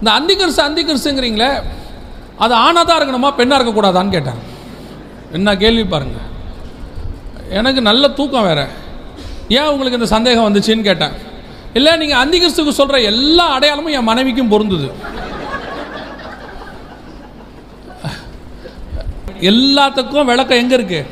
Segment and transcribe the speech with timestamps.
[0.00, 1.50] இந்த அந்திகரிசு அந்திகரிசுங்கிறீங்களே
[2.44, 4.40] அது ஆணாக தான் இருக்கணுமா பெண்ணாக இருக்கக்கூடாதான்னு கேட்டேன்
[5.36, 6.18] என்ன கேள்வி பாருங்க.
[7.58, 8.60] எனக்கு நல்ல தூக்கம் வேற.
[9.58, 11.14] ஏன் உங்களுக்கு இந்த சந்தேகம் வந்துச்சுன்னு கேட்டேன்.
[11.78, 14.88] இல்லை நீங்கள் அந்திகரிசுக்கு சொல்கிற எல்லா அடையாளமும் என் மனைவிக்கும் பொருந்துது.
[19.50, 21.08] எல்லாத்துக்கும் விளக்கம் எங்கே இருக்குது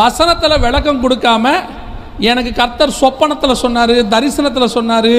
[0.00, 1.54] வசனத்தில் விளக்கம் கொடுக்காம
[2.30, 5.14] எனக்கு கர்த்தர் சொப்பனத்தில் சொன்னார் தரிசனத்தில் சொன்னார்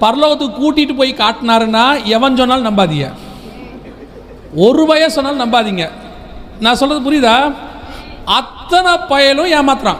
[0.00, 3.12] பரலோகத்துக்கு கூட்டிகிட்டு போய் காட்டினாருன்னா எவன் சொன்னாலும் நம்பாதீங்க.
[4.54, 5.90] ஒரு வய சொன்னாலும் நம்பாதீங்க.
[6.60, 7.54] நான் சொல்கிறது புரியுதா?
[8.24, 9.96] அத்தனை பயலும் ஏமாத்துறான்.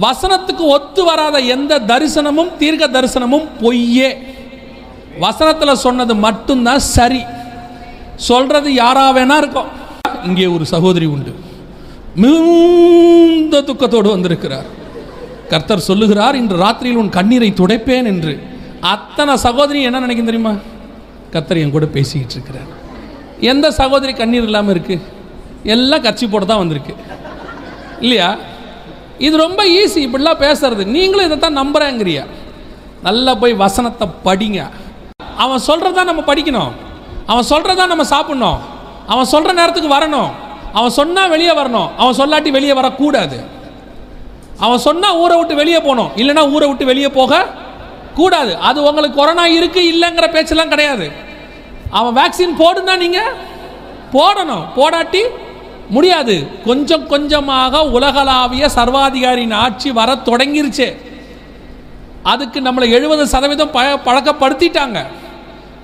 [0.00, 4.18] வசனத்துக்கு ஒத்து வராத எந்த தரிசனமும் தீர்க்க தரிசனமும் பொய்யே.
[5.20, 7.22] வசனத்தில் சொன்னது மட்டும்தான் சரி.
[8.16, 9.68] சொல்றது யாரா வேணா இருக்கும்.
[10.24, 11.34] இங்கே ஒரு சகோதரி உண்டு.
[12.14, 14.64] மிகுந்த துக்கத்தோடு வந்திருக்கிறார்.
[15.48, 18.42] கர்த்தர் சொல்லுகிறார் இன்று ராத்திரியில் உன் கண்ணீரை துடைப்பேன் என்று.
[18.80, 20.52] அத்தனை சகோதரி என்ன நினைக்கும் தெரியுமா?
[21.32, 22.76] கத்தர் என் கூட பேசிக்கிட்டு இருக்கிறார்.
[23.40, 25.00] எந்த சகோதரி கண்ணீர் இல்லாமல் இருக்கு?
[25.62, 26.94] எல்லாம் கட்சி போட தான் வந்திருக்கு.
[28.00, 28.36] இல்லையா?
[29.18, 30.84] இது ரொம்ப ஈஸி இப்படிலாம் பேசுறது.
[30.84, 32.26] நீங்களும் இதை தான் நம்புறேங்கிறியா?
[33.02, 34.70] நல்லா போய் வசனத்தை படிங்க.
[35.36, 36.70] அவன் சொல்கிறதா நம்ம படிக்கணும்.
[37.26, 38.58] அவன் சொல்கிறதா நம்ம சாப்பிட்ணும்.
[39.06, 40.30] அவன் சொல்கிற நேரத்துக்கு வரணும்.
[40.72, 41.88] அவன் சொன்னால் வெளியே வரணும்.
[41.96, 43.40] அவன் சொல்லாட்டி வெளியே வரக்கூடாது.
[44.58, 46.10] அவன் சொன்னால் ஊரை விட்டு வெளியே போகணும்.
[46.16, 47.48] இல்லைன்னா ஊரை விட்டு வெளியே போக
[48.20, 48.52] கூடாது.
[48.68, 51.06] அது உங்களுக்கு கொரோனா இருக்கு இல்லைங்கிற பேச்செல்லாம் கிடையாது.
[51.98, 53.32] அவன் வேக்சின் போடுன்னா நீங்கள்
[54.16, 54.64] போடணும்.
[54.76, 55.22] போடாட்டி
[55.96, 56.34] முடியாது.
[56.66, 60.88] கொஞ்சம் கொஞ்சமாக உலகளாவிய சர்வாதிகாரியின் ஆட்சி வர தொடங்கிருச்சு.
[62.22, 64.98] அதுக்கு நம்மளை எழுபது சதவீதம் பழ பழக்கப்படுத்திட்டாங்க.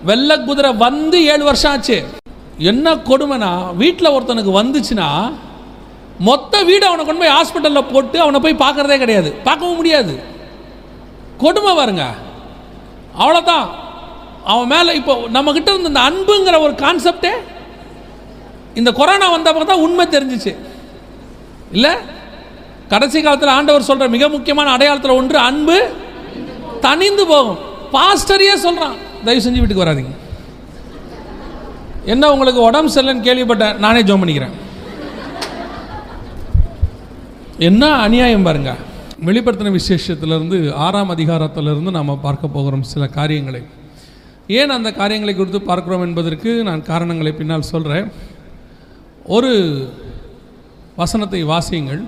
[0.08, 1.98] வெள்ள குதிரை வந்து ஏழு வருஷம் ஆச்சு.
[2.70, 5.08] என்ன கொடுமைனா வீட்டில் ஒருத்தனுக்கு வந்துச்சுன்னா
[6.28, 9.30] மொத்த வீடு அவனை கொண்டு போய் ஹாஸ்பிட்டலில் போட்டு அவனை போய் பார்க்குறதே கிடையாது.
[9.48, 10.14] பார்க்கவும் முடியாது.
[11.38, 12.04] கொடுமை பாருங்க.
[13.18, 13.66] அவ்வளோதான்
[14.52, 17.34] அவன் மேலே இப்போ நம்மக்கிட்ட இருந்த இந்த அன்புங்கிற ஒரு கான்செப்டே
[18.80, 20.52] இந்த கொரோனா வந்தப்போ தான் உண்மை தெரிஞ்சிச்சு.
[21.76, 21.92] இல்லை?
[22.88, 25.76] கடைசி காலத்தில் ஆண்டவர் சொல்கிற மிக முக்கியமான அடையாளத்தில் ஒன்று அன்பு
[26.80, 27.60] தனிந்து போகும்.
[27.92, 30.12] பாஸ்டரையே சொல்கிறான் தயவு செஞ்சு வீட்டுக்கு வராதீங்க.
[32.12, 34.54] என்ன உங்களுக்கு உடம்பு சரியில்லைன்னு கேள்விப்பட்டேன் நானே ஜோம் பண்ணிக்கிறேன்.
[37.58, 38.80] என்ன அநியாயம் பாருங்கள்
[39.26, 43.62] வெளிப்படுத்தின விசேஷத்திலிருந்து ஆறாம் அதிகாரத்திலிருந்து நாம் பார்க்க போகிறோம் சில காரியங்களை.
[44.58, 48.08] ஏன் அந்த காரியங்களை குறித்து பார்க்கிறோம் என்பதற்கு நான் காரணங்களை பின்னால் சொல்கிறேன்
[49.36, 49.52] ஒரு
[51.00, 52.02] வசனத்தை வாசியுங்கள்.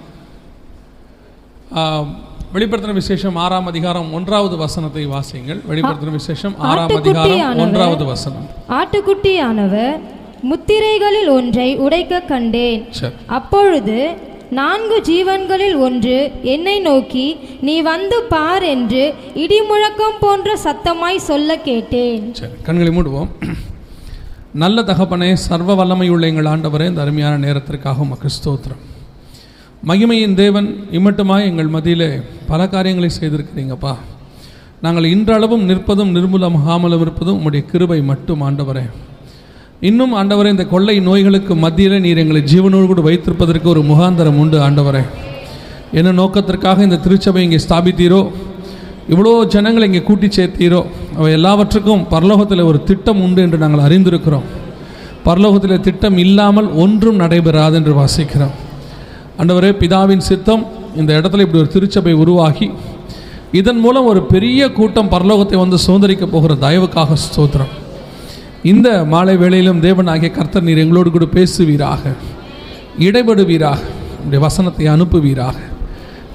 [2.54, 5.60] வெளிப்படுத்தின விசேஷம் ஆறாம் அதிகாரம் ஒன்றாவது வசனத்தை வாசியுங்கள்.
[5.70, 8.46] வெளிப்படுத்தின விசேஷம் ஆறாம் அதிகாரம் ஒன்றாவது வசனம்.
[8.80, 9.98] ஆட்டுக்குட்டியானவர்
[10.50, 12.82] முத்திரைகளில் ஒன்றை உடைக்க கண்டேன்.
[13.38, 13.98] அப்பொழுது
[14.50, 16.30] நான்கு ஜீவன்களில் ஒன்று.
[16.42, 22.34] என்னை நோக்கி நீ வந்து பார் என்று இடிமுழக்கம் போன்ற சத்தமாய் சொல்ல கேட்டேன்.
[22.34, 23.28] சரி கண்களை மூடுவோம்.
[24.52, 28.82] நல்ல தகப்பனே சர்வ வல்லமையுள்ள எங்கள் ஆண்டவரே இந்த அருமையான நேரத்திற்காக உமக்கு ஸ்தோத்திரம்.
[29.86, 33.94] மகிமையின் தேவன் இம்மட்டுமாய் எங்கள் மத்தியிலே பல காரியங்களை செய்திருக்கிறீங்கப்பா.
[34.80, 38.82] நாங்கள் இன்றளவும் நிற்பதும் நிர்மூலமாகாமலும் இருப்பதும் உம்முடைய கிருபை மட்டும் ஆண்டவரே.
[39.80, 45.02] இன்னும் ஆண்டவரே இந்த கொள்ளை நோய்களுக்கு மத்தியில் நீர் எங்களை ஜீவனோடு கூட வைத்திருப்பதற்கு ஒரு முகாந்தரம் உண்டு ஆண்டவரே.
[45.92, 48.30] என்ன நோக்கத்திற்காக இந்த திருச்சபை இங்கே ஸ்தாபித்தீரோ?
[49.08, 50.86] இவ்வளோ ஜனங்களை இங்கே கூட்டி சேர்த்தீரோ?
[51.16, 54.42] அவை எல்லாவற்றுக்கும் பரலோகத்தில் ஒரு திட்டம் உண்டு என்று நாங்கள் அறிந்திருக்கிறோம்.
[55.24, 58.54] பரலோகத்தில் திட்டம் இல்லாமல் ஒன்றும் நடைபெறாது என்று வாசிக்கிறோம்.
[59.38, 60.66] ஆண்டவரே பிதாவின் சித்தம்
[60.96, 62.70] இந்த இடத்துல இப்படி ஒரு திருச்சபை உருவாகி
[63.52, 67.85] இதன் மூலம் ஒரு பெரிய கூட்டம் பரலோகத்தை வந்து சுதந்திரிக்க போகிற தயவுக்காக ஸ்தோத்திரம்.
[68.72, 72.12] இந்த மாலை வேளையிலும் தேவன் ஆகிய கர்த்தர் நீர் எங்களோடு கூட பேசுவீராக
[73.06, 73.82] இடைபடுவீராக
[74.26, 75.56] உடைய வசனத்தை அனுப்புவீராக.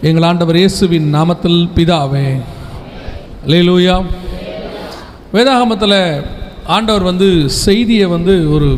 [0.10, 2.28] எங்கள் ஆண்டவர் இயேசுவின் நாமத்தில் பிதாவே.
[3.52, 3.96] லேலூயா
[5.34, 6.00] வேதாகமத்தில்
[6.76, 7.28] ஆண்டவர் வந்து
[7.66, 8.70] செய்தியை வந்து ஒரு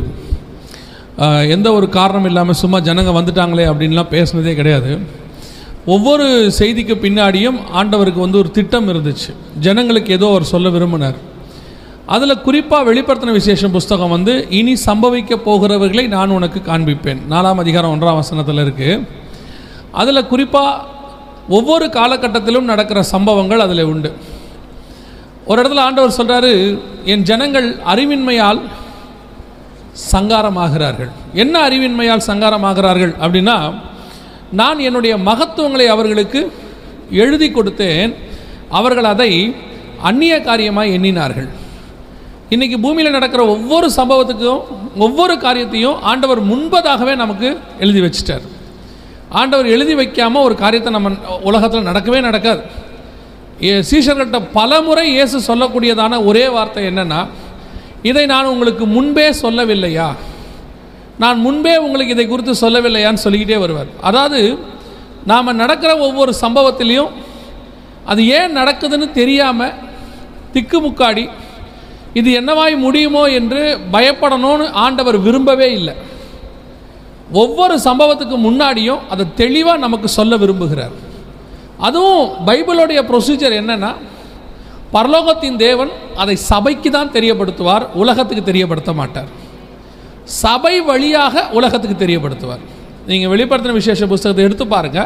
[1.56, 4.90] எந்த ஒரு காரணம் இல்லாமல் சும்மா ஜனங்க வந்துட்டாங்களே அப்படின்லாம் பேசுனதே கிடையாது.
[5.94, 6.26] ஒவ்வொரு
[6.58, 9.30] செய்திக்கு பின்னாடியும் ஆண்டவருக்கு வந்து ஒரு திட்டம் இருந்துச்சு.
[9.66, 11.18] ஜனங்களுக்கு ஏதோ அவர் சொல்ல விரும்பினார்.
[12.06, 17.20] அதில் குறிப்பாக வெளிப்படுத்தின விசேஷம் புஸ்தகம் வந்து இனி சம்பவிக்க போகிறவர்களை நான் உனக்கு காண்பிப்பேன்.
[17.32, 19.06] நாலாம் அதிகாரம் ஒன்றாம் வசனத்தில் இருக்குது
[20.00, 20.92] அதில் குறிப்பாக
[21.48, 24.10] ஒவ்வொரு காலகட்டத்திலும் நடக்கிற சம்பவங்கள் அதில் உண்டு.
[25.46, 26.52] ஒரு இடத்துல ஆண்டவர் சொல்கிறாரு
[27.04, 28.60] என் ஜனங்கள் அறிவின்மையால்
[30.12, 31.10] சங்காரமாகிறார்கள்.
[31.42, 33.58] என்ன அறிவின்மையால் சங்காரமாகிறார்கள் அப்படின்னா
[34.60, 36.52] நான் என்னுடைய மகத்துவங்களை அவர்களுக்கு
[37.10, 38.14] எழுதி கொடுத்தேன்.
[38.68, 39.32] அவர்கள் அதை
[40.08, 41.50] அந்நிய காரியமாக எண்ணினார்கள்.
[42.52, 44.62] இன்னைக்கு பூமியில் நடக்கிற ஒவ்வொரு சம்பவத்துக்கும்
[45.04, 47.48] ஒவ்வொரு காரியத்தையும் ஆண்டவர் முன்பதாகவே நமக்கு
[47.84, 48.44] எழுதி வச்சிட்டார்.
[49.40, 51.10] ஆண்டவர் எழுதி வைக்காமல் ஒரு காரியத்தை நம்ம
[51.48, 52.62] உலகத்தில் நடக்கவே நடக்காது.
[53.90, 57.20] சீஷர்கள்ட்ட பல முறை இயேசு சொல்லக்கூடியதான ஒரே வார்த்தை என்னென்னா
[58.10, 60.08] இதை நான் உங்களுக்கு முன்பே சொல்லவில்லையா?
[61.22, 63.90] நான் முன்பே உங்களுக்கு இதை குறித்து சொல்லவில்லையான்னு சொல்லிக்கிட்டே வருவார்.
[64.08, 64.40] அதாவது
[65.30, 67.12] நாம் நடக்கிற ஒவ்வொரு சம்பவத்திலையும்
[68.12, 69.76] அது ஏன் நடக்குதுன்னு தெரியாமல்
[70.54, 71.24] திக்குமுக்காடி
[72.20, 73.62] இது என்னவாய் முடியுமோ என்று
[73.94, 75.94] பயப்படணும்னு ஆண்டவர் விரும்பவே இல்லை.
[77.42, 80.94] ஒவ்வொரு சம்பவத்துக்கு முன்னாடியும் அதை தெளிவாக நமக்கு சொல்ல விரும்புகிறார்.
[81.86, 83.92] அதுவும் பைபிளுடைய ப்ரொசீஜர் என்னன்னா
[84.96, 89.30] பரலோகத்தின் தேவன் அதை சபைக்கு தான் தெரியப்படுத்துவார் உலகத்துக்கு தெரியப்படுத்த மாட்டார்.
[90.42, 92.62] சபை வழியாக உலகத்துக்கு தெரியப்படுத்துவார்.
[93.08, 95.00] நீங்கள் வெளிப்படுத்தின விசேஷ புஸ்தகத்தை எடுத்து பாருங்க.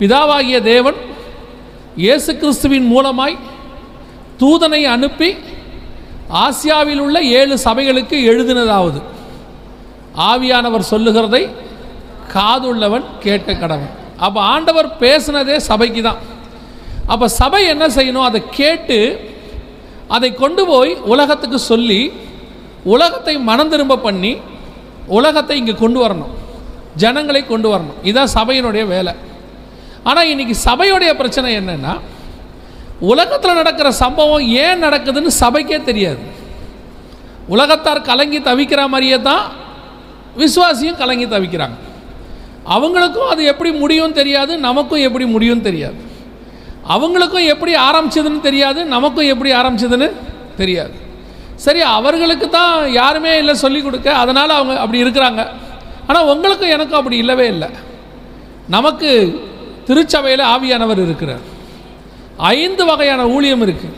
[0.00, 0.98] பிதாவாகிய தேவன்
[2.04, 3.36] இயேசு கிறிஸ்துவின் மூலமாய்
[4.40, 5.30] தூதனை அனுப்பி
[6.44, 9.00] ஆசியாவில் உள்ள ஏழு சபைகளுக்கு எழுதினதாவது.
[10.30, 11.42] ஆவியானவர் சொல்லுகிறதை
[12.34, 13.92] காதுள்ளவன் கேட்க கடவன்
[14.26, 16.20] அப்போ ஆண்டவர் பேசுனதே சபைக்கு தான்
[17.12, 18.26] அப்போ சபை என்ன செய்யணும்?
[18.28, 18.98] அதை கேட்டு
[20.16, 22.00] அதை கொண்டு போய் உலகத்துக்கு சொல்லி
[22.94, 24.32] உலகத்தை மனம் திரும்ப பண்ணி
[25.18, 26.34] உலகத்தை இங்கே கொண்டு வரணும்.
[27.02, 27.98] ஜனங்களை கொண்டு வரணும்.
[28.02, 29.12] இதுதான் சபையினுடைய வேலை.
[30.08, 31.94] ஆனால் இன்னைக்கு சபையுடைய பிரச்சனை என்னென்னா
[33.00, 36.18] உலகத்தில் நடக்கிற சம்பவம் ஏன் நடக்குதுன்னு சபைக்கே தெரியாது.
[37.48, 39.44] உலகத்தார் கலங்கி தவிக்கிற மாதிரியே தான்
[40.36, 41.76] விசுவாசியும் கலங்கி தவிக்கிறாங்க.
[42.64, 45.96] அவங்களுக்கும் அது எப்படி முடியும் தெரியாது நமக்கும் எப்படி முடியும் தெரியாது.
[46.88, 50.08] அவங்களுக்கும் எப்படி ஆரம்பிச்சதுன்னு தெரியாது நமக்கும் எப்படி ஆரம்பிச்சதுன்னு
[50.56, 50.94] தெரியாது.
[51.54, 55.46] சரி அவர்களுக்கு தான் யாருமே இல்லை சொல்லிக் கொடுக்க அதனால் அவங்க அப்படி இருக்கிறாங்க.
[56.06, 57.68] ஆனால் உங்களுக்கும் எனக்கும் அப்படி இல்லவே இல்லை.
[58.68, 59.10] நமக்கு
[59.86, 61.44] திருச்சபையில் ஆவியானவர் இருக்கிறார்.
[62.54, 63.96] ஐந்து வகையான ஊழியம் இருக்குது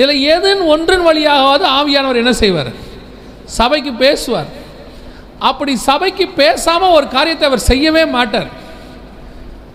[0.00, 2.70] இதில் ஏதன் ஒன்றின் வழியாகவாது ஆவியானவர் என்ன செய்வார்?
[3.58, 4.50] சபைக்கு பேசுவார்.
[5.48, 8.50] அப்படி சபைக்கு பேசாமல் ஒரு காரியத்தை அவர் செய்யவே மாட்டார்.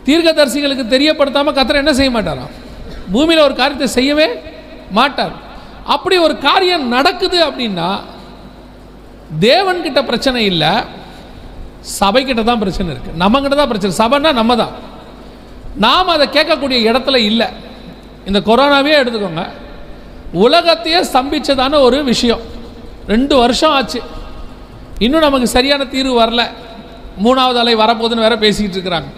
[0.08, 2.54] தீர்க்கதரிசிகளுக்கு தெரியப்படுத்தாமல் கத்திர என்ன செய்ய மாட்டாராம்
[3.14, 4.28] பூமியில் ஒரு காரியத்தை செய்யவே
[4.98, 5.36] மாட்டார்.
[5.96, 7.90] அப்படி ஒரு காரியம் நடக்குது அப்படின்னா
[9.48, 10.72] தேவன்கிட்ட பிரச்சனை இல்லை
[12.00, 13.94] சபைக்கிட்ட தான் பிரச்சனை இருக்குது நம்மக்கிட்ட தான் பிரச்சனை.
[14.04, 14.74] சபைன்னா நம்ம தான்.
[15.86, 17.48] நாம் அதை கேட்கக்கூடிய இடத்துல இல்லை.
[18.26, 19.50] இந்த கொரோனாவே எடுத்துக்கோங்க.
[20.34, 22.42] உலகத்தையே ஸ்தம்பிச்சதான ஒரு விஷயம்.
[23.08, 24.02] ரெண்டு வருஷம் ஆச்சு.
[24.98, 26.48] இன்னும் நமக்கு சரியான தீர்வு வரல.
[27.24, 29.10] மூணாவது அலை வரப்போகுதுன்னு வேற பேசிக்கிட்டு இருக்கிறாங்க.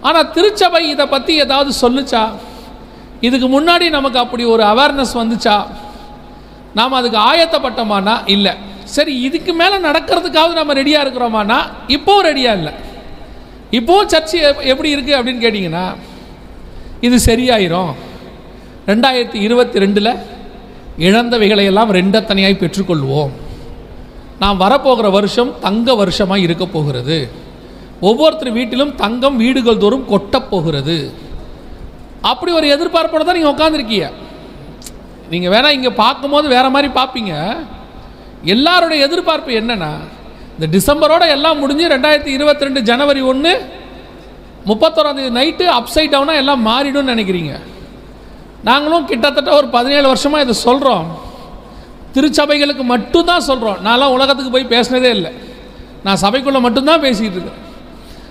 [0.00, 2.30] ஆனால் திருச்சபை இதை பற்றி ஏதாவது சொல்லுச்சா?
[3.20, 5.66] இதுக்கு முன்னாடி நமக்கு அப்படி ஒரு அவேர்னஸ் வந்துச்சா?
[6.74, 8.22] நாம் அதுக்கு ஆயத்தப்பட்டோமானா?
[8.26, 8.52] இல்லை.
[8.84, 11.58] சரி இதுக்கு மேலே நடக்கிறதுக்காவது நம்ம ரெடியாக இருக்கிறோமானா?
[11.88, 12.72] இப்போவும் ரெடியாக இல்லை.
[13.70, 15.94] இப்போவும் சர்ச்சு எப்படி இருக்குது அப்படின்னு கேட்டிங்கன்னா
[17.00, 17.92] இது சரியாயிரும்.
[18.90, 20.12] ரெண்டாயிரத்தி இருபத்தி ரெண்டில்
[21.06, 23.32] இழந்தவைகளை எல்லாம் ரெண்டத்தனையாய் பெற்றுக்கொள்வோம்.
[24.42, 27.18] நாம் வரப்போகிற வருஷம் தங்க வருஷமாக இருக்க போகிறது.
[28.08, 30.96] ஒவ்வொருத்தர் வீட்டிலும் தங்கம் வீடுகள் தோறும் கொட்டப் போகிறது.
[32.30, 34.08] அப்படி ஒரு எதிர்பார்ப்போட தான் நீங்கள் உட்காந்துருக்கீங்க
[35.32, 37.34] நீங்கள் வேணால் இங்கே பார்க்கும்போது வேற மாதிரி பார்ப்பீங்க.
[38.54, 39.92] எல்லாரோட எதிர்பார்ப்பு என்னென்னா
[40.56, 43.52] இந்த டிசம்பரோட எல்லாம் முடிஞ்சு ரெண்டாயிரத்தி இருபத்தி ரெண்டு ஜனவரி ஒன்று
[44.70, 47.54] முப்பத்தோராந்தேதி நைட்டு அப்சைட் டவுனாக எல்லாம் மாறிடும்னு நினைக்கிறீங்க.
[48.68, 51.06] நாங்களும் கிட்டத்தட்ட ஒரு பதினேழு வருஷமாக இதை சொல்கிறோம்
[52.14, 55.30] திருச்சபைகளுக்கு மட்டும்தான் சொல்கிறோம் நான்லாம் உலகத்துக்கு போய் பேசினதே இல்லை.
[56.04, 57.60] நான் சபைக்குள்ளே மட்டும்தான் பேசிக்கிட்டு இருக்கேன்.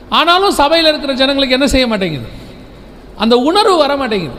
[0.10, 2.30] ஆனாலும் சபையில் இருக்கிற ஜனங்களுக்கு என்ன செய்ய மாட்டேங்குது?
[3.18, 4.38] அந்த உணர்வு வர மாட்டேங்குது.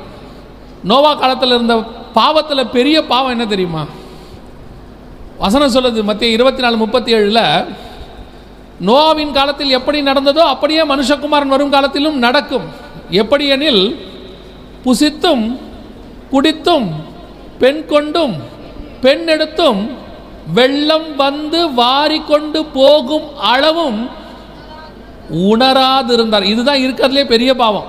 [0.91, 1.75] நோவா காலத்தில் இருந்த
[2.15, 3.83] பாவத்தில் பெரிய பாவம் என்ன தெரியுமா?
[5.39, 7.67] வசனம் சொல்லுது மத்திய இருபத்தி நாலு முப்பத்தி ஏழில்
[8.89, 12.67] நோவாவின் காலத்தில் எப்படி நடந்ததோ அப்படியே மனுஷகுமாரன் வரும் காலத்திலும் நடக்கும்.
[13.11, 13.85] எப்படி எனில்
[14.85, 15.45] புசித்தும்
[16.33, 16.89] குடித்தும்
[17.63, 18.35] பெண் கொண்டும்
[19.05, 19.81] பெண் எடுத்தும்
[20.57, 24.01] வெள்ளம் வந்து வாரி கொண்டு போகும் அளவும்
[25.51, 26.47] உணராதிருந்தார்.
[26.53, 27.89] இதுதான் இருக்கிறதுலே பெரிய பாவம்.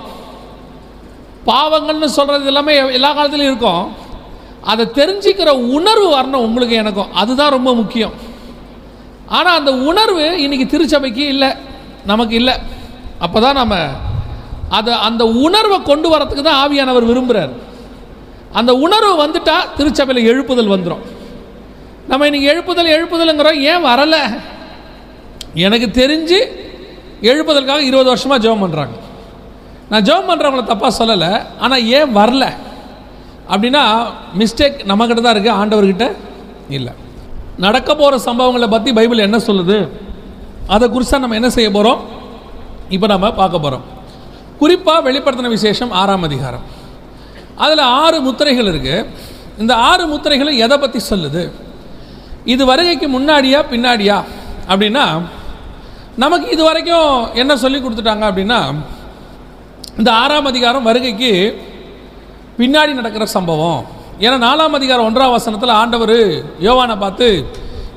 [1.46, 3.82] பாவங்கள்னு சொல்கிறது எல்லாமே எல்லா காலத்துலையும் இருக்கும்.
[4.72, 7.12] அதை தெரிஞ்சுக்கிற உணர்வு வரணும் உங்களுக்கு எனக்கும்.
[7.12, 8.14] அதுதான் ரொம்ப முக்கியம்.
[9.36, 11.50] ஆனால் அந்த உணர்வு இன்னைக்கு திருச்சபைக்கு இல்லை.
[12.04, 12.54] நமக்கு இல்லை.
[13.18, 13.74] அப்போ தான் நம்ம
[14.78, 17.52] அதை அந்த உணர்வை கொண்டு வரத்துக்கு தான் ஆவியானவர் விரும்புகிறார்
[18.60, 21.04] அந்த உணர்வு வந்துட்டா திருச்சபையில் எழுப்புதல் வந்துடும்
[22.10, 24.22] நம்ம இன்னைக்கு எழுப்புதல் எழுப்புதலுங்கிறோம் ஏன் வரலை?
[25.66, 26.38] எனக்கு தெரிஞ்சு
[27.30, 28.94] எழுப்புதலுக்காக இருபது வருஷமாக ஜெபம் பண்ணுறாங்க
[29.90, 31.30] நான் ஜெபம் பண்ணுறவங்கள தப்பாக சொல்லலை
[31.64, 32.44] ஆனால் ஏன் வரல?
[33.52, 33.82] அப்படின்னா
[34.40, 36.06] மிஸ்டேக் நம்மக்கிட்ட தான் இருக்குது ஆண்டவர்கிட்ட
[36.76, 36.92] இல்லை.
[37.64, 39.78] நடக்க போகிற சம்பவங்களை பற்றி பைபிள் என்ன சொல்லுது?
[40.74, 42.00] அதை குறித்து நம்ம என்ன செய்ய போகிறோம்
[42.94, 43.84] இப்போ நம்ம பார்க்க போகிறோம்
[44.60, 46.64] குறிப்பாக வெளிப்படுத்தின விசேஷம் ஆறாம் அதிகாரம்.
[47.62, 49.06] அதில் ஆறு முத்திரைகள் இருக்குது
[49.62, 51.42] இந்த ஆறு முத்திரைகளும் எதை பற்றி சொல்லுது?
[52.52, 54.16] இது வருகைக்கு முன்னாடியா பின்னாடியா?
[54.70, 55.04] அப்படின்னா
[56.22, 58.60] நமக்கு இது வரைக்கும் என்ன சொல்லி கொடுத்துட்டாங்க அப்படின்னா
[60.00, 61.32] இந்த ஆறாம் அதிகாரம் வருகைக்கு
[62.58, 63.80] பின்னாடி நடக்கிற சம்பவம்.
[64.24, 66.18] ஏன்னா நாலாம் அதிகாரம் ஒன்றாம் வசனத்தில் ஆண்டவர்
[66.66, 67.28] யோவானை பார்த்து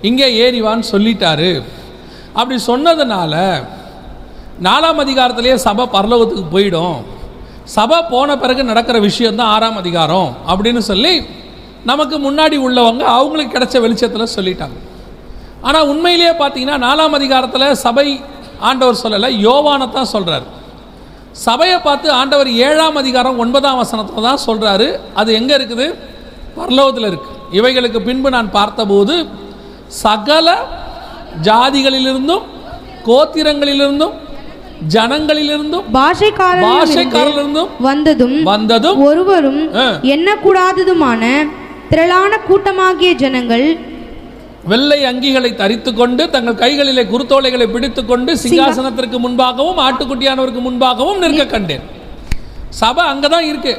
[0.09, 1.51] இங்கே ஏறிவான்னு சொல்லிட்டாரு.
[2.39, 3.33] அப்படி சொன்னதுனால
[4.67, 6.97] நாலாம் அதிகாரத்திலேயே சபை பரலோகத்துக்கு போயிடும்.
[7.67, 11.13] சபை போன பிறகு நடக்கிற விஷயம்தான் ஆறாம் அதிகாரம் அப்படின்னு சொல்லி
[11.86, 14.77] நமக்கு முன்னாடி உள்ளவங்க அவங்களுக்கு கிடைச்ச வெளிச்சத்தில் சொல்லிட்டாங்க.
[15.62, 18.07] ஆனால் உண்மையிலேயே பார்த்தீங்கன்னா நாலாம் அதிகாரத்தில் சபை
[18.59, 20.45] ஆண்டவர் சொல்லலை யோவானை தான் சொல்கிறார்
[21.45, 25.88] சபையை பார்த்து ஆண்டவர் ஏழாம் அதிகாரம் ஒன்பதாம் வசனத்தில் தான் சொல்கிறாரு அது எங்கே இருக்குது?
[26.55, 29.15] பரலோகத்தில் இருக்குது இவைகளுக்கு பின்பு நான் பார்த்தபோது
[30.03, 30.47] சகல
[31.41, 32.45] ஜாதிகளிலிருந்தும்
[33.05, 34.15] கோத்திரங்களிலிருந்தும்
[34.93, 39.62] ஜனங்களிலிருந்தும் பாஷைக்காரரிலிருந்து பாஷைக்காரர்களிருந்தும் வந்ததும் வந்ததும் ஒருவரும்.
[40.15, 41.24] எண்ணக்கூடாததுமான
[41.91, 43.67] திரளான கூட்டமாகிய ஜனங்கள்
[44.72, 51.86] வெள்ளை அங்கிகளை தரித்து கொண்டு தங்கள் கைகளிலே குருத்தோலைகளை பிடித்துக்கொண்டு சிங்காசனத்திற்கு முன்பாகவும் ஆட்டுக்குட்டியானவருக்கு முன்பாகவும் நிற்க கண்டேன்.
[52.81, 53.74] சபை அங்கே தான் இருக்கு.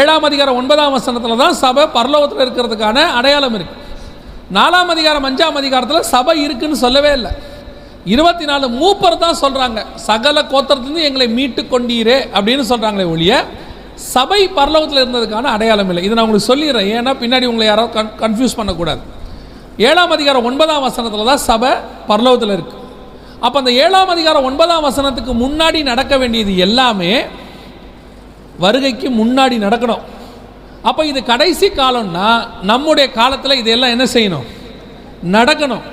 [0.00, 3.76] ஏழாம் அதிகாரம் ஒன்பதாம் வசனத்தில் தான் சபை பரலோகத்தில் இருக்கிறதுக்கான அடையாளம் இருக்கு.
[4.58, 7.32] நாலாம் அதிகாரம் அஞ்சாம் அதிகாரத்தில் சபை இருக்குன்னு சொல்லவே இல்லை.
[8.12, 13.32] இருபத்தி நாலு மூப்பர் தான் சொல்கிறாங்க சகல கோத்திரத்துலேருந்து எங்களை மீட்டு கொண்டீரே அப்படின்னு சொல்கிறாங்களே ஒழிய
[14.14, 16.02] சபை பரலோகத்தில் இருந்ததுக்கான அடையாளம் இல்லை.
[16.06, 16.88] இதை நான் உங்களுக்கு சொல்லிடுறேன்.
[16.96, 19.02] ஏன்னா பின்னாடி உங்களை யாரோ கன் கன்ஃபியூஸ் பண்ணக்கூடாது.
[19.88, 21.70] ஏழாம் அதிகாரம் ஒன்பதாம் வசனத்தில் தான் சபை
[22.10, 22.80] பரலோகத்தில் இருக்குது
[23.44, 27.12] அப்போ அந்த ஏழாம் அதிகாரம் ஒன்பதாம் வசனத்துக்கு முன்னாடி நடக்க வேண்டியது எல்லாமே
[28.64, 30.02] வருகைக்கு முன்னாடி நடக்கணும்.
[30.88, 32.28] அப்போ இது கடைசி காலம்னா
[32.70, 34.46] நம்முடைய காலத்தில் இதெல்லாம் என்ன செய்யணும்?
[35.36, 35.84] நடக்கணும்.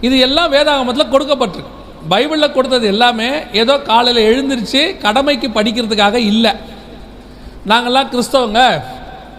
[0.00, 1.76] இது எல்லாம் வேதாகமத்தில் கொடுக்கப்பட்டிருக்கு.
[2.10, 6.50] பைபிளில் கொடுத்தது எல்லாமே ஏதோ காலையில் எழுந்திருச்சு கடமைக்கு படிக்கிறதுக்காக இல்லை.
[7.66, 8.82] நாங்கள்லாம் கிறிஸ்தவங்க.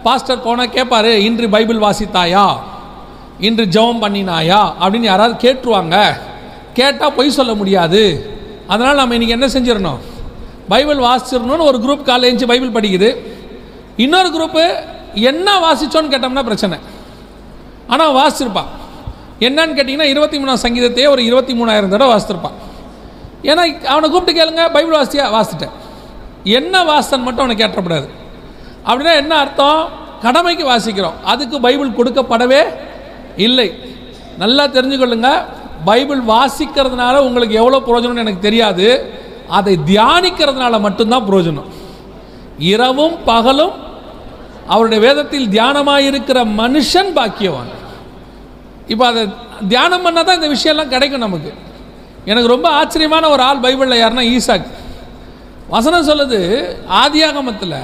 [0.02, 2.60] பாஸ்டர் போனால் கேட்பார் இன்று பைபிள் வாசித்தாயா?
[3.40, 4.72] இன்று ஜெபம் பண்ணினாயா?
[4.80, 6.20] அப்படின்னு யாராவது கேட்டுருவாங்க.
[6.72, 8.30] கேட்டால் பொய் சொல்ல முடியாது.
[8.66, 9.98] அதனால் நம்ம இன்றைக்கி என்ன செஞ்சிடணும்?
[10.68, 13.16] பைபிள் வாசிச்சிடணும்னு ஒரு குரூப் காலையில் எழுந்துச்சு பைபிள் படிக்குது.
[13.96, 14.74] இன்னொரு குரூப்பு
[15.14, 16.78] என்ன வாசிச்சோன்னு கேட்டோம்னா பிரச்சனை.
[17.86, 18.78] ஆனால் வாசிச்சிருப்பான்.
[19.40, 22.56] என்னன்னு கேட்டிங்கன்னா இருபத்தி மூணாம் சங்கீதத்தையே ஒரு இருபத்தி மூணாயிரம் தடவை வாசித்திருப்பான்.
[23.42, 25.30] ஏன்னா அவனை கூப்பிட்டு கேளுங்க பைபிள் வாசியா?
[25.30, 25.70] வாசிட்டேன்.
[26.44, 28.08] என்ன வாசன் மட்டும் அவனை கேட்டப்படாது.
[28.86, 29.88] அப்படின்னா என்ன அர்த்தம்?
[30.22, 31.20] கடமைக்கு வாசிக்கிறோம்.
[31.24, 32.64] அதுக்கு பைபிள் கொடுக்கப்படவே
[33.36, 33.74] இல்லை.
[34.38, 35.44] நல்லா தெரிஞ்சுக்கொள்ளுங்க.
[35.84, 39.12] பைபிள் வாசிக்கிறதுனால உங்களுக்கு எவ்வளோ பிரயோஜனம்னு எனக்கு தெரியாது.
[39.48, 41.70] அதை தியானிக்கிறதுனால மட்டும்தான் பிரயோஜனம்.
[42.58, 43.72] இரவும் பகலும்
[44.66, 47.78] அவருடைய வேதத்தில் தியானமாக இருக்கிற மனுஷன் பாக்கியவான்.
[48.92, 49.22] இப்போ அதை
[49.72, 51.50] தியானம் பண்ணால் தான் இந்த விஷயம்லாம் கிடைக்கும் நமக்கு.
[52.30, 54.66] எனக்கு ரொம்ப ஆச்சரியமான ஒரு ஆள் பைபிளில் யாருன்னா ஈசாக்.
[55.74, 56.38] வசனம் சொல்லுது
[57.02, 57.76] ஆதியாகமத்தில்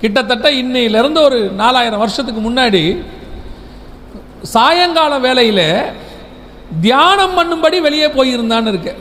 [0.00, 2.82] கிட்டத்தட்ட இன்னையிலேருந்து ஒரு நாலாயிரம் வருஷத்துக்கு முன்னாடி
[4.54, 5.68] சாயங்கால வேலையில்
[6.86, 8.92] தியானம் பண்ணும்படி வெளியே போயிருந்தான்னு இருக்கு.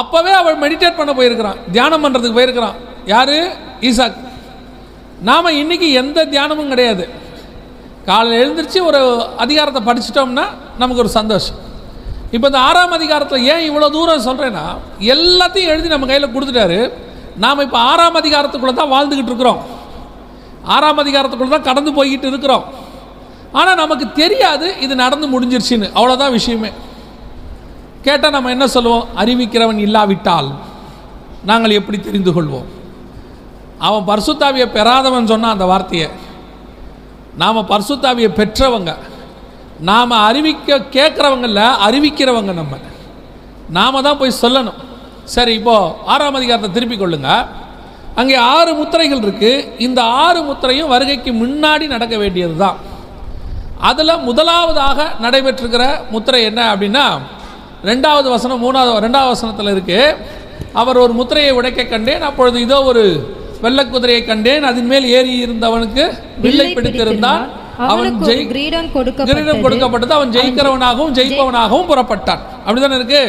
[0.00, 2.76] அப்போவே அவள் மெடிடேட் பண்ண போயிருக்கிறான் தியானம் பண்ணுறதுக்கு போயிருக்கிறான்.
[3.14, 3.36] யார்?
[3.88, 4.18] ஈசாக்.
[5.28, 7.04] நாம் இன்னைக்கு எந்த தியானமும் கிடையாது.
[8.10, 9.00] காலையில் எழுந்திரிச்சு ஒரு
[9.44, 10.44] அதிகாரத்தை படிச்சிட்டோம்னா
[10.80, 11.58] நமக்கு ஒரு சந்தோஷம்.
[12.34, 14.64] இப்போ இந்த ஆறாம் அதிகாரத்தில் ஏன் இவ்வளோ தூரம் சொல்கிறேன்னா
[15.14, 16.78] எல்லாத்தையும் எழுதி நம்ம கையில் கொடுத்துட்டாரு.
[17.44, 19.60] நாம் இப்போ ஆறாம் அதிகாரத்துக்குள்ளே தான் வாழ்ந்துக்கிட்டு இருக்கிறோம்.
[20.74, 22.64] ஆறாம் அதிகாரத்துக்குள்ளே தான் கடந்து போய்கிட்டு இருக்கிறோம்.
[23.58, 25.88] ஆனால் நமக்கு தெரியாது இது நடந்து முடிஞ்சிருச்சுன்னு.
[25.98, 26.70] அவ்வளோதான் விஷயமே.
[28.06, 29.06] கேட்டால் நம்ம என்ன சொல்லுவோம்?
[29.22, 30.50] அறிவிக்கிறவன் இல்லாவிட்டால்
[31.50, 32.68] நாங்கள் எப்படி தெரிந்து கொள்வோம்?
[33.86, 36.08] அவன் பர்சுத்தாவியை பெறாதவன் சொன்னான் அந்த வார்த்தையை.
[37.36, 38.92] நாம் பர்சுத்தாவியை பெற்றவங்க.
[39.90, 42.74] நாம் அறிவிக்க கேட்குறவங்கள அறிவிக்கிறவங்க நம்ம.
[43.78, 44.78] நாம தான் போய் சொல்லணும்.
[45.34, 47.30] சரி இப்போது ஆறாம் அதிகாரத்தை திருப்பிக் கொள்ளுங்க.
[48.14, 52.78] அங்கே ஆறு முத்திரைகள் இருக்குது இந்த ஆறு முத்திரையும் வருகைக்கு முன்னாடி நடக்க வேண்டியது தான்
[53.88, 57.04] அதில் முதலாவதாக நடைபெற்றிருக்கிற முத்திரை என்ன அப்படின்னா
[57.84, 60.16] ரெண்டாவது வசனம் மூணாவது ரெண்டாவது வசனத்தில் இருக்குது
[60.72, 62.22] அவர் ஒரு முத்திரையை உடைக்க கண்டேன்.
[62.22, 63.04] அப்பொழுது இதோ ஒரு
[63.64, 64.66] வெள்ளக்குதிரையை கண்டேன்.
[64.70, 66.04] அதன் மேல் ஏறி இருந்தவனுக்கு
[66.44, 67.44] வில்லை பிடித்திருந்தான்.
[67.92, 70.16] அவன் ஜெய் கிரீடம் கொடுக்கப்பட்டது.
[70.18, 72.42] அவன் ஜெயிக்கிறவனாகவும் ஜெயிப்பவனாகவும் புறப்பட்டான்.
[72.64, 73.22] அப்படிதானே இருக்கு?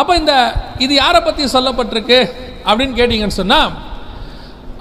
[0.00, 0.32] அப்போ இந்த
[0.84, 2.18] இது யாரை பற்றி சொல்லப்பட்டிருக்கு
[2.68, 3.70] அப்படின்னு கேட்டிங்கன்னு சொன்னால்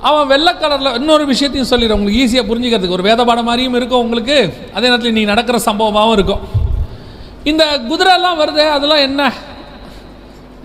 [0.09, 2.97] அவன் வெள்ளை கலரில் இன்னொரு விஷயத்தையும் சொல்லிடுறேன் உங்களுக்கு ஈஸியாக புரிஞ்சுக்கிறதுக்கு.
[2.97, 4.37] ஒரு வேத பாடம் மாதிரியும் இருக்கும் உங்களுக்கு.
[4.75, 6.43] அதே நேரத்தில் இன்னைக்கு நடக்கிற சம்பவமாகவும் இருக்கும்.
[7.51, 8.63] இந்த குதிரைலாம் வருது.
[8.75, 9.31] அதெல்லாம் என்ன?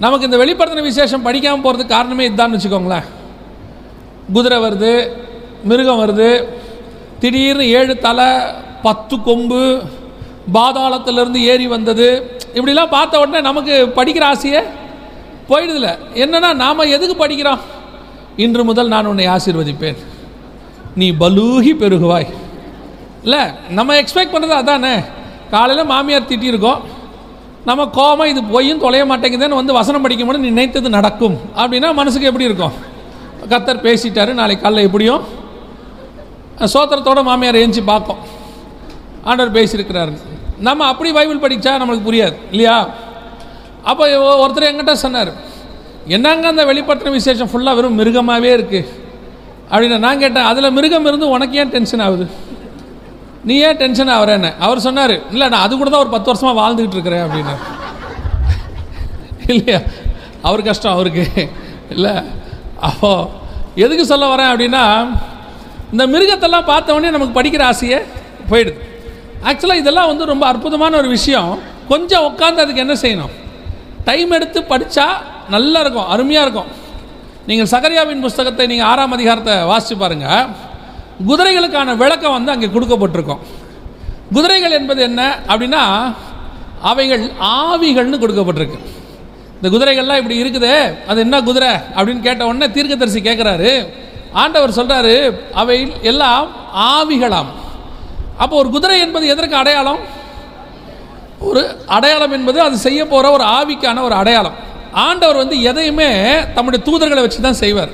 [0.05, 3.09] நமக்கு இந்த வெளிப்படுத்தின விசேஷம் படிக்காமல் போகிறதுக்கு காரணமே இதுதான் வச்சுக்கோங்களேன்.
[4.33, 4.93] குதிரை வருது
[5.65, 6.31] மிருகம் வருது.
[7.19, 8.29] திடீர்னு ஏழு தலை
[8.83, 9.81] பத்து கொம்பு
[10.55, 12.07] பாதாளத்திலிருந்து ஏறி வந்தது.
[12.55, 14.61] இப்படிலாம் பார்த்த உடனே நமக்கு படிக்கிற ஆசையே
[15.49, 17.61] போயிடுதில்ல என்னன்னா நாம் எதுக்கு படிக்கிறோம்?
[18.37, 19.99] இன்று முதல் நான் உன்னை ஆசீர்வதிப்பேன்.
[20.95, 22.29] நீ பலூகி பெருகுவாய்.
[23.23, 24.95] இல்லை நம்ம எக்ஸ்பெக்ட் பண்ணுறது அதானே?
[25.51, 26.81] காலையில் மாமியார் திட்டியிருக்கோம்.
[27.65, 31.37] நம்ம கோபம் இது போயும் தொலைய மாட்டேங்குதுன்னு வந்து வசனம் படிக்கும்போது நீ நினைத்தது நடக்கும்.
[31.57, 32.73] அப்படின்னா மனசுக்கு எப்படி இருக்கும்?
[33.53, 35.23] கத்தர் பேசிட்டாரு நாளைக்கு காலைல எப்படியும்?
[36.75, 38.21] சோத்திரத்தோட மாமியார் ஏஞ்சி பார்க்கும்.
[39.25, 40.13] ஆண்டவர் பேசியிருக்கிறாரு.
[40.67, 42.77] நம்ம அப்படி பைபிள் படித்தா நம்மளுக்கு புரியாது இல்லையா?
[43.91, 44.07] அப்போ
[44.45, 45.33] ஒருத்தர் எங்கிட்ட சொன்னார்
[46.17, 48.89] என்னங்க அந்த வெளிப்பட்டின விசேஷம் ஃபுல்லாக வெறும் மிருகமாகவே இருக்குது
[49.71, 52.27] அப்படின்னு நான் கேட்டேன் அதில் மிருகம் இருந்து உனக்கு ஏன் டென்ஷன் ஆகுது?
[53.49, 54.51] நீ ஏன் டென்ஷன் ஆகிறேன்னு?
[54.59, 57.55] அவர் சொன்னார் இல்லை நான் அது கூட தான் ஒரு பத்து வருஷமாக வாழ்ந்துக்கிட்டு இருக்கிறேன் அப்படின்னு.
[59.53, 59.81] இல்லையா?
[60.43, 61.25] அவர் கஷ்டம் அவருக்கு.
[61.91, 62.13] இல்லை
[62.89, 63.13] அப்போ
[63.85, 64.85] எதுக்கு சொல்ல வரேன் அப்படின்னா
[65.93, 67.99] இந்த மிருகத்தெல்லாம் பார்த்தவொடனே நமக்கு படிக்கிற ஆசையே
[68.51, 68.79] போயிடுது.
[69.49, 71.51] ஆக்சுவலாக இதெல்லாம் வந்து ரொம்ப அற்புதமான ஒரு விஷயம்.
[71.93, 73.33] கொஞ்சம் உட்காந்து அதுக்கு என்ன செய்யணும்?
[74.09, 75.07] டைம் எடுத்து படித்தா
[75.55, 76.71] நல்லா இருக்கும் அருமையாக இருக்கும்.
[77.49, 80.49] நீங்கள் சகரியாவின் புஸ்தகத்தை நீங்கள் ஆறாம் அதிகாரத்தை வாசித்து பாருங்கள்
[81.29, 83.43] குதிரைகளுக்கான விளக்கம் வந்து அங்கே கொடுக்கப்பட்டிருக்கும்.
[84.37, 85.83] குதிரைகள் என்பது என்ன அப்படின்னா
[86.91, 87.25] அவைகள்
[87.59, 88.81] ஆவிகள்னு கொடுக்கப்பட்டிருக்கு.
[89.63, 93.89] இந்த குதிரைகள்லாம் இப்படி இருக்குது அது என்ன குதிரை அப்படின்னு கேட்ட உடனே தீர்க்கதரிசி கேட்குறாரு
[94.33, 95.15] ஆண்டவர் சொல்கிறாரு
[95.53, 97.51] அவை எல்லாம் ஆவிகளாம்.
[98.39, 99.99] அப்போ ஒரு குதிரை என்பது எதற்கு அடையாளம்?
[101.39, 104.57] ஒரு அடையாளம் என்பது அது செய்ய போகிற ஒரு ஆவிக்கான ஒரு அடையாளம்.
[104.93, 106.09] ஆண்டவர் வந்து எதையுமே
[106.55, 107.93] தம்முடைய தூதர்களை வச்சு தான் செய்வார்.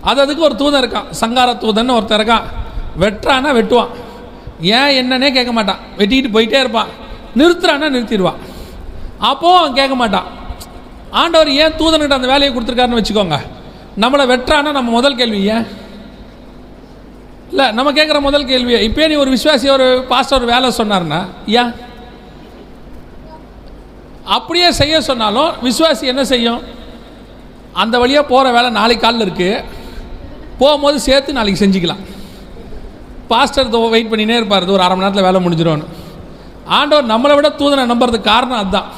[0.00, 2.46] அது அதுக்கு ஒரு தூதன் இருக்கான் சங்கார தூதன் ஒருத்தர் இருக்கான்.
[3.00, 3.88] வெட்டுறானா வெட்டுவான்.
[4.60, 5.80] ஏன் என்னன்னே கேட்க மாட்டான்.
[5.98, 6.86] வெட்டிக்கிட்டு போயிட்டே இருப்பான்.
[7.36, 8.38] நிறுத்துறானா நிறுத்திடுவான்.
[9.18, 10.28] அப்போது அவன் கேட்க மாட்டான்.
[11.12, 13.38] ஆண்டவர் ஏன் தூதன்கிட்ட அந்த வேலையை கொடுத்துருக்காருன்னு வச்சுக்கோங்க.
[13.98, 15.66] நம்மளை வெட்டுறான்னா நம்ம முதல் கேள்வி ஏன்?
[17.50, 21.72] இல்லை நம்ம கேட்குற முதல் கேள்வி இப்போ நீ ஒரு விஸ்வாசி ஒரு பாஸ்டர் வேலை சொன்னார்னா ஏன்?
[24.24, 26.60] அப்படியே செய்ய சொன்னாலும் விஸ்வாசி என்ன செய்யும்?
[27.72, 29.64] அந்த வழியாக போகிற வேலை நாளைக்கு காலில் இருக்குது
[30.58, 32.02] போகும்போது சேர்த்து நாளைக்கு செஞ்சுக்கலாம்.
[33.28, 35.86] பாஸ்டர் வெயிட் பண்ணினே இருப்பார் ஒரு அரை மணி நேரத்தில் வேலை முடிஞ்சிடும்னு
[36.66, 38.88] ஆண்டவர் நம்மளை விட தூதனை நம்புறதுக்கு காரணம் அதுதான்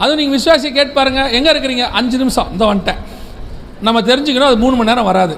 [0.00, 1.84] அதுவும் நீங்கள் விசுவாசியை கேட்டு பாருங்கள் எங்கே இருக்கிறீங்க?
[1.98, 2.48] அஞ்சு நிமிஷம்.
[2.54, 3.00] இந்த வந்துட்டேன்.
[3.86, 5.34] நம்ம தெரிஞ்சுக்கணும் அது மூணு மணி நேரம் வராது.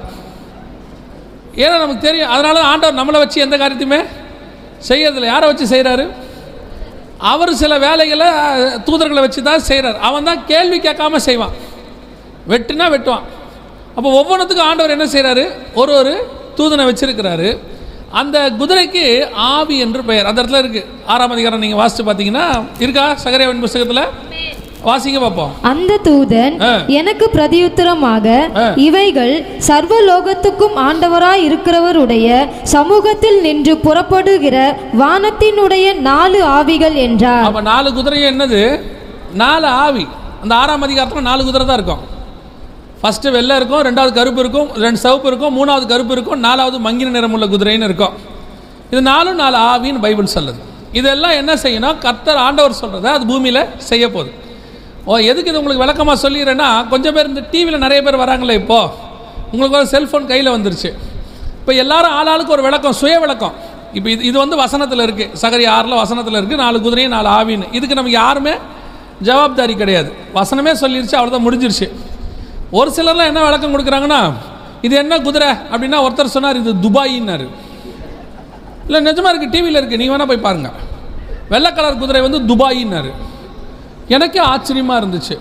[1.63, 2.31] ஏன்னா நமக்கு தெரியும்.
[2.35, 4.01] அதனால தான் ஆண்டவர் நம்மளை வச்சு எந்த காரியத்தையுமே
[4.89, 5.33] செய்யறதில்ல.
[5.33, 6.07] யாரை வச்சு செய்கிறாரு
[7.31, 8.27] அவர் சில வேலைகளை
[8.87, 11.54] தூதர்களை வச்சு தான் செய்கிறார் அவன் தான் கேள்வி கேட்காம செய்வான்.
[12.52, 13.25] வெட்டுனா வெட்டுவான்.
[13.97, 15.45] அப்போ ஒவ்வொன்றுத்துக்கும் ஆண்டவர் என்ன செய்கிறாரு
[15.80, 16.13] ஒரு ஒரு
[16.59, 17.49] தூதனை வச்சுருக்கிறாரு.
[18.21, 19.05] அந்த குதிரைக்கு
[19.55, 20.29] ஆவி என்று பெயர்.
[20.29, 20.83] அந்த இடத்துல இருக்கு.
[21.13, 22.47] ஆறாம் அதிகாரம் நீங்கள் வாசித்து பார்த்தீங்கன்னா
[22.85, 23.05] இருக்கா?
[23.25, 24.05] சகரேவன் புஸ்தகத்தில்?
[24.89, 25.52] வாசிங்க பார்ப்போம்.
[25.71, 26.57] அந்த தூதன்.
[26.99, 28.26] எனக்கு பிரதியுத்தரமாக.
[28.89, 29.35] இவைகள்
[29.69, 32.26] சர்வலோகத்துக்கும் ஆண்டவராய் இருக்கிறவருடைய
[32.75, 34.57] சமூகத்தில் நின்று புறப்படுகிற
[35.02, 37.47] வானத்தினுடைய நாலு ஆவிகள் என்றார்.
[37.49, 38.63] அப்போ நாலு குதிரையும் என்னது?
[39.45, 40.07] நாலு ஆவி.
[40.43, 42.05] அந்த ஆறாம் அதிகாரத்தில் நாலு குதிரை தான் இருக்கும்.
[43.06, 47.47] ஃபஸ்ட்டு வெள்ளை இருக்கும் ரெண்டாவது கருப்பு இருக்கும் ரெண்டு சிவப்பு இருக்கும் மூணாவது கருப்பு இருக்கும் நாலாவது மங்கின நிறமுள்ள
[47.52, 48.14] குதிரைன்னு இருக்கும்.
[48.92, 50.60] இது நாலும் நாலு ஆவின்னு பைபிள் சொல்லுது.
[50.99, 51.97] இதெல்லாம் என்ன செய்யணும்?
[52.04, 54.30] கர்த்தர் ஆண்டவர் சொல்கிறத அது பூமியில் செய்ய போகுது.
[55.08, 58.90] ஓ எதுக்கு இது உங்களுக்கு விளக்கமாக சொல்லிடுறேன்னா கொஞ்சம் பேர் இந்த டிவியில் நிறைய பேர் வராங்களே இப்போது
[59.52, 60.90] உங்களுக்கு ஒரு செல்ஃபோன் கையில் வந்துருச்சு.
[61.60, 63.54] இப்போ எல்லாரும் ஆளாளுக்கு ஒரு விளக்கம் சுய விளக்கம்.
[63.99, 67.69] இப்போ இது இது வந்து வசனத்தில் இருக்குது சகரி ஆறில் வசனத்தில் இருக்குது நாலு குதிரையும் நாலு ஆவின்னு.
[67.78, 68.56] இதுக்கு நமக்கு யாருமே
[69.28, 70.10] ஜவாப்தாரி கிடையாது.
[70.38, 71.88] வசனமே சொல்லிருச்சு அவ்வளோதான் முடிஞ்சிருச்சு.
[72.78, 74.21] ஒரு சிலர்லாம் என்ன விளக்கம் கொடுக்குறாங்கன்னா
[74.86, 75.50] இது என்ன குதிரை?
[75.73, 77.47] அப்படின்னா ஒருத்தர் சொன்னார் இது துபாயின்னாரு.
[78.86, 80.76] இல்லை நிஜமாக இருக்குது டிவியில் இருக்குது நீங்கள் வேணால் போய் பாருங்கள்
[81.52, 83.10] வெள்ளை கலர் குதிரை வந்து துபாயின்னாரு.
[84.17, 85.36] எனக்கே ஆச்சரியமாக இருந்துச்சு.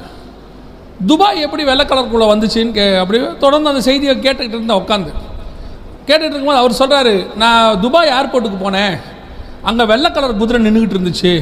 [1.10, 5.12] துபாய் எப்படி வெள்ளை கலருக்குள்ளே வந்துச்சுன்னு கே அப்படி தொடர்ந்து அந்த செய்தியை கேட்டுக்கிட்டு இருந்தேன் உட்காந்து
[6.08, 8.96] கேட்டுகிட்டு இருக்கும்போது அவர் சொல்கிறாரு நான் துபாய் ஏர்போர்ட்டுக்கு போனேன்.
[9.70, 11.34] அங்கே வெள்ளை கலர் குதிரை நின்றுக்கிட்டு இருந்துச்சு.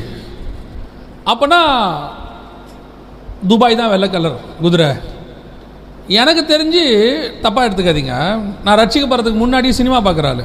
[1.32, 1.62] அப்போனா
[3.52, 4.90] துபாய் தான் வெள்ளை கலர் குதிரை.
[6.08, 6.82] எனக்கு தெரிஞ்சு
[7.44, 8.16] தப்பாக எடுத்துக்காதீங்க.
[8.64, 10.44] நான் ரட்சிக்கப்படுறதுக்கு முன்னாடி சினிமா பார்க்குறாள்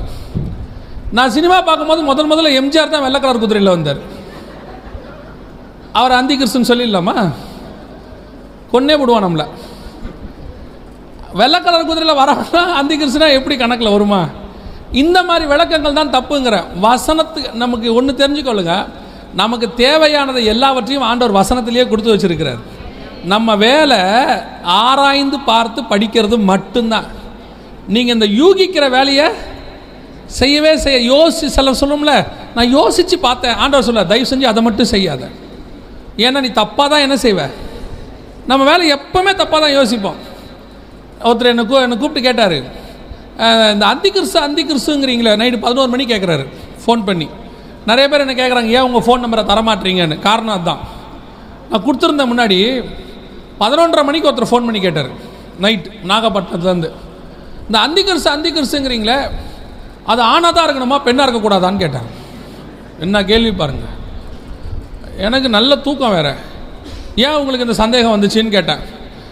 [1.16, 4.01] நான் சினிமா பார்க்கும்போது முதல் முதல்ல எம்ஜிஆர் தான் வெள்ளை கலர் குதிரையில் வந்தார்.
[6.01, 7.16] அவர் அந்தி கிறிஸ்துன்னு சொல்லிடலாமா?
[8.73, 9.47] கொன்னே விடுவான் நம்மளை.
[11.40, 14.23] வெள்ளை கலர் குதிரையில் வரவனா அந்தி கிறிஸ்துனா எப்படி கணக்கில் வருமா?
[15.03, 18.75] இந்த மாதிரி விளக்கங்கள் தான் தப்புங்கிறேன் வசனத்துக்கு நமக்கு ஒன்று தெரிஞ்சுக்கொள்ளுங்க.
[19.42, 22.61] நமக்கு தேவையானதை எல்லாவற்றையும் ஆண்டவர் வசனத்திலேயே கொடுத்து வச்சிருக்கிறார்.
[23.33, 23.98] நம்ம வேலை
[24.83, 27.09] ஆராய்ந்து பார்த்து படிக்கிறது மட்டும்தான்.
[27.94, 29.26] நீங்கள் இந்த யூகிக்கிற வேலையை
[30.38, 32.14] செய்யவே செய்ய யோசி சில சொல்லும்ல
[32.57, 33.57] நான் யோசித்து பார்த்தேன்.
[33.62, 35.22] ஆண்டவர் சொல்ல தயவு செஞ்சு அதை மட்டும் செய்யாத.
[36.26, 37.40] ஏன்னா நீ தப்பாக தான் என்ன செய்வ?
[38.50, 40.18] நம்ம வேலை எப்பவுமே தப்பாக தான் யோசிப்போம்.
[41.28, 42.59] ஒருத்தர் என்னை கூ என்னை கூப்பிட்டு கேட்டார்.
[43.72, 46.44] இந்த அந்தி கிறிஸ்து அந்தி கிறிஸ்துங்கிறீங்களே நைட்டு பதினோரு மணி கேட்குறாரு
[46.85, 47.28] ஃபோன் பண்ணி.
[47.90, 50.16] நிறைய பேர் என்ன கேட்குறாங்க ஏன் உங்கள் ஃபோன் நம்பரை தரமாட்டீங்கன்னு?
[50.28, 50.83] காரணம் அதுதான்
[51.70, 52.59] நான் கொடுத்துருந்தேன் முன்னாடி
[53.61, 55.11] பதினொன்றரை மணிக்கு ஒருத்தர் ஃபோன் பண்ணி கேட்டார்.
[55.59, 56.90] நைட் நாகப்பட்டினத்துலேருந்து.
[57.66, 58.81] இந்த அந்தி கிறிஸ்து
[60.12, 62.07] அது ஆணாக தான் இருக்கணுமா பெண்ணாக இருக்கக்கூடாதான்னு கேட்டேன்
[63.07, 63.94] என்ன கேள்வி பாருங்கள்
[65.27, 66.29] எனக்கு நல்ல தூக்கம் வேற.
[67.25, 68.83] ஏன் உங்களுக்கு இந்த சந்தேகம் வந்துச்சுன்னு கேட்டேன்.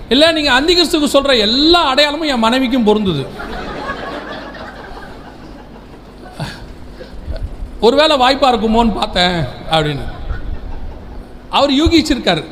[0.08, 3.24] இல்லை நீங்கள் அந்தி சொல்கிற எல்லா அடையாளமும் என் மனைவிக்கும் பொருந்துது.
[7.86, 9.36] ஒருவேளை வாய்ப்பாக இருக்குமோன்னு பார்த்தேன்
[9.70, 10.04] அப்படின்னு.
[11.56, 12.44] அவர் யூகிச்சிருக்காரு.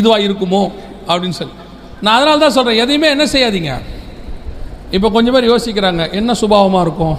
[0.00, 0.62] இதுவாக இருக்குமோ?
[1.10, 1.56] அப்படின்னு சொல்லி.
[2.04, 3.72] நான் அதனால தான் சொல்கிறேன் எதையுமே என்ன செய்யாதீங்க.
[4.96, 7.16] இப்போ கொஞ்சம் பேர் யோசிக்கிறாங்க என்ன சுபாவமாக இருக்கும்?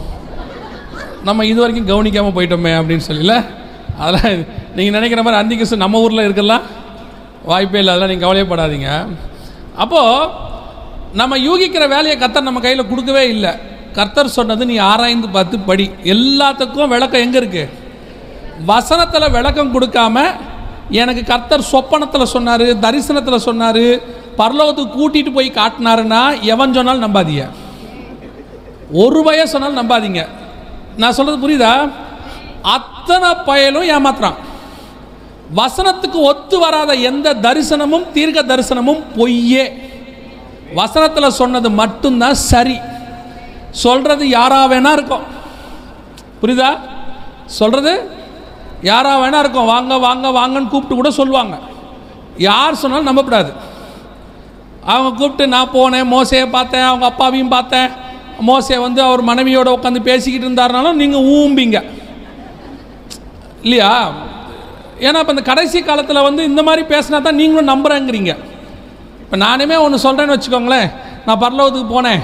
[1.28, 3.36] நம்ம இது வரைக்கும் கவனிக்காமல் போயிட்டோமே அப்படின்னு சொல்லல
[4.00, 4.40] அதெல்லாம்
[4.76, 6.64] நீங்கள் நினைக்கிற மாதிரி அந்திகிசு நம்ம ஊரில் இருக்கலாம்
[7.52, 8.90] வாய்ப்பே இல்லை அதெல்லாம் நீங்கள் கவலையப்படாதீங்க.
[9.84, 10.30] அப்போது
[11.20, 13.52] நம்ம யூகிக்கிற வேலையை கர்த்தர் நம்ம கையில் கொடுக்கவே இல்லை.
[13.98, 15.86] கர்த்தர் சொன்னது நீ ஆராய்ந்து பார்த்து படி.
[16.14, 17.72] எல்லாத்துக்கும் விளக்கம் எங்கே இருக்குது
[18.70, 20.18] வசனத்தில் விளக்கம் கொடுக்காம
[20.90, 23.76] எனக்கு கர்த்தர் சொப்பனத்தில் சொன்னார் தரிசனத்தில் சொன்னார்
[24.38, 27.50] பரலோகத்துக்கு கூட்டிகிட்டு போய் காட்டினாருன்னா எவன் சொன்னாலும் நம்பாதீங்க.
[28.92, 30.28] ஒரு பய சொன்னாலும் நம்பாதீங்க.
[30.98, 31.92] நான் சொல்கிறது புரியுதா?
[32.62, 34.34] அத்தனை பயலும் ஏமாத்துறான்.
[35.56, 39.92] வசனத்துக்கு ஒத்து வராத எந்த தரிசனமும் தீர்க்க தரிசனமும் பொய்யே.
[40.76, 42.80] வசனத்தில் சொன்னது மட்டும்தான் சரி.
[43.72, 45.24] சொல்கிறது யாராக வேணா இருக்கும்.
[46.42, 46.80] புரியுதா?
[47.46, 48.10] சொல்கிறது
[48.90, 51.56] யாராக வேணா இருக்கும் வாங்க வாங்க வாங்கன்னு கூப்பிட்டு கூட சொல்லுவாங்க.
[52.38, 53.52] யார் சொன்னாலும் நம்பக்கூடாது.
[54.86, 57.90] அவங்க கூப்பிட்டு நான் போனேன் மோசையை பார்த்தேன் அவங்க அப்பாவையும் பார்த்தேன்.
[58.48, 61.84] மோசையை வந்து அவர் மனைவியோட உட்காந்து பேசிக்கிட்டு இருந்தாருனாலும் நீங்கள் ஊம்பிங்க.
[63.62, 64.12] இல்லையா?
[65.00, 68.32] ஏன்னா இப்போ இந்த கடைசி காலத்தில் வந்து இந்த மாதிரி பேசினா தான் நீங்களும் நம்புகிறேங்கிறீங்க
[69.24, 70.90] இப்போ நானுமே ஒன்று சொல்கிறேன்னு வச்சுக்கோங்களேன்.
[71.26, 72.24] நான் பரலோகத்துக்கு போனேன்.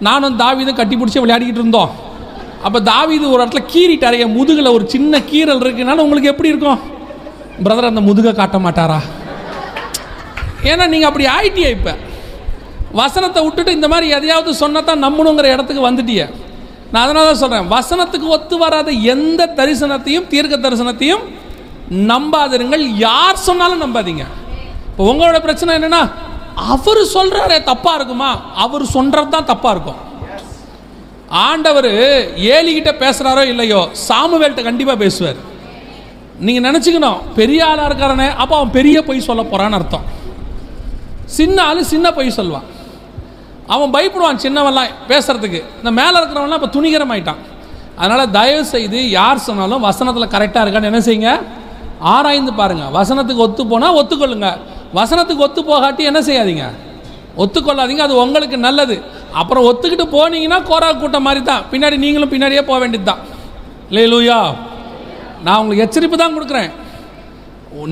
[0.00, 1.90] நானும் தாவிதும் கட்டி பிடிச்சி விளையாடிக்கிட்டு இருந்தோம்.
[2.66, 4.16] அப்போ தாவிது ஒரு இடத்துல கீறிட்டாரு.
[4.24, 6.80] என் முதுகில் ஒரு சின்ன கீறல் இருக்குனால உங்களுக்கு எப்படி இருக்கும்?
[7.64, 8.98] பிரதர் அந்த முதுகை காட்ட மாட்டாரா?
[10.70, 11.92] ஏன்னா நீங்கள் அப்படி ஆயிட்டியா இப்போ.
[13.00, 16.22] வசனத்தை விட்டுட்டு இந்த மாதிரி எதையாவது சொன்னதான் நம்பணுங்கிற இடத்துக்கு வந்துட்டிய.
[16.92, 21.24] நான் அதனால தான் சொல்கிறேன் வசனத்துக்கு ஒத்து வராத எந்த தரிசனத்தையும் தீர்க்க தரிசனத்தையும்
[22.10, 22.84] நம்பாதிருங்கள்.
[23.06, 24.24] யார் சொன்னாலும் நம்பாதீங்க.
[24.90, 26.02] இப்போ உங்களோட பிரச்சனை என்னென்னா
[26.74, 28.30] அவர் சொல்கிறாரே தப்பாக இருக்குமா?
[28.64, 30.00] அவர் சொல்கிறது தான் தப்பாக இருக்கும்.
[31.30, 31.90] ஆண்டவர்
[32.54, 35.38] ஏலிகிட்ட பேசுகிறாரோ இல்லையோ சாமுவேல்கிட்ட கண்டிப்பாக பேசுவார்.
[36.46, 40.06] நீங்கள் நினச்சிக்கணும் பெரிய ஆளாக இருக்காரனே அப்போ அவன் பெரிய பொய் சொல்ல போகிறான்னு அர்த்தம்.
[41.38, 42.66] சின்ன ஆள் சின்ன பொய் சொல்லுவான்.
[43.74, 47.40] அவன் பயப்படுவான் சின்னவன்லாம் பேசுகிறதுக்கு இந்த மேலே இருக்கிறவன்லாம் இப்போ துணிகரமாயிட்டான்.
[48.00, 51.32] அதனால் தயவு செய்து யார் சொன்னாலும் வசனத்தில் கரெக்டாக இருக்கான்னு என்ன செய்யுங்க?
[52.14, 54.50] ஆராய்ந்து பாருங்கள் வசனத்துக்கு ஒத்து போனால் ஒத்துக்கொள்ளுங்க.
[54.98, 56.66] வசனத்துக்கு ஒத்து போகாட்டி என்ன செய்யாதீங்க?
[57.42, 58.04] ஒத்துக்கொள்ளாதீங்க.
[58.08, 58.96] அது உங்களுக்கு நல்லது.
[59.38, 63.22] அப்புறம் ஒத்துக்கிட்டு போனீங்கன்னா கோரா கூட்டம் மாதிரி தான் பின்னாடி நீங்களும் பின்னாடியே போக வேண்டியது தான்
[63.90, 64.38] இல்லை லூயா
[65.46, 66.70] நான் உங்களுக்கு எச்சரிப்பு தான் கொடுக்குறேன்.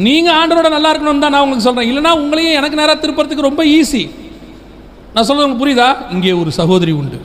[0.06, 4.02] நீங்கள் ஆண்டரோட நல்லா இருக்கணும்னு தான் நான் உங்களுக்கு சொல்கிறேன் இல்லைனா உங்களையும் எனக்கு நேராக திருப்பறதுக்கு ரொம்ப ஈஸி
[5.14, 5.88] நான் சொல்கிறது உங்களுக்கு புரியுதா?
[6.14, 7.18] இங்கே ஒரு சகோதரி உண்டு.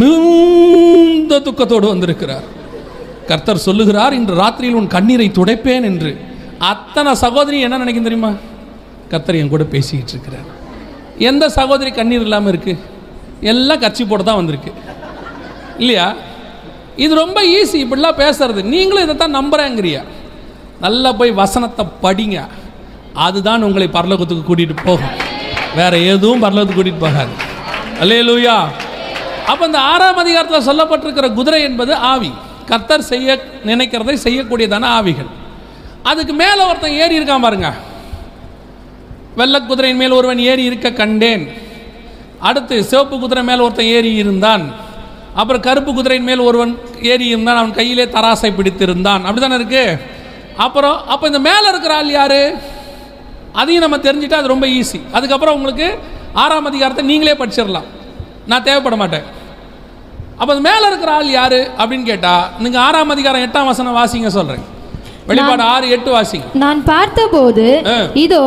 [0.00, 2.46] மிகுந்த துக்கத்தோடு வந்திருக்கிறார்.
[3.30, 6.12] கர்த்தர் சொல்லுகிறார் இன்று ராத்திரியில் உன் கண்ணீரை துடைப்பேன் என்று.
[6.72, 8.32] அத்தனை சகோதரி என்ன நினைக்கும் தெரியுமா?
[9.12, 10.48] கர்த்தர் என் கூட பேசிக்கிட்டு இருக்கிறார்.
[11.30, 12.82] எந்த சகோதரி கண்ணீர் இல்லாமல் இருக்குது
[13.40, 14.72] எல்லாம் கட்சி போட்டு தான் வந்திருக்கு.
[15.78, 16.14] இல்லையா?
[16.96, 18.62] இது ரொம்ப ஈஸி இப்படிலாம் பேசுறது.
[18.62, 20.02] நீங்களும் இதை தான் நம்புறேங்கிறியா.
[20.80, 22.48] நல்லா போய் வசனத்தை படிங்க.
[23.14, 25.16] அதுதான் உங்களை பரலோகத்துக்கு கூட்டிகிட்டு போகும்.
[25.74, 27.30] வேற எதுவும் பரலோகத்துக்கு கூட்டிகிட்டு போகாது.
[28.00, 28.68] அல்லே லூயா
[29.46, 32.32] அப்போ இந்த ஆறாம் அதிகாரத்தில் சொல்லப்பட்டிருக்கிற குதிரை என்பது ஆவி.
[32.66, 35.30] கர்த்தர் செய்ய நினைக்கிறதை செய்யக்கூடியதான ஆவிகள்.
[36.02, 37.72] அதுக்கு மேலே ஒருத்தன் ஏறி இருக்கான் பாருங்க.
[39.36, 41.52] வெள்ளக்குதிரையின் மேல் ஒருவன் ஏறி இருக்க கண்டேன்.
[42.40, 44.64] அடுத்து சிவப்பு குதிரை மேல் ஒருத்தன் ஏறி இருந்தான்.
[45.34, 47.56] அப்புறம் கருப்பு குதிரையின் மேல் ஒருவன் ஏறி இருந்தான்.
[47.56, 49.24] அவன் கையிலே தராசை பிடித்திருந்தான்.
[49.26, 49.84] அப்படிதானே இருக்கு?
[50.56, 52.40] அப்புறம் அப்போ இந்த மேலே இருக்கிற ஆள் யாரு?
[53.52, 55.98] அதையும் நம்ம தெரிஞ்சுட்டா அது ரொம்ப ஈஸி அதுக்கப்புறம் உங்களுக்கு
[56.32, 57.88] ஆறாம் அதிகாரத்தை நீங்களே படிச்சிடலாம்.
[58.46, 59.24] நான் தேவைப்பட மாட்டேன்.
[60.38, 64.64] அப்போ அது மேலே இருக்கிற ஆள் யாரு அப்படின்னு கேட்டால் நீங்கள் ஆறாம் அதிகாரம் எட்டாம் வசனம் வாசிங்க சொல்கிறேன்
[65.28, 66.46] வெளிப்பாடு ஆறு எட்டு வாசிங்க.
[66.62, 67.66] நான் பார்த்தபோது.
[68.24, 68.44] இதோ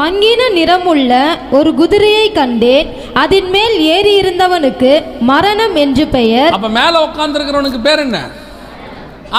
[0.00, 1.12] மங்கின நிறமுள்ள
[1.58, 2.88] ஒரு குதிரையை கண்டேன்.
[3.22, 4.92] அதன் மேல் ஏறி இருந்தவனுக்கு
[5.30, 6.54] மரணம் என்று பெயர்.
[6.56, 8.20] அப்ப மேல உட்கார்ந்துருக்கிறவனுக்கு பேர் என்ன?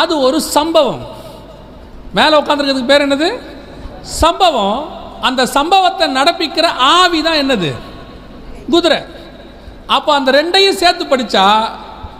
[0.01, 1.03] அது ஒரு சம்பவம்.
[2.19, 3.29] மேல உட்கார்ந்துருக்கிறதுக்கு பேர் என்னது?
[4.21, 4.79] சம்பவம்.
[5.27, 6.65] அந்த சம்பவத்தை நடப்பிக்கிற
[6.99, 7.71] ஆவி தான் என்னது?
[8.73, 9.01] குதிரை.
[9.95, 11.45] அப்போ அந்த ரெண்டையும் சேர்த்து படிச்சா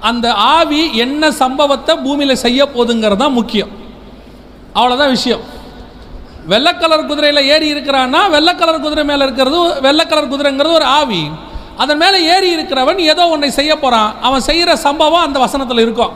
[0.10, 3.72] அந்த ஆவி என்ன சம்பவத்தை பூமியில செய்ய போகுதுங்கிறது தான் முக்கியம்.
[4.80, 5.44] அவ்வளோதான் விஷயம்.
[6.52, 11.22] வெள்ளை கலர் குதிரையில் ஏறி இருக்கிறான்னா வெள்ளை கலர் குதிரை மேலே இருக்கிறது வெள்ளை கலர் குதிரைங்கிறது ஒரு ஆவி.
[11.84, 16.14] அதன் மேலே ஏறி இருக்கிறவன் ஏதோ ஒன்றை செய்ய போகிறான் அவன் செய்கிற சம்பவம் அந்த வசனத்தில் இருக்கும்.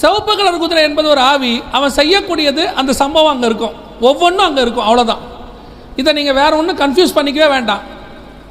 [0.00, 1.52] சிவப்பு கலர் குதிரை என்பது ஒரு ஆவி.
[1.76, 3.76] அவன் செய்யக்கூடியது அந்த சம்பவம் அங்கே இருக்கும்.
[4.08, 4.86] ஒவ்வொன்றும் அங்கே இருக்கும்.
[4.88, 5.22] அவ்வளோதான்
[6.00, 7.84] இதை நீங்கள் வேற ஒன்றும் கன்ஃபியூஸ் பண்ணிக்கவே வேண்டாம்.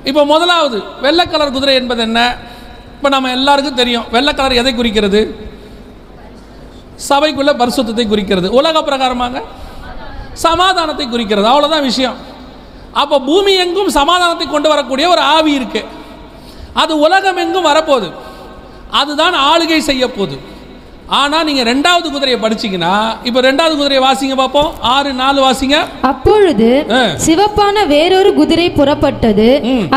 [0.10, 2.20] இப்போ முதலாவது வெள்ளை கலர் குதிரை என்பது என்ன?
[2.96, 4.06] இப்போ நம்ம எல்லாருக்கும் தெரியும்.
[4.16, 5.22] வெள்ளை கலர் எதை குறிக்கிறது?
[7.10, 8.52] சபைக்குள்ள பரிசுத்தத்தை குறிக்கிறது.
[8.52, 9.44] உலக பிரகாரமாக
[10.34, 11.48] சமாதானத்தை குறிக்கிறது.
[11.48, 12.18] அவ்வளோதான் விஷயம்.
[12.94, 15.86] அப்போ பூமி எங்கும் சமாதானத்தை கொண்டு வரக்கூடிய ஒரு ஆவி இருக்கு.
[16.74, 18.12] அது உலகம் எங்கும் வரப்போகுது.
[18.92, 20.56] அதுதான் ஆளுகை செய்ய போகுது
[21.15, 22.93] ஆனால் நீங்கள் ரெண்டாவது குதிரையை படிச்சீங்கன்னா
[23.28, 25.78] இப்போ ரெண்டாவது குதிரையை வாசிங்க பார்ப்போம் ஆறு நாலு வாசிங்க.
[26.10, 26.67] அப்பொழுது.
[27.26, 29.48] சிவப்பான வேறொரு குதிரை புறப்பட்டது.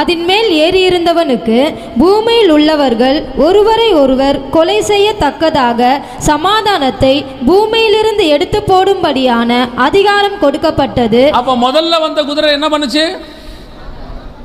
[0.00, 1.58] அதன் மேல் ஏறியிருந்தவனுக்கு
[2.02, 5.90] பூமியில் உள்ளவர்கள் ஒருவரை ஒருவர் கொலை செய்யத்தக்கதாக
[6.28, 7.14] சமாதானத்தை
[7.48, 9.50] பூமியிலிருந்து எடுத்து போடும்படியான
[9.88, 11.24] அதிகாரம் கொடுக்கப்பட்டது.
[11.40, 13.04] அப்போ முதல்ல வந்த குதிரை என்ன பண்ணுச்சு?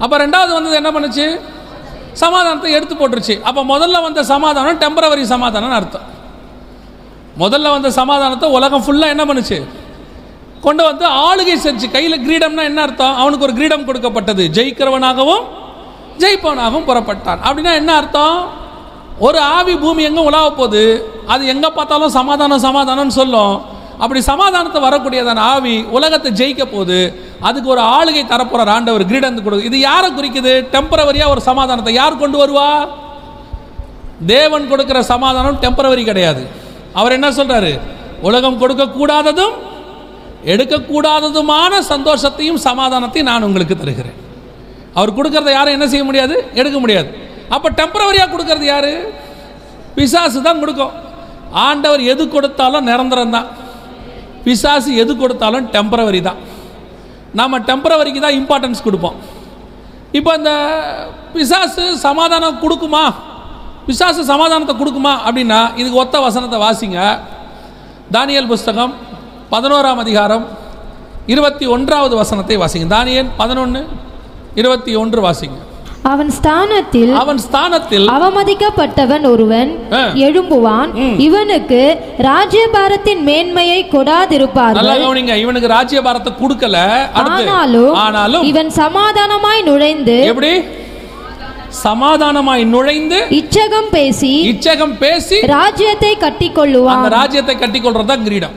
[0.04, 1.28] அப்போ ரெண்டாவது வந்தது என்ன பண்ணுச்சு?
[2.24, 3.38] சமாதானத்தை எடுத்து போட்டுருச்சு.
[3.50, 6.10] அப்போ முதல்ல வந்த சமாதானம் டெம்பரவரி சமாதானம்னு அர்த்தம்.
[7.42, 9.58] முதல்ல வந்த சமாதானத்தை உலகம் ஃபுல்லாக என்ன பண்ணுச்சு?
[10.66, 13.16] கொண்டு வந்து ஆளுகை செஞ்சு கையில் கிரீடம்னா என்ன அர்த்தம்?
[13.22, 14.44] அவனுக்கு ஒரு கிரீடம் கொடுக்கப்பட்டது.
[14.58, 15.44] ஜெயிக்கிறவனாகவும்
[16.22, 17.42] ஜெயிப்பவனாகவும் புறப்பட்டான்.
[17.48, 18.38] அப்படின்னா என்ன அர்த்தம்?
[19.28, 20.84] ஒரு ஆவி பூமி எங்கே உலாவ போகுது?
[21.34, 23.56] அது எங்கே பார்த்தாலும் சமாதானம் சமாதானம்னு சொல்லும்.
[24.04, 27.00] அப்படி சமாதானத்தை வரக்கூடியதான ஆவி உலகத்தை ஜெயிக்க போகுது.
[27.48, 29.64] அதுக்கு ஒரு ஆளுகை தரப்போகிற ஆண்டவர் கிரீடம் கொடு.
[29.70, 30.54] இது யாரை குறிக்குது?
[30.74, 31.94] டெம்பரவரியாக ஒரு சமாதானத்தை.
[32.02, 32.70] யார் கொண்டு வருவா?
[34.36, 36.44] தேவன் கொடுக்குற சமாதானம் டெம்பரவரி கிடையாது.
[37.00, 37.72] அவர் என்ன சொல்றாரு?
[38.28, 39.56] உலகம் கொடுக்கக்கூடாததும்
[40.54, 44.20] எடுக்கக்கூடாததுமான சந்தோஷத்தையும் சமாதானத்தையும் நான் உங்களுக்கு தருகிறேன்.
[44.98, 46.36] அவர் கொடுக்கறத யாரும் என்ன செய்ய முடியாது?
[46.60, 47.10] எடுக்க முடியாது.
[47.56, 48.94] அப்போ டெம்பரவரியாக கொடுக்கறது யாரு?
[49.96, 50.94] பிசாசு தான் கொடுக்கும்.
[51.68, 53.48] ஆண்டவர் எது கொடுத்தாலும் நிரந்தரம் தான்.
[54.46, 56.40] பிசாசு எது கொடுத்தாலும் டெம்பரவரி தான்.
[57.40, 59.18] நாம் டெம்பரவரிக்கு தான் இம்பார்ட்டன்ஸ் கொடுப்போம்.
[60.18, 60.52] இப்போ இந்த
[61.34, 63.06] பிசாசு சமாதானம் கொடுக்குமா?
[63.88, 67.00] பிசாசு சமாதானத்தை கொடுக்குமா அப்படின்னா இதுக்கு ஒத்த வசனத்தை வாசிங்க.
[68.16, 68.94] தானியல் புஸ்தகம்
[69.54, 70.46] பதினோராம் அதிகாரம்
[71.34, 72.88] இருபத்தி ஒன்றாவது வசனத்தை வாசிங்க.
[72.96, 73.82] தானியல் பதினொன்று
[74.62, 75.58] இருபத்தி ஒன்று வாசிங்க.
[76.12, 79.72] அவன் ஸ்தானத்தில் அவன் ஸ்தானத்தில் அவமதிக்கப்பட்டவன் ஒருவன்.
[80.26, 80.92] எழும்புவான்.
[81.28, 81.80] இவனுக்கு
[82.30, 83.80] ராஜ்யபாரத்தின் மேன்மையை
[84.80, 86.78] நல்லா கவனிங்க இவனுக்கு ராஜ்யபாரத்தை கொடுக்கல.
[87.26, 90.54] ஆனாலும் ஆனாலும் இவன் சமாதானமாய் நுழைந்து எப்படி?
[91.84, 96.96] சமாதானமாய் நுழைந்து இச்சகம் பேசி இச்சகம் பேசி ராஜ்யத்தை கட்டிக்கொள்ளுவான்.
[96.96, 98.56] அந்த ராஜ்யத்தை கட்டிக்கொள்றது தான் கிரீடம்.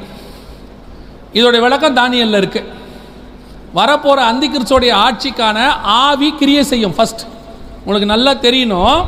[1.39, 2.61] இதோடைய விளக்கம் தானியல்ல இருக்கு.
[3.79, 5.59] வரப்போற அந்திகிறிஸ்தோடைய ஆட்சிக்கான
[6.03, 6.95] ஆவி கிரியை செய்யும்.
[6.99, 7.25] ஃபர்ஸ்ட்
[7.85, 9.01] உங்களுக்கு நல்லா தெரியணும்.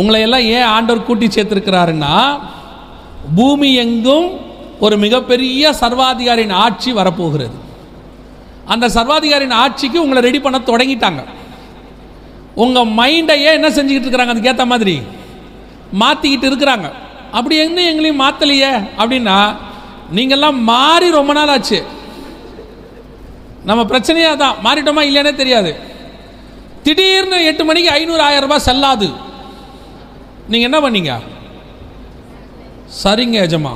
[0.00, 2.14] உங்களை எல்லாம் ஏன் ஆண்டவர் கூட்டி சேர்த்திருக்கிறாருன்னா
[3.38, 4.28] பூமி எங்கும்
[4.84, 7.56] ஒரு மிகப்பெரிய சர்வாதிகாரியின் ஆட்சி வரப்போகிறது.
[8.72, 11.22] அந்த சர்வாதிகாரியின் ஆட்சிக்கு உங்களை ரெடி பண்ண தொடங்கிட்டாங்க.
[12.54, 14.34] உங்கள் மைண்டையே என்ன செஞ்சுக்கிட்டு இருக்கிறாங்க?
[14.34, 15.02] அதுக்கேற்ற மாதிரி.
[16.00, 16.92] மாற்றிக்கிட்டு இருக்கிறாங்க.
[17.32, 19.56] அப்படி என்ன எங்களையும் மாற்றலையே அப்படின்னா
[20.14, 21.82] நீங்கள்லாம் மாறி ரொம்ப நாள் ஆச்சு.
[23.64, 25.76] நம்ம பிரச்சனையே தான் மாறிட்டோமா இல்லையானே தெரியாது.
[26.82, 29.08] திடீர்னு எட்டு மணிக்கு ஐநூறு ஆயிரம் ரூபாய் செல்லாது.
[30.48, 31.20] நீங்கள் என்ன பண்ணீங்க?
[33.04, 33.72] சரிங்க எஜமா.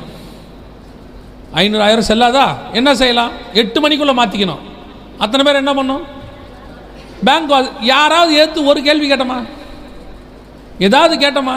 [1.53, 2.57] ஐநூறு ஆயிரம் செல்லாதா?
[2.73, 3.31] என்ன செய்யலாம்?
[3.53, 4.59] எட்டு மணிக்குள்ளே மாற்றிக்கணும்
[5.19, 6.05] அத்தனை பேர் என்ன பண்ணும்?
[7.27, 7.53] பேங்க்
[7.92, 9.38] யாராவது ஏற்று ஒரு கேள்வி கேட்டோமா?
[10.87, 11.57] ஏதாவது கேட்டோமா?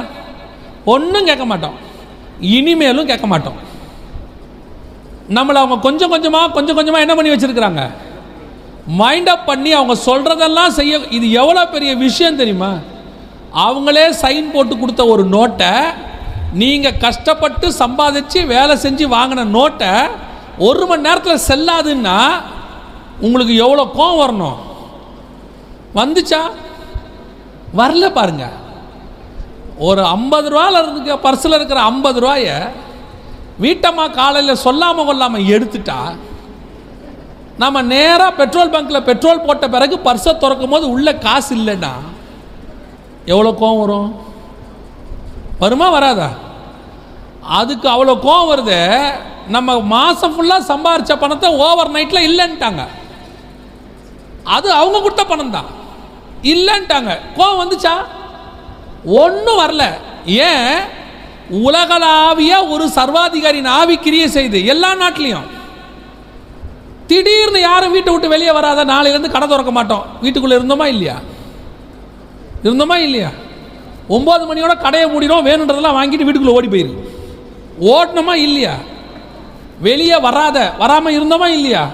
[0.93, 1.77] ஒன்றும் கேட்க மாட்டோம்.
[2.55, 3.57] இனிமேலும் கேட்க மாட்டோம்.
[5.37, 7.83] நம்மளை அவங்க கொஞ்சம் கொஞ்சமாக கொஞ்சம் கொஞ்சமாக என்ன பண்ணி வச்சுருக்குறாங்க?
[8.99, 12.71] மைண்ட் அப் பண்ணி அவங்க சொல்கிறதெல்லாம் செய்ய இது எவ்வளோ பெரிய விஷயம் தெரியுமா?
[13.65, 15.73] அவங்களே சைன் போட்டு கொடுத்த ஒரு நோட்டை
[16.61, 19.91] நீங்கள் கஷ்டப்பட்டு சம்பாதிச்சு வேலை செஞ்சு வாங்கின நோட்டை
[20.67, 22.17] ஒரு மணி நேரத்தில் செல்லாதுன்னா
[23.19, 24.57] உங்களுக்கு எவ்வளோ கோவம் வரணும்?
[25.97, 26.41] வந்துச்சா?
[27.79, 28.45] வரல பாருங்க.
[29.87, 32.73] ஒரு ஐம்பது ரூபாயில் இருக்க பர்ஸில் இருக்கிற ஐம்பது ரூபாய
[33.61, 35.99] வீட்டம்மா காலையில் சொல்லாமல் கொள்ளாமல் எடுத்துட்டா
[37.57, 41.93] நம்ம நேராக பெட்ரோல் பங்க்கில் பெட்ரோல் போட்ட பிறகு பர்ஸை திறக்கும் போது உள்ளே காசு இல்லைன்னா
[43.25, 44.11] எவ்வளோ கோவம் வரும்?
[45.59, 46.29] வருமா வராதா?
[47.59, 48.79] அதுக்கு அவ்வளோ கோவம் வருது.
[49.47, 52.83] நம்ம மாதம் ஃபுல்லாக சம்பாரித்த பணத்தை ஓவர் நைட்டில் இல்லைன்ட்டாங்க.
[54.43, 55.69] அது அவங்க கொடுத்த பணம் தான்
[56.43, 57.19] இல்லைன்ட்டாங்க.
[57.37, 57.91] கோவம் வந்துச்சா?
[59.05, 59.83] ஒன்றும் வரல.
[60.25, 60.79] ஏன்?
[61.49, 65.55] உலகளாவிய ஒரு சர்வாதிகாரியின் ஆவி கிரியை செய்து எல்லா நாட்டிலையும்.
[67.07, 70.05] திடீர்னு யாரும் வீட்டை விட்டு வெளியே வராத நாளையிலேருந்து கடை திறக்க மாட்டோம்.
[70.21, 71.19] வீட்டுக்குள்ளே இருந்தோமா இல்லையா?
[72.63, 73.29] இருந்தோமா இல்லையா?
[74.09, 77.15] ஒம்பது மணியோட கடையை மூடிடும் வேணுன்றதெல்லாம் வாங்கிட்டு வீட்டுக்குள்ளே ஓடி போயிரு.
[77.81, 78.73] ஓடணுமா இல்லையா?
[79.79, 81.89] வெளியே வராத வராமல் இருந்தோமா இல்லையா?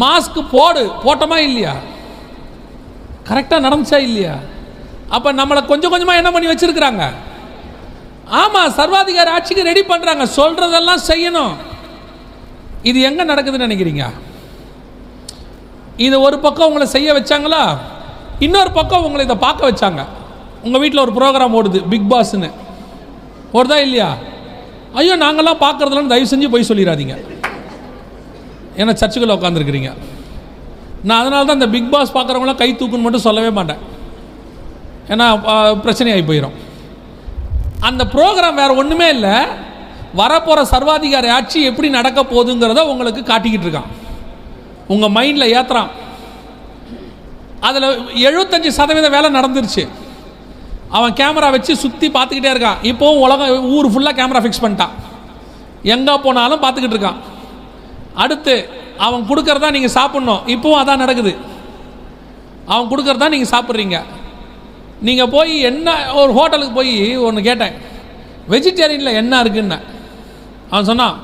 [0.00, 1.74] மாஸ்க் போடு போட்டோமா இல்லையா?
[3.28, 4.34] கரெக்டாக நடந்துச்சா இல்லையா?
[5.16, 7.04] அப்போ நம்மளை கொஞ்சம் கொஞ்சமாக என்ன பண்ணி வச்சிருக்கிறாங்க?
[8.40, 11.54] ஆமாம் சர்வாதிகார ஆட்சிக்கு ரெடி பண்ணுறாங்க சொல்கிறதெல்லாம் செய்யணும்.
[12.90, 14.04] இது எங்கே நடக்குதுன்னு நினைக்கிறீங்க?
[16.06, 17.62] இது ஒரு பக்கம் உங்களை செய்ய வச்சாங்களா?
[18.46, 20.02] இன்னொரு பக்கம் உங்களை இதை பார்க்க வச்சாங்க.
[20.66, 22.50] உங்கள் வீட்டில் ஒரு ப்ரோக்ராம் ஓடுது பிக் பாஸ்ன்னு
[23.58, 24.10] ஓடுதா இல்லையா?
[25.00, 27.16] ஐயோ நாங்கள்லாம் பார்க்குறதுலாம் தயவு செஞ்சு போய் சொல்லிடாதீங்க.
[28.80, 29.90] ஏன்னா சர்ச்சுக்குள்ளே உட்காந்துருக்கிறீங்க
[31.06, 33.82] நான் அதனால தான் இந்த பிக் பாஸ் பார்க்குறவங்களாம் கை தூக்குன்னு மட்டும் சொல்லவே மாட்டேன்.
[35.12, 35.26] ஏன்னா
[35.84, 36.56] பிரச்சனையாகி போயிடும்
[37.88, 39.34] அந்த ப்ரோக்ராம் வேறு ஒன்றுமே இல்லை.
[40.20, 43.90] வரப்போகிற சர்வாதிகாரி ஆட்சி எப்படி நடக்க போகுதுங்கிறத உங்களுக்கு காட்டிக்கிட்டு இருக்கான்.
[44.94, 45.90] உங்கள் மைண்டில் ஏற்றுறான்
[47.68, 47.86] அதில்
[48.28, 49.84] எழுபத்தஞ்சி சதவீத வேலை நடந்துருச்சு.
[50.96, 52.78] அவன் கேமரா வச்சு சுற்றி பார்த்துக்கிட்டே இருக்கான்.
[52.90, 54.94] இப்போவும் உலகம் ஊர் ஃபுல்லாக கேமரா ஃபிக்ஸ் பண்ணிட்டான்.
[55.94, 57.18] எங்கே போனாலும் பார்த்துக்கிட்டு இருக்கான்.
[58.24, 58.54] அடுத்து
[59.06, 60.42] அவன் கொடுக்கறதா நீங்கள் சாப்பிட்ணும்.
[60.54, 61.32] இப்போவும் அதான் நடக்குது.
[62.72, 63.98] அவன் கொடுக்கறதா நீங்கள் சாப்பிட்றீங்க.
[65.08, 65.88] நீங்கள் போய் என்ன
[66.20, 66.94] ஒரு ஹோட்டலுக்கு போய்
[67.26, 67.74] ஒன்று கேட்டேன்.
[68.52, 69.78] வெஜிடேரியனில் என்ன இருக்குன்னு.
[70.70, 71.16] அவன் சொன்னான்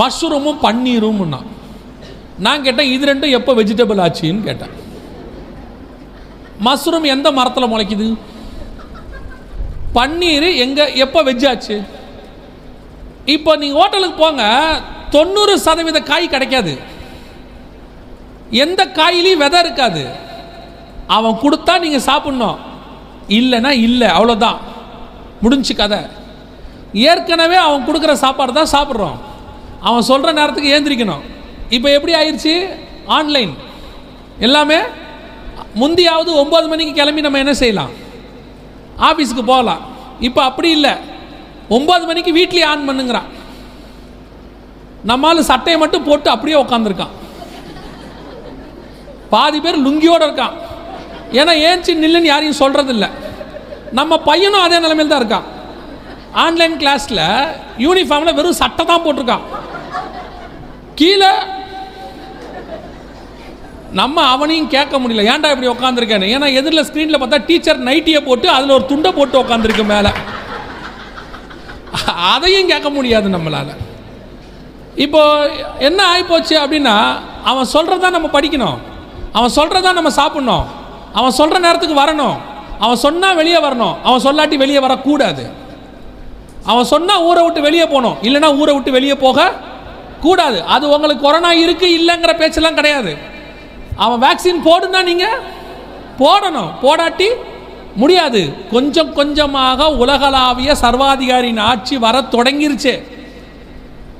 [0.00, 1.40] மஷ்ரூமும் பன்னீரும்னா.
[2.46, 4.74] நான் கேட்டேன் இது ரெண்டும் எப்போ வெஜிடபிள் ஆச்சுன்னு கேட்டேன்.
[6.66, 8.06] மஷ்ரூம் எந்த மரத்தில் முளைக்குது?
[9.96, 11.76] பன்னீர் எங்கே எப்போ வெஜ் ஆச்சு?
[13.34, 14.44] இப்போ நீங்கள் ஹோட்டலுக்கு போங்க
[15.14, 16.72] தொண்ணூறு சதவீத காய் கிடைக்காது.
[18.50, 20.06] எந்த காயிலையும் விதை இருக்காது.
[21.06, 22.58] அவன் கொடுத்தா நீங்கள் சாப்பிட்ணும்.
[23.28, 24.58] இல்லைன்னா இல்லை அவ்வளோதான்
[25.40, 25.98] முடிஞ்சு கதை.
[26.92, 29.18] ஏற்கனவே அவன் கொடுக்குற சாப்பாடு தான் சாப்பிட்றோம்.
[29.80, 31.22] அவன் சொல்கிற நேரத்துக்கு ஏந்திரிக்கணும்.
[31.68, 32.54] இப்போ எப்படி ஆயிடுச்சு
[33.06, 33.54] ஆன்லைன்.
[34.38, 34.78] எல்லாமே
[35.80, 37.90] முந்தியாவது ஒம்பது மணிக்கு கிளம்பி நம்ம என்ன செய்யலாம்?
[38.98, 39.82] ஆஃபீஸுக்கு போகலாம்.
[40.20, 40.94] இப்போ அப்படி இல்லை.
[41.70, 43.28] ஒம்பது மணிக்கு வீட்லேயே ஆன் பண்ணுங்கிறான்.
[45.04, 47.14] நம்மால் சட்டையை மட்டும் போட்டு அப்படியே உட்காந்துருக்கான்
[49.32, 50.54] பாதி பேர் லுங்கியோடு இருக்கான்.
[51.40, 53.08] ஏன்னா ஏன்ச்சி நில்லுன்னு யாரையும் சொல்கிறதில்ல
[53.98, 55.46] நம்ம பையனும் அதே நிலைமையில் தான் இருக்கான்.
[56.44, 57.24] ஆன்லைன் கிளாஸில்
[57.84, 59.46] யூனிஃபார்மில் வெறும் சட்டை தான் போட்டிருக்கான்.
[61.00, 61.30] கீழே
[64.00, 65.22] நம்ம அவனையும் கேட்க முடியல.
[65.32, 69.86] ஏன்டா இப்படி உட்காந்துருக்கேன்னு ஏன்னா எதிரில் ஸ்க்ரீனில் பார்த்தா டீச்சர் நைட்டியை போட்டு அதில் ஒரு துண்டை போட்டு உட்காந்துருக்கு
[69.94, 70.12] மேலே.
[72.32, 73.72] அதையும் கேட்க முடியாது நம்மளால்.
[75.04, 75.22] இப்போ
[75.88, 76.94] என்ன ஆகிப்போச்சு அப்படின்னா
[77.50, 78.78] அவன் சொல்கிறதான் நம்ம படிக்கணும்.
[79.32, 80.64] அவன் சொல்கிறதா நம்ம சாப்பிட்ணும்.
[81.12, 82.36] அவன் சொல்கிற நேரத்துக்கு வரணும்.
[82.78, 83.94] அவன் சொன்னால் வெளியே வரணும்.
[84.02, 85.50] அவன் சொல்லாட்டி வெளியே வரக்கூடாது.
[86.64, 88.16] அவன் சொன்னால் ஊரை விட்டு வெளியே போகணும்.
[88.22, 89.52] இல்லைன்னா ஊரை விட்டு வெளியே போக
[90.20, 90.64] கூடாது.
[90.64, 93.16] அது உங்களுக்கு கொரோனா இருக்குது இல்லைங்கிற பேச்செல்லாம் கிடையாது.
[93.96, 95.38] அவன் வேக்சின் போடுனா நீங்கள்
[96.18, 96.70] போடணும்.
[96.82, 97.28] போடாட்டி
[97.96, 98.68] முடியாது.
[98.70, 103.02] கொஞ்சம் கொஞ்சமாக உலகளாவிய சர்வாதிகாரியின் ஆட்சி வர தொடங்கிருச்சு.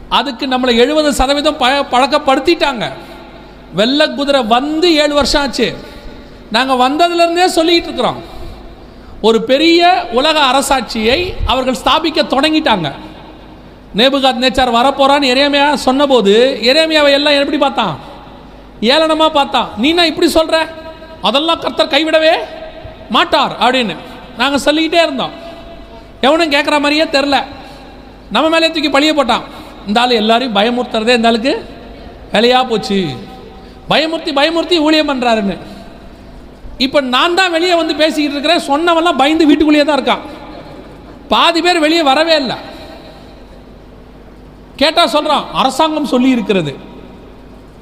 [0.09, 1.61] அதுக்கு நம்மளை எழுபது சதவீதம்
[1.93, 2.93] பழக்கப்படுத்திட்டாங்க.
[3.75, 5.75] வெள்ளை குதிரை வந்து ஏழு வருஷம் ஆச்சு.
[6.53, 8.23] நாங்கள் வந்ததுலேருந்தே சொல்லிக்கிட்டு இருக்கிறோம்.
[9.23, 12.93] ஒரு பெரிய உலக அரசாட்சியை அவர்கள் ஸ்தாபிக்க தொடங்கிட்டாங்க.
[13.97, 17.99] நேபுகாத் நேச்சார் வரப்போகிறான்னு எரேமியா சொன்னபோது எரேமியாவை எல்லாம் எப்படி பார்த்தான்?
[18.81, 19.69] ஏளனமாக பார்த்தான்.
[19.77, 20.69] நீனா இப்படி சொல்கிற
[21.23, 22.35] அதெல்லாம் கர்த்தர் கைவிடவே
[23.11, 23.97] மாட்டார் அப்படின்னு
[24.37, 25.31] நாங்கள் சொல்லிக்கிட்டே இருந்தோம்.
[26.21, 27.45] எவனும் கேட்குற மாதிரியே தெரில
[28.31, 29.43] நம்ம மேலே தூக்கி பழிய போட்டான்.
[29.87, 31.65] இந்த ஆள் எல்லாரையும் பயமுறுத்துறதே இந்த ஆளுக்கு
[32.33, 33.09] வேலையாக போச்சு.
[33.91, 35.57] பயமுறுத்தி பயமுறுத்தி ஊழியம் பண்ணுறாருன்னு
[36.85, 38.67] இப்போ நான் தான் வெளியே வந்து பேசிக்கிட்டு இருக்கிறேன்.
[38.71, 40.23] சொன்னவெல்லாம் பயந்து வீட்டுக்குள்ளேயே தான் இருக்கான்.
[41.33, 42.57] பாதி பேர் வெளியே வரவே இல்லை.
[44.81, 46.73] கேட்டால் சொல்கிறான் அரசாங்கம் சொல்லி இருக்கிறது.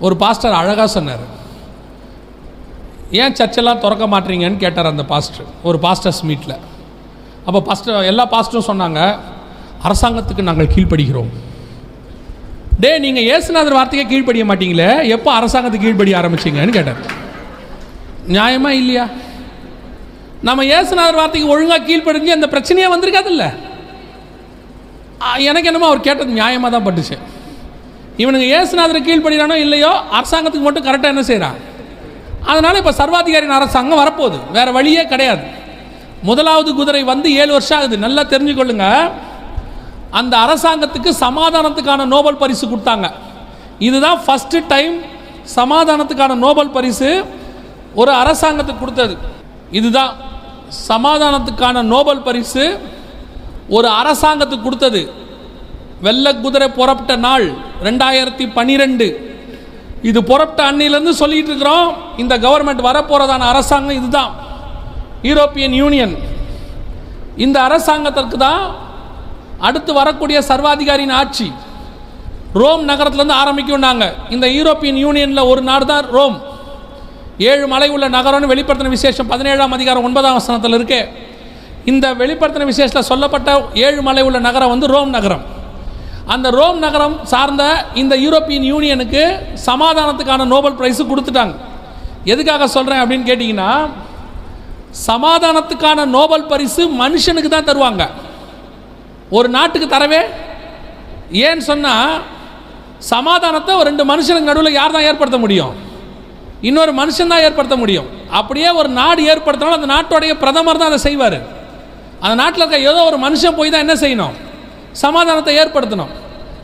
[0.06, 1.24] ஒரு பாஸ்டர் அழகாக சொன்னார்.
[3.20, 6.56] ஏன் சர்ச்செல்லாம் திறக்க மாட்டீங்கன்னு கேட்டார் அந்த பாஸ்டர் ஒரு பாஸ்டர்ஸ் மீட்டில்
[7.46, 9.00] அப்போ பாஸ்டர் எல்லா பாஸ்டரும் சொன்னாங்க
[9.88, 11.30] அரசாங்கத்துக்கு நாங்கள் கீழ்ப்படுகிறோம்.
[12.82, 14.90] டே நீங்கள் ஏசுநாதர் வார்த்தைக்கே கீழ்ப்படிய மாட்டீங்களே?
[15.14, 17.00] எப்போ அரசாங்கத்துக்கு கீழ்ப்படிய ஆரம்பிச்சீங்கன்னு கேட்டார்
[18.34, 19.04] நியாயமா இல்லையா?
[20.48, 23.46] நம்ம ஏசுநாதர் வார்த்தைக்கு ஒழுங்காக கீழ்ப்படிஞ்சு அந்த பிரச்சனையே வந்திருக்காதுல்ல?
[25.48, 27.16] எனக்கு என்னமோ அவர் கேட்டது நியாயமாக தான் பட்டுச்சு.
[28.22, 31.58] இவனுங்க ஏசுநாதர் கீழ்ப்படினானோ இல்லையோ அரசாங்கத்துக்கு மட்டும் கரெக்டாக என்ன செய்கிறான்
[32.50, 34.38] அதனால் இப்போ சர்வாதிகாரியின் அரசாங்கம் வரப்போகுது.
[34.56, 35.42] வேறு வழியே கிடையாது.
[36.28, 37.96] முதலாவது குதிரை வந்து ஏழு வருஷம் ஆகுது.
[38.04, 39.10] நல்லா தெரிஞ்சுக்கொள்ளுங்கள்
[40.10, 43.08] அந்த அரசாங்கத்துக்கு சமாதானத்துக்கான நோபல் பரிசு கொடுத்தாங்க.
[43.88, 44.94] இதுதான் ஃபஸ்ட்டு டைம்
[45.56, 47.10] சமாதானத்துக்கான நோபல் பரிசு
[48.00, 49.14] ஒரு அரசாங்கத்துக்கு கொடுத்தது.
[49.78, 50.12] இதுதான்
[50.88, 52.64] சமாதானத்துக்கான நோபல் பரிசு
[53.76, 55.00] ஒரு அரசாங்கத்துக்கு கொடுத்தது.
[56.06, 57.46] வெள்ளை குதிரை புறப்பட்ட நாள்
[57.86, 59.06] ரெண்டாயிரத்தி பன்னிரெண்டு.
[60.08, 61.88] இது புறப்பட்ட அன்னையிலேருந்து சொல்லிட்டு இருக்கிறோம்
[62.22, 64.32] இந்த கவர்மெண்ட் வரப்போகிறதான அரசாங்கம் இதுதான்.
[65.28, 66.14] யூரோப்பியன் யூனியன்
[67.44, 68.62] இந்த அரசாங்கத்திற்கு தான்
[69.66, 71.48] அடுத்து வரக்கூடிய சர்வாதிகாரியின் ஆட்சி.
[72.60, 74.04] ரோம் நகரத்துலேருந்து ஆரம்பிக்கும்னாங்க
[74.34, 76.36] இந்த யூரோப்பியன் யூனியனில் ஒரு நாடு தான் ரோம்.
[77.50, 81.00] ஏழு மலை உள்ள நகரம்னு வெளிப்படுத்தின விசேஷம் பதினேழாம் அதிகாரம் ஒன்பதாம் வசனத்தில் இருக்கே.
[81.92, 83.50] இந்த வெளிப்படுத்தின விசேஷத்தில் சொல்லப்பட்ட
[83.86, 85.44] ஏழு மலை உள்ள நகரம் வந்து ரோம் நகரம்.
[86.34, 87.64] அந்த ரோம் நகரம் சார்ந்த
[88.02, 89.22] இந்த யூரோப்பியன் யூனியனுக்கு
[89.68, 91.54] சமாதானத்துக்கான நோபல் பிரைஸு கொடுத்துட்டாங்க.
[92.32, 93.70] எதுக்காக சொல்கிறேன் அப்படின்னு கேட்டிங்கன்னா
[95.10, 98.04] சமாதானத்துக்கான நோபல் பரிசு மனுஷனுக்கு தான் தருவாங்க.
[99.36, 100.22] ஒரு நாட்டுக்கு தரவே?
[101.46, 102.12] ஏன்னு சொன்னால்
[103.12, 105.74] சமாதானத்தை ஒரு ரெண்டு மனுஷனுக்கு நடுவில் யார் தான் ஏற்படுத்த முடியும்?
[106.68, 108.08] இன்னொரு மனுஷன் தான் ஏற்படுத்த முடியும்.
[108.38, 111.38] அப்படியே ஒரு நாடு ஏற்படுத்தினாலும் அந்த நாட்டுடைய பிரதமர் தான் அதை செய்வார்.
[112.22, 114.34] அந்த நாட்டில் இருக்க ஏதோ ஒரு மனுஷன் போய் தான் என்ன செய்யணும்?
[115.04, 116.12] சமாதானத்தை ஏற்படுத்தணும்.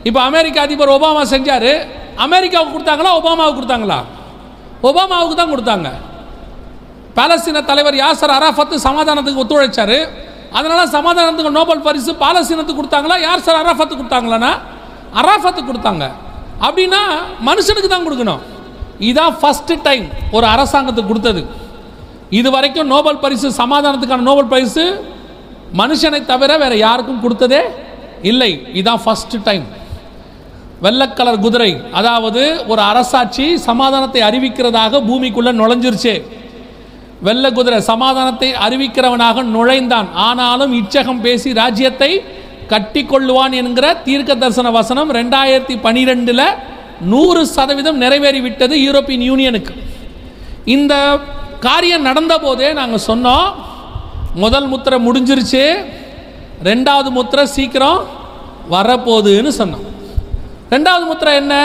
[0.07, 1.71] இப்போ அமெரிக்க அதிபர் ஒபாமா செஞ்சார்.
[2.25, 3.99] அமெரிக்காவுக்கு கொடுத்தாங்களா ஒபாமாவுக்கு கொடுத்தாங்களா?
[4.89, 5.89] ஒபாமாவுக்கு தான் கொடுத்தாங்க.
[7.17, 9.97] பாலஸ்தீன தலைவர் யாசர் அராஃபத்து சமாதானத்துக்கு ஒத்துழைச்சார்.
[10.57, 13.15] அதனால சமாதானத்துக்கு நோபல் பரிசு பாலஸ்தீனத்துக்கு கொடுத்தாங்களா?
[13.27, 14.51] யார் சார் அராஃபத்து கொடுத்தாங்களான்னா
[15.21, 16.05] அராஃபத்துக்கு கொடுத்தாங்க.
[16.65, 17.01] அப்படின்னா
[17.49, 18.41] மனுஷனுக்கு தான் கொடுக்கணும்.
[19.09, 21.41] இதான் ஃபஸ்ட்டு டைம் ஒரு அரசாங்கத்துக்கு கொடுத்தது.
[22.39, 24.85] இது வரைக்கும் நோபல் பரிசு சமாதானத்துக்கான நோபல் பரிசு
[25.81, 27.61] மனுஷனை தவிர வேற யாருக்கும் கொடுத்ததே
[28.31, 28.51] இல்லை.
[28.79, 29.65] இதான் ஃபஸ்ட்டு டைம்
[30.85, 32.41] வெள்ளக்கலர் குதிரை அதாவது
[32.71, 36.13] ஒரு அரசாட்சி சமாதானத்தை அறிவிக்கிறதாக பூமிக்குள்ளே நுழைஞ்சிருச்சு.
[37.25, 40.07] வெள்ள குதிரை சமாதானத்தை அறிவிக்கிறவனாக நுழைந்தான்.
[40.27, 42.11] ஆனாலும் இச்சகம் பேசி ராஜ்யத்தை
[42.71, 46.47] கட்டிக்கொள்ளுவான் என்கிற தீர்க்க தரிசன வசனம் ரெண்டாயிரத்தி பனிரெண்டில்
[47.11, 49.73] நூறு சதவீதம் நிறைவேறிவிட்டது யூரோப்பியன் யூனியனுக்கு.
[50.75, 50.93] இந்த
[51.65, 53.47] காரியம் நடந்த போதே நாங்கள் சொன்னோம்
[54.43, 55.63] முதல் முத்திரை முடிஞ்சிருச்சு
[56.69, 57.99] ரெண்டாவது முத்திரை சீக்கிரம்
[58.73, 59.85] வரப்போகுதுன்னு சொன்னோம்.
[60.73, 61.55] ரெண்டாவது முத்திரை என்ன?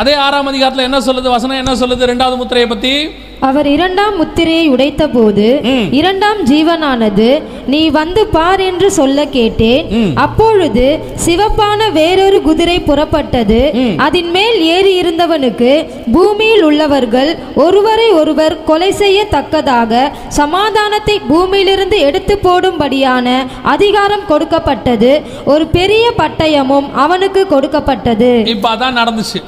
[0.00, 1.28] அதே ஆறாம் அதிகாரத்தில் என்ன சொல்லுது?
[1.36, 2.04] வசனம் என்ன சொல்லுது?
[2.12, 2.94] ரெண்டாவது முத்திரையை பற்றி
[3.40, 5.86] அவர் இரண்டாம் முத்திரையை உடைத்தபோது ம்.
[5.92, 7.26] இரண்டாம் ஜீவனானது
[7.66, 9.82] நீ வந்து பார் என்று சொல்ல கேட்டேன்.
[10.18, 10.84] அப்பொழுது
[11.24, 13.60] சிவப்பான வேறொரு குதிரை புறப்பட்டது.
[14.06, 15.70] அதன் மேல் ஏறி இருந்தவனுக்கு
[16.12, 17.30] பூமியில் உள்ளவர்கள்
[17.64, 19.92] ஒருவரை ஒருவர் கொலை செய்யத்தக்கதாக
[20.36, 23.26] சமாதானத்தை பூமியிலிருந்து எடுத்து போடும்படியான
[23.72, 25.12] அதிகாரம் கொடுக்கப்பட்டது
[25.46, 29.42] ஒரு பெரிய பட்டயமும் அவனுக்கு கொடுக்கப்பட்டது இப்போ அதான் நடந்துச்சு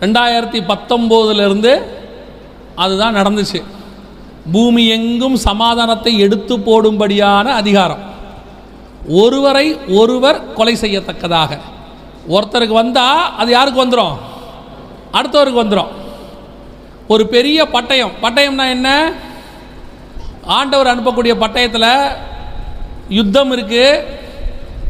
[0.00, 1.72] ரெண்டாயிரத்தி பத்தொம்போதுலேருந்து
[2.84, 3.60] அதுதான் நடந்துச்சு.
[4.54, 8.02] பூமி எங்கும் சமாதானத்தை எடுத்து போடும்படியான அதிகாரம்.
[9.22, 9.66] ஒருவரை
[10.00, 11.50] ஒருவர் கொலை செய்யத்தக்கதாக.
[12.34, 14.16] ஒருத்தருக்கு வந்தால் அது யாருக்கு வந்துடும்
[15.18, 15.92] அடுத்தவருக்கு வந்துடும்
[17.12, 18.14] ஒரு பெரிய பட்டயம்.
[18.24, 18.88] பட்டயம்னா என்ன?
[20.58, 21.92] ஆண்டவர் அனுப்பக்கூடிய பட்டயத்தில்
[23.18, 24.04] யுத்தம் இருக்குது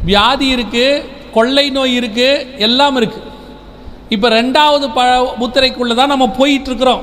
[0.09, 1.03] வியாதி இருக்குது
[1.37, 3.27] கொள்ளை நோய் இருக்குது எல்லாம் இருக்குது
[4.15, 5.01] இப்போ ரெண்டாவது ப
[5.41, 7.03] முத்திரைக்குள்ளே தான் நம்ம போயிட்டுருக்குறோம்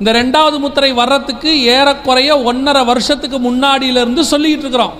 [0.00, 4.94] இந்த ரெண்டாவது முத்திரை வர்றதுக்கு ஏறக்குறைய ஒன்றரை வருஷத்துக்கு முன்னாடியிலிருந்து சொல்லிக்கிட்டு இருக்கிறோம்.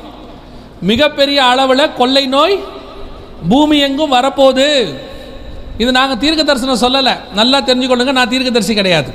[0.91, 2.57] மிகப்பெரிய அளவில் கொள்ளை நோய்
[3.51, 4.67] பூமி எங்கும் வரப்போகுது.
[5.83, 7.15] இது நாங்கள் தீர்க்க தரிசனம் சொல்லலை.
[7.41, 9.11] நல்லா தெரிஞ்சுக்கொள்ளுங்க நான் தீர்க்கதரிசி கிடையாது.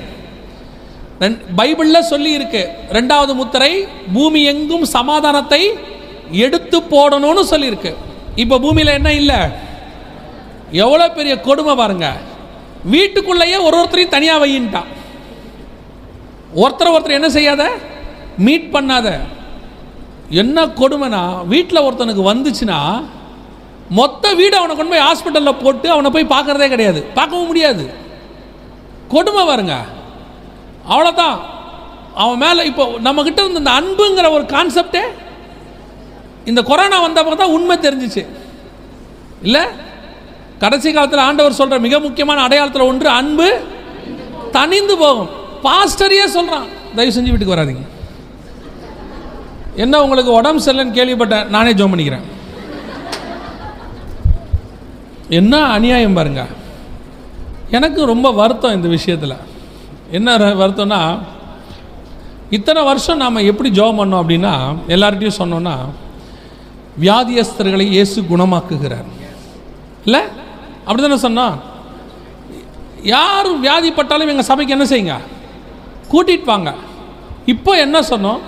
[1.23, 2.61] ரெண் பைபிளில் சொல்லி இருக்கு
[2.97, 3.71] ரெண்டாவது முத்திரை
[4.15, 5.61] பூமி எங்கும் சமாதானத்தை
[6.45, 7.93] எடுத்து போடணும்னு சொல்லியிருக்கு.
[8.43, 9.39] இப்போ பூமியில் என்ன இல்லை?
[10.85, 12.07] எவ்வளோ பெரிய கொடுமை பாருங்க.
[12.93, 14.89] வீட்டுக்குள்ளேயே ஒரு ஒருத்தரையும் தனியாக வையின்ட்டான்.
[16.55, 17.69] ஒருத்தர் ஒருத்தர் என்ன செய்யாத?
[18.37, 19.19] மீட் பண்ணாத.
[20.29, 23.03] என்ன கொடுமைனா வீட்டில் ஒருத்தனுக்கு வந்துச்சுன்னா
[23.89, 27.03] மொத்த வீடு அவனை கொண்டு போய் ஹாஸ்பிட்டலில் போட்டு அவனை போய் பார்க்குறதே கிடையாது.
[27.03, 27.93] பார்க்கவும் முடியாது.
[29.07, 29.85] கொடுமை பாருங்க.
[30.89, 31.39] அவ்வளோதான்
[32.15, 35.03] அவன் மேலே இப்போ நம்மக்கிட்ட இருந்த இந்த அன்புங்கிற ஒரு கான்செப்டே
[36.45, 38.25] இந்த கொரோனா வந்தப்போ தான் உண்மை தெரிஞ்சிச்சு.
[39.41, 39.61] இல்லை?
[40.59, 43.59] கடைசி காலத்தில் ஆண்டவர் சொல்கிற மிக முக்கியமான அடையாளத்தில் ஒன்று அன்பு
[44.51, 45.29] தனிந்து போகும்.
[45.65, 47.83] பாஸ்டரையே சொல்கிறான் தயவு செஞ்சு வீட்டுக்கு வராதீங்க.
[49.75, 52.25] என்ன உங்களுக்கு உடம்பு சரியில்லைன்னு கேள்விப்பட்டேன் நானே ஜோம் பண்ணிக்கிறேன்.
[55.29, 56.45] என்ன அநியாயம் பாருங்க.
[57.69, 59.41] எனக்கு ரொம்ப வருத்தம் இந்த விஷயத்தில்.
[60.11, 61.19] என்ன வருத்தம்னா
[62.49, 64.53] இத்தனை வருஷம் நாம் எப்படி ஜெபம் பண்ணோம் அப்படின்னா
[64.87, 65.75] எல்லார்கிட்டையும் சொன்னோன்னா
[67.01, 69.07] வியாதியஸ்தர்களை இயேசு குணமாக்குகிறார்.
[70.05, 70.21] இல்லை?
[70.85, 71.55] அப்படி தானே சொன்னோம்?
[73.01, 75.17] யார் வியாதிப்பட்டாலும் எங்கள் சபைக்கு என்ன செய்யுங்க?
[76.11, 76.73] கூட்டிட்டு வாங்க.
[77.45, 78.39] இப்போ என்ன சொன்னோம்?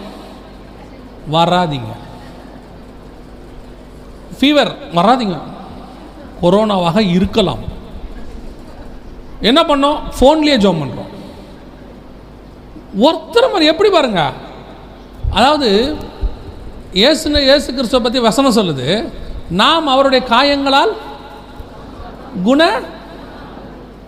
[1.31, 1.91] வராதீங்க.
[4.39, 5.37] ஃபீவர் வராதீங்க.
[6.41, 7.59] கொரோனாவாக இருக்கலாம்.
[9.41, 9.97] என்ன பண்ணோம்?
[10.19, 11.13] ஃபோன்லேயே ஜோம் பண்ணுறோம்
[12.99, 14.31] ஒருத்தர் மாதிரி எப்படி பாருங்க?
[15.31, 15.97] அதாவது
[16.93, 19.13] இயேசுன இயேசு கிறிஸ்துவை பற்றி வசனம் சொல்லுது.
[19.49, 20.93] நாம் அவருடைய காயங்களால்
[22.43, 22.79] குண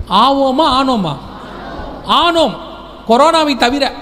[0.09, 1.13] ஆவோமா ஆனோமா?
[2.05, 2.55] ஆனோம்.
[3.07, 3.93] கொரோனாவை தவிர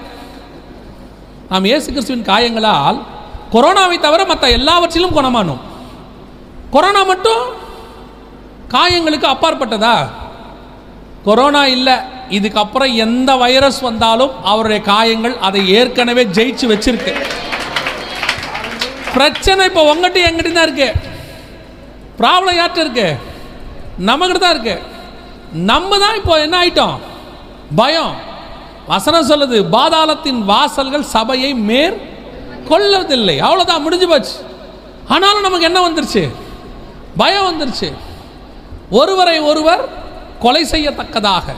[1.50, 2.98] நாம் இயேசு கிறிஸ்துவின் காயங்களால்
[3.52, 5.62] கொரோனாவை தவிர மற்ற எல்லாவற்றிலும் குணமானோம்.
[6.70, 7.42] கொரோனா மட்டும்
[8.74, 10.08] காயங்களுக்கு அப்பாற்பட்டதா?
[11.24, 11.94] கொரோனா இல்லை.
[12.30, 17.12] இதுக்கப்புறம் எந்த வைரஸ் வந்தாலும் அவருடைய காயங்கள் அதை ஏற்கனவே ஜெயிச்சு வச்சிருக்கு.
[19.14, 20.92] பிரச்சனை இப்போ உங்ககிட்ட எங்கிட்ட தான் இருக்கு.
[22.20, 23.08] ப்ராப்ளம் யார்கிட்ட இருக்கு?
[24.08, 24.82] நம்மகிட்ட தான் இருக்கு.
[25.52, 26.96] நம்ம தான் இப்போ என்ன ஆயிட்டோம்?
[27.76, 28.14] பயம்.
[28.86, 31.96] வசனம் சொல்லுது பாதாளத்தின் வாசல்கள் சபையை மேற்
[32.68, 34.34] கொள்ளதில்லை அவ்வளோதான் முடிஞ்சு போச்சு.
[35.08, 36.34] ஆனாலும் நமக்கு என்ன வந்துருச்சு?
[37.16, 37.92] பயம் வந்துருச்சு.
[38.90, 39.88] ஒருவரை ஒருவர்
[40.38, 41.54] கொலை செய்யத்தக்கதாக.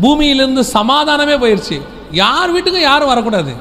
[0.00, 3.52] பூமியிலிருந்து சமாதானமே போயிடுச்சு யார் வீட்டுக்கும் யாரும் வரக்கூடாது.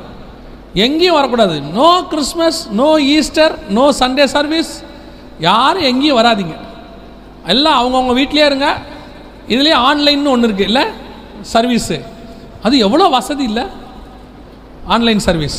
[0.73, 1.61] எங்கேயும் வரக்கூடாது.
[1.61, 4.83] No Christmas no Easter no Sunday service
[5.39, 6.55] யாரும் எங்கேயும் வராதீங்க.
[7.45, 8.77] எல்லாம் அவங்கவுங்க வீட்டிலே இருங்க.
[9.47, 10.83] இதுலேயே ஆன்லைன்னு ஒன்று இருக்குது இல்லை?
[11.53, 11.97] சர்வீஸு
[12.65, 13.65] அது எவ்வளோ வசதி இல்லை?
[14.95, 15.57] ஆன்லைன் சர்வீஸ்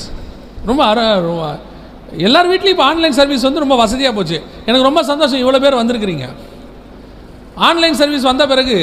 [0.70, 1.44] ரொம்ப அர ரொம்ப
[2.26, 4.38] எல்லார் வீட்லேயும் இப்போ ஆன்லைன் சர்வீஸ் வந்து ரொம்ப வசதியாக போச்சு.
[4.68, 6.26] எனக்கு ரொம்ப சந்தோஷம் இவ்வளோ பேர் வந்திருக்கிறீங்க.
[7.68, 8.76] ஆன்லைன் சர்வீஸ் வந்த பிறகு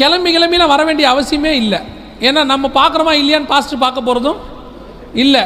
[0.00, 1.80] கிளம்பி கிளம்பிலாம் வர வேண்டிய அவசியமே இல்லை.
[2.26, 4.40] ஏன்னா நம்ம பார்க்குறோமா இல்லையான்னு பாஸ்ட்டு பார்க்க போகிறதும்
[5.24, 5.44] இல்லை.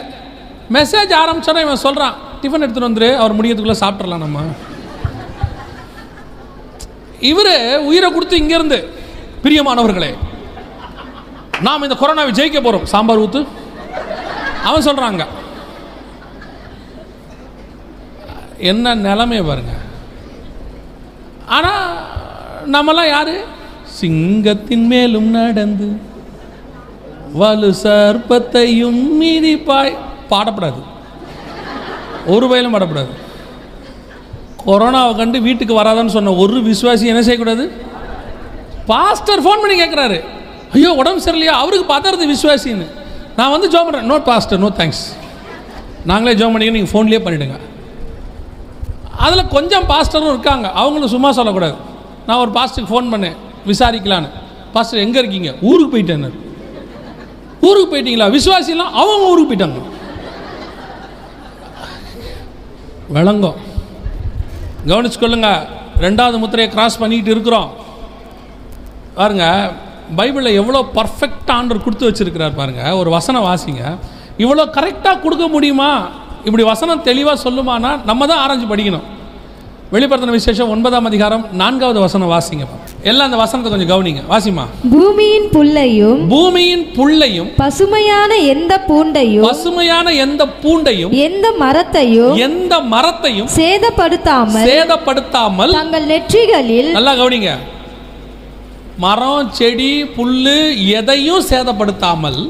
[0.77, 4.41] மெசேஜ் ஆரம்பிச்சோன்னா இவன் சொல்கிறான் டிஃபன் எடுத்துகிட்டு வந்துரு அவர் முடியத்துக்குள்ளே சாப்பிட்றலாம் நம்ம.
[7.31, 7.55] இவர்
[7.89, 8.79] உயிரை கொடுத்து இங்கேருந்து
[9.45, 10.11] பிரியமானவர்களே
[11.67, 13.41] நாம் இந்த கொரோனாவை ஜெயிக்க போகிறோம் சாம்பார் ஊத்து.
[14.69, 15.25] அவன் சொல்கிறாங்க
[18.71, 19.75] என்ன நிலைமையை பாருங்க.
[21.57, 21.85] ஆனால்
[22.75, 23.35] நம்மலாம் யாரு?
[24.01, 25.89] சிங்கத்தின் மேலும் நடந்து
[27.41, 29.97] வலு சர்ப்பத்தையும் மீதிப்பாய்
[30.31, 30.81] பாடப்படாது.
[32.35, 33.13] ஒரு வயலும் பாடப்படாது.
[34.67, 37.65] கொரோனாவை கண்டு வீட்டுக்கு வராதான்னு சொன்ன ஒரு விசுவாசி என்ன செய்யக்கூடாது?
[38.87, 40.19] பாஸ்டர் ஃபோன் பண்ணி கேட்குறாரு
[40.77, 41.55] ஐயோ உடம்பு சரியில்லையா?
[41.63, 42.87] அவருக்கு பதறது விசுவாசின்னு.
[43.39, 45.05] நான் வந்து ஜோம் பண்ணுறேன் நோ பாஸ்டர் நோ தேங்க்ஸ்
[46.11, 47.59] நாங்களே ஜோம் பண்ணிக்க நீங்கள் ஃபோன்லேயே பண்ணிவிடுங்க
[49.25, 50.67] அதில் கொஞ்சம் பாஸ்டரும் இருக்காங்க.
[50.81, 51.77] அவங்களும் சும்மா சொல்லக்கூடாது.
[52.27, 53.37] நான் ஒரு பாஸ்டருக்கு ஃபோன் பண்ணேன்.
[53.71, 54.31] விசாரிக்கலான்னு.
[54.75, 55.51] பாஸ்டர் எங்கே இருக்கீங்க?
[55.71, 56.31] ஊருக்கு போயிட்டேன்னு
[57.69, 58.29] ஊருக்கு போயிட்டீங்களா?
[58.37, 59.81] விசுவாசிலாம் அவங்க ஊருக்கு போயிட்டாங்க.
[63.17, 63.59] விளங்கும்.
[64.91, 65.51] கவனிச்சுக்கொள்ளுங்க.
[66.07, 67.71] ரெண்டாவது முத்திரையை கிராஸ் பண்ணிக்கிட்டு இருக்கிறோம்.
[69.21, 69.47] பாருங்க.
[70.19, 72.83] பைபிளில் எவ்வளோ பர்ஃபெக்ட் ஆண்டர் கொடுத்து வச்சிருக்கிறார் பாருங்க.
[73.01, 73.85] ஒரு வசனம் வாசிங்க.
[74.45, 75.93] இவ்வளோ கரெக்டாக கொடுக்க முடியுமா?
[76.49, 79.07] இப்படி வசனம் தெளிவாக சொல்லுமானா நம்ம தான் ஆராய்ச்சி படிக்கணும்.
[79.95, 82.65] வெளிப்படுத்தின விசேஷம் ஒன்பதாம் அதிகாரம் நான்காவது வசனம் வாசிங்க
[83.11, 84.21] எல்லாம் அந்த வசனத்தை கொஞ்சம் கவனிங்க.
[84.33, 93.51] வாசிமா பூமியின் புல்லையும் பூமியின் புல்லையும் பசுமையான எந்த பூண்டையும் பசுமையான எந்த பூண்டையும் எந்த மரத்தையும் எந்த மரத்தையும்
[93.59, 97.53] சேதப்படுத்தாமல் சேதப்படுத்தாமல் தங்கள் நெற்றிகளில் நல்லா கவனிங்க.
[99.03, 100.59] மரம் செடி புல்லு
[100.99, 102.41] எதையும் சேதப்படுத்தாமல்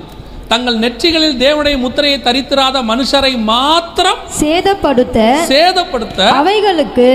[0.53, 5.19] தங்கள் நெற்றிகளில் தேவனுடைய முத்திரையை தரித்திராத மனுஷரை மாத்திரம் சேதப்படுத்த
[5.51, 7.09] சேதப்படுத்த அவைகளுக்கு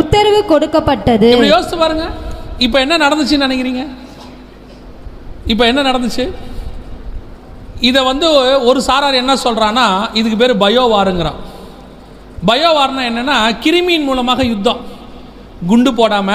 [0.00, 1.30] உத்தரவு கொடுக்கப்பட்டது.
[1.52, 2.06] யோசிச்சு பாருங்க.
[2.66, 3.84] இப்போ என்ன நடந்துச்சுன்னு நினைக்கிறீங்க?
[5.52, 6.26] இப்போ என்ன நடந்துச்சு?
[7.88, 8.26] இதை வந்து
[8.68, 9.86] ஒரு சாரார் என்ன சொல்றான்னா
[10.18, 11.40] இதுக்கு பேர் பயோவாருங்கிறான்.
[12.48, 14.80] பயோவார்னா என்னன்னா கிருமியின் மூலமாக யுத்தம்.
[15.70, 16.30] குண்டு போடாம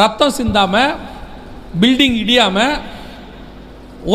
[0.00, 0.92] ரத்தம் சிந்தாமல்
[1.80, 2.74] பில்டிங் இடியாமல்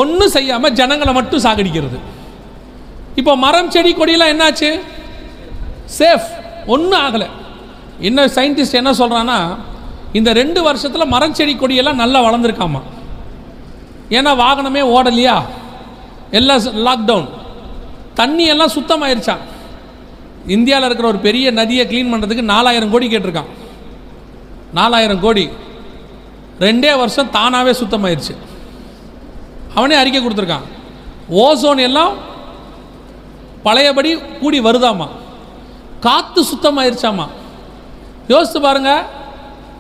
[0.02, 1.98] ஒன்றும் செய்யாமல் ஜனங்களை மட்டும் சாகடிக்கிறது.
[3.20, 4.70] இப்போ மரம் செடி கொடியெல்லாம் என்னாச்சு?
[6.00, 6.28] சேஃப்
[6.74, 7.28] ஒன்றும் ஆகலை.
[8.08, 9.38] என்ன சயின்டிஸ்ட் என்ன சொல்கிறான்னா
[10.18, 12.82] இந்த ரெண்டு வருஷத்தில் மரம் செடி கொடியெல்லாம் நல்லா வளர்ந்துருக்காமா?
[14.18, 15.38] ஏன்னா வாகனமே ஓடலையா?
[16.40, 17.30] எல்லாம் லாக்டவுன்
[18.20, 19.44] தண்ணி எல்லாம் சுத்தமாயிருச்சான்
[20.56, 23.50] இந்தியாவில் இருக்கிற ஒரு பெரிய நதியை க்ளீன் பண்ணுறதுக்கு நாலாயிரம் கோடி கேட்டிருக்கான்.
[24.80, 25.46] நாலாயிரம் கோடி.
[26.60, 28.36] ரெண்டே வருஷம் தானாகவே சுத்தமாயிருச்சு.
[29.76, 30.66] அவனே அறிக்கை கொடுத்துருக்கான்.
[31.30, 32.14] ஓசோன் எல்லாம்
[33.64, 35.08] பழையபடி கூடி வருதாமா?
[35.99, 37.28] காற்று சுத்தமாயிருச்சாமா?
[38.28, 39.05] யோசித்து பாருங்க.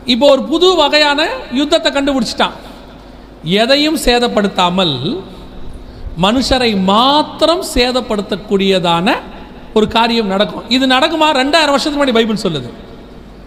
[0.05, 2.55] இப்போ ஒரு புது வகையான யுத்தத்தை கண்டுபிடிச்சிட்டான்.
[3.43, 5.21] எதையும் சேதப்படுத்தாமல்
[6.21, 9.15] மனுஷரை மாத்திரம் சேதப்படுத்தக்கூடியதான
[9.73, 10.69] ஒரு காரியம் நடக்கும்.
[10.69, 11.27] இது நடக்குமா?
[11.41, 12.69] ரெண்டாயிரம் வருஷத்துக்கு முன்னாடி பைபிள் சொல்லுது.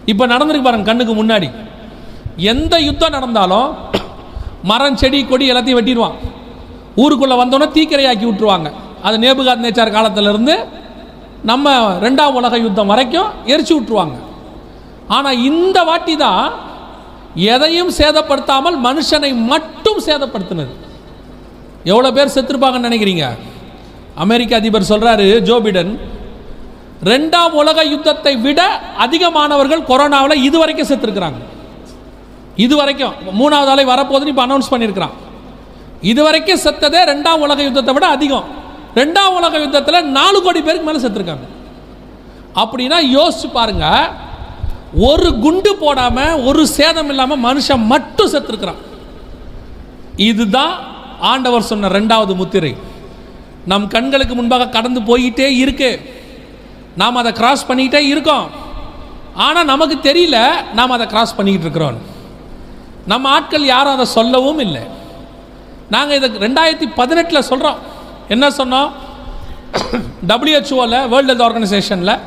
[0.05, 1.49] இப்போ நடந்திருக்கு பாருங்க கண்ணுக்கு முன்னாடி.
[2.51, 3.67] எந்த யுத்தம் நடந்தாலும்
[4.69, 6.17] மரம் செடி கொடி எல்லாத்தையும் வெட்டிடுவான்.
[7.03, 8.69] ஊருக்குள்ளே வந்தோன்னே தீக்கிரையாக்கி விட்டுருவாங்க.
[9.07, 10.55] அது நேபுகாத் நேச்சார் காலத்திலிருந்து
[11.49, 11.69] நம்ம
[12.05, 14.17] ரெண்டாம் உலக யுத்தம் வரைக்கும் எரிச்சு விட்டுருவாங்க.
[15.15, 16.43] ஆனால் இந்த வாட்டி தான்
[17.35, 20.73] எதையும் சேதப்படுத்தாமல் மனுஷனை மட்டும் சேதப்படுத்தினது.
[21.91, 23.25] எவ்வளோ பேர் செத்துருப்பாங்கன்னு நினைக்கிறீங்க?
[24.23, 25.91] அமெரிக்க அதிபர் சொல்கிறாரு ஜோ பிடன்
[27.11, 28.61] ரெண்டாம் உலக யுத்தத்தை விட
[29.05, 31.39] அதிகமானவர்கள் கொரோனாவில் இது வரைக்கும் செத்துருக்குறாங்க.
[32.55, 35.15] இது வரைக்கும் மூணாவது அலை வரப்போகுதுன்னு இப்போ அனௌன்ஸ் பண்ணியிருக்கிறான்.
[36.11, 38.45] இது வரைக்கும் செத்ததே ரெண்டாம் உலக யுத்தத்தை விட அதிகம்.
[38.99, 41.47] ரெண்டாம் உலக யுத்தத்தில் நாலு கோடி பேருக்கு மேலே செத்துருக்காங்க.
[42.61, 43.87] அப்படின்னா யோசிச்சு பாருங்க
[45.09, 46.17] ஒரு குண்டு போடாம
[46.49, 48.81] ஒரு சேதம் இல்லாம மனுஷன் மட்டும் செத்துருக்கிறான்.
[50.29, 50.73] இதுதான்
[51.31, 52.73] ஆண்டவர் சொன்ன ரெண்டாவது முத்திரை.
[53.71, 55.91] நம் கண்களுக்கு முன்பாக கடந்து போயிட்டே இருக்கு.
[57.01, 58.47] நாம் அதை கிராஸ் பண்ணிக்கிட்டே இருக்கோம்.
[59.45, 60.37] ஆனால் நமக்கு தெரியல
[60.79, 61.99] நாம் அதை கிராஸ் பண்ணிக்கிட்டு இருக்கிறோம்
[63.05, 64.81] நம்ம ஆட்கள் யாரும் அதை சொல்லவும் இல்லை.
[65.89, 67.79] நாங்கள் இதை ரெண்டாயிரத்தி பதினெட்டில் சொல்கிறோம்
[68.27, 68.91] என்ன சொன்னோம்?
[70.27, 72.19] டபிள்யூஹெச்ஓவில் வேர்ல்டு ஹெல்த் ஆர்கனைசேஷனில்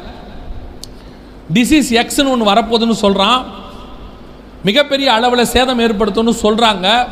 [1.54, 3.44] டிசீஸ் எக்ஸ்னு ஒன்று வரப்போகுதுன்னு சொல்கிறான்
[4.62, 7.06] மிகப்பெரிய அளவில் சேதம் ஏற்படுத்தும்னு சொல்கிறாங்க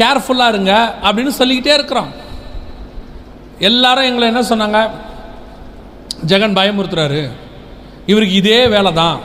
[0.00, 2.10] கேர்ஃபுல்லாக இருங்க அப்படின்னு சொல்லிக்கிட்டே இருக்கிறோம்.
[3.58, 4.90] எல்லாரும் எங்களை என்ன சொன்னாங்க?
[6.26, 7.30] ஜெகன் பயமுறுத்துறாரு.
[8.06, 9.20] இவருக்கு இதே வேலை தான்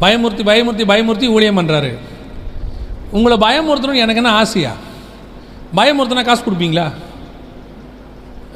[0.00, 1.98] பயமுறுத்தி பயமுறுத்தி பயமுறுத்தி ஊழியம் பண்ணுறாரு
[3.10, 4.72] உங்களை பயமுறுத்தணும்னு எனக்கு என்ன ஆசையா?
[5.76, 6.92] பயமுறுத்தினா காசு கொடுப்பீங்களா?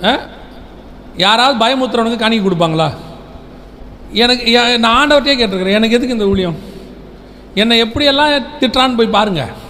[0.04, 0.18] ஆ?
[1.16, 2.92] யாராவது பயமுறுத்துறவனுக்கு காணிக்கை கொடுப்பாங்களா?
[4.12, 5.78] எனக்கு நான் ஆண்டவர்கிட்டே கேட்டிருக்கிறேன்.
[5.78, 6.56] எனக்கு எதுக்கு இந்த ஊழியம்?
[7.54, 9.60] என்னை எப்படியெல்லாம் திட்டுறான்னு போய் பாருங்கள்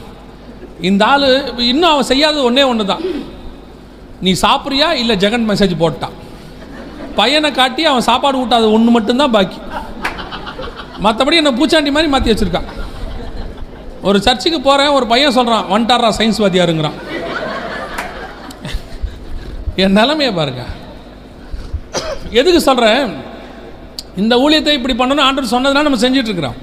[0.81, 3.01] இந்த ஆள் இன்னும் அவன் செய்யாதது ஒன்றே ஒன்று தான்
[4.21, 4.93] நீ சாப்பிட்றியா?
[4.93, 6.17] இல்லை ஜெகன் மெசேஜ் போட்டான்.
[7.15, 9.59] பையனை காட்டி அவன் சாப்பாடு ஊட்டாத ஒன்று மட்டும்தான் பாக்கி.
[11.03, 12.69] மற்றபடி என்னை பூச்சாண்டி மாதிரி மாற்றி வச்சுருக்கான்.
[14.03, 16.99] ஒரு சர்ச்சுக்கு போகிறேன் ஒரு பையன் சொல்கிறான் வன்டாரா சயின்ஸ் வாதியாருங்கிறான்
[19.83, 20.63] என் நிலைமையை பாருங்க.
[22.41, 23.05] எதுக்கு சொல்கிறேன்
[24.23, 26.59] இந்த ஊழியத்தை இப்படி பண்ணணும் ஆண்டவர் சொன்னதுனால நம்ம செஞ்சிட்ருக்குறோம்.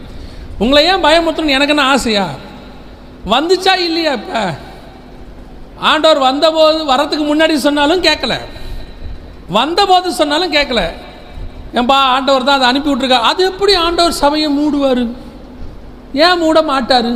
[0.63, 2.25] உங்களை ஏன் பயமுறுத்தணும்னு எனக்கு என்ன ஆசையா?
[3.33, 4.41] வந்துச்சா இல்லையா இப்போ?
[5.91, 8.35] ஆண்டவர் வந்தபோது வரத்துக்கு முன்னாடி சொன்னாலும் கேட்கல.
[9.57, 10.81] வந்தபோது சொன்னாலும் கேட்கல.
[11.77, 15.03] ஏன்பா ஆண்டவர் தான் அதை அனுப்பி விட்ருக்கா அது எப்படி ஆண்டவர் சபையை மூடுவார்?
[16.25, 17.11] ஏன் மூட மாட்டார்?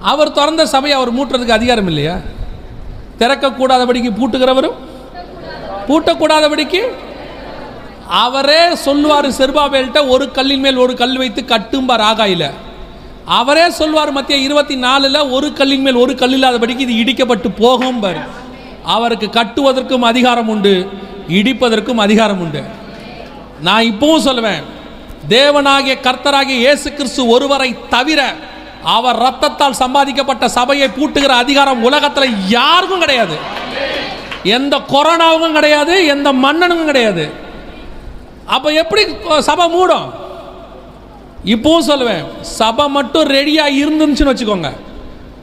[0.00, 2.20] அவர் திறந்த சபையை அவர் மூட்டுறதுக்கு அதிகாரம் இல்லையா?
[3.18, 4.76] திறக்கக்கூடாதபடிக்கு பூட்டுகிறவரும்?
[5.88, 6.82] பூட்டக்கூடாதபடிக்கு?
[8.06, 12.50] அவரே சொல்லுவார் செருபாபேல்கிட்ட ஒரு கல்லின் மேல் ஒரு கல் வைத்து கட்டும்பார் ஆகாயில்
[13.26, 18.26] அவரே சொல்வார் மத்திய இருபத்தி நாலில் ஒரு கல்லின் மேல் ஒரு கல் இல்லாதபடிக்கு இது இடிக்கப்பட்டு போகும் பார்
[18.82, 20.88] அவருக்கு கட்டுவதற்கும் அதிகாரம் உண்டு
[21.28, 22.62] இடிப்பதற்கும் அதிகாரம் உண்டு.
[23.60, 24.62] நான் இப்பவும் சொல்லுவேன்
[25.28, 28.34] தேவனாகிய கர்த்தராகிய இயேசு கிறிஸ்து ஒருவரை தவிர
[28.82, 33.36] அவர் ரத்தத்தால் சம்பாதிக்கப்பட்ட சபையை பூட்டுகிற அதிகாரம் உலகத்தில் யாருக்கும் கிடையாது.
[34.42, 37.32] எந்த கொரோனாவுக்கும் கிடையாது எந்த மன்னனுக்கும் கிடையாது.
[38.46, 39.02] அப்போ எப்படி
[39.38, 40.08] சபை மூடும்?
[41.44, 44.70] இப்பவும் சொல்லுவேன் சபை மட்டும் ரெடியாக இருந்துச்சுன்னு வச்சுக்கோங்க.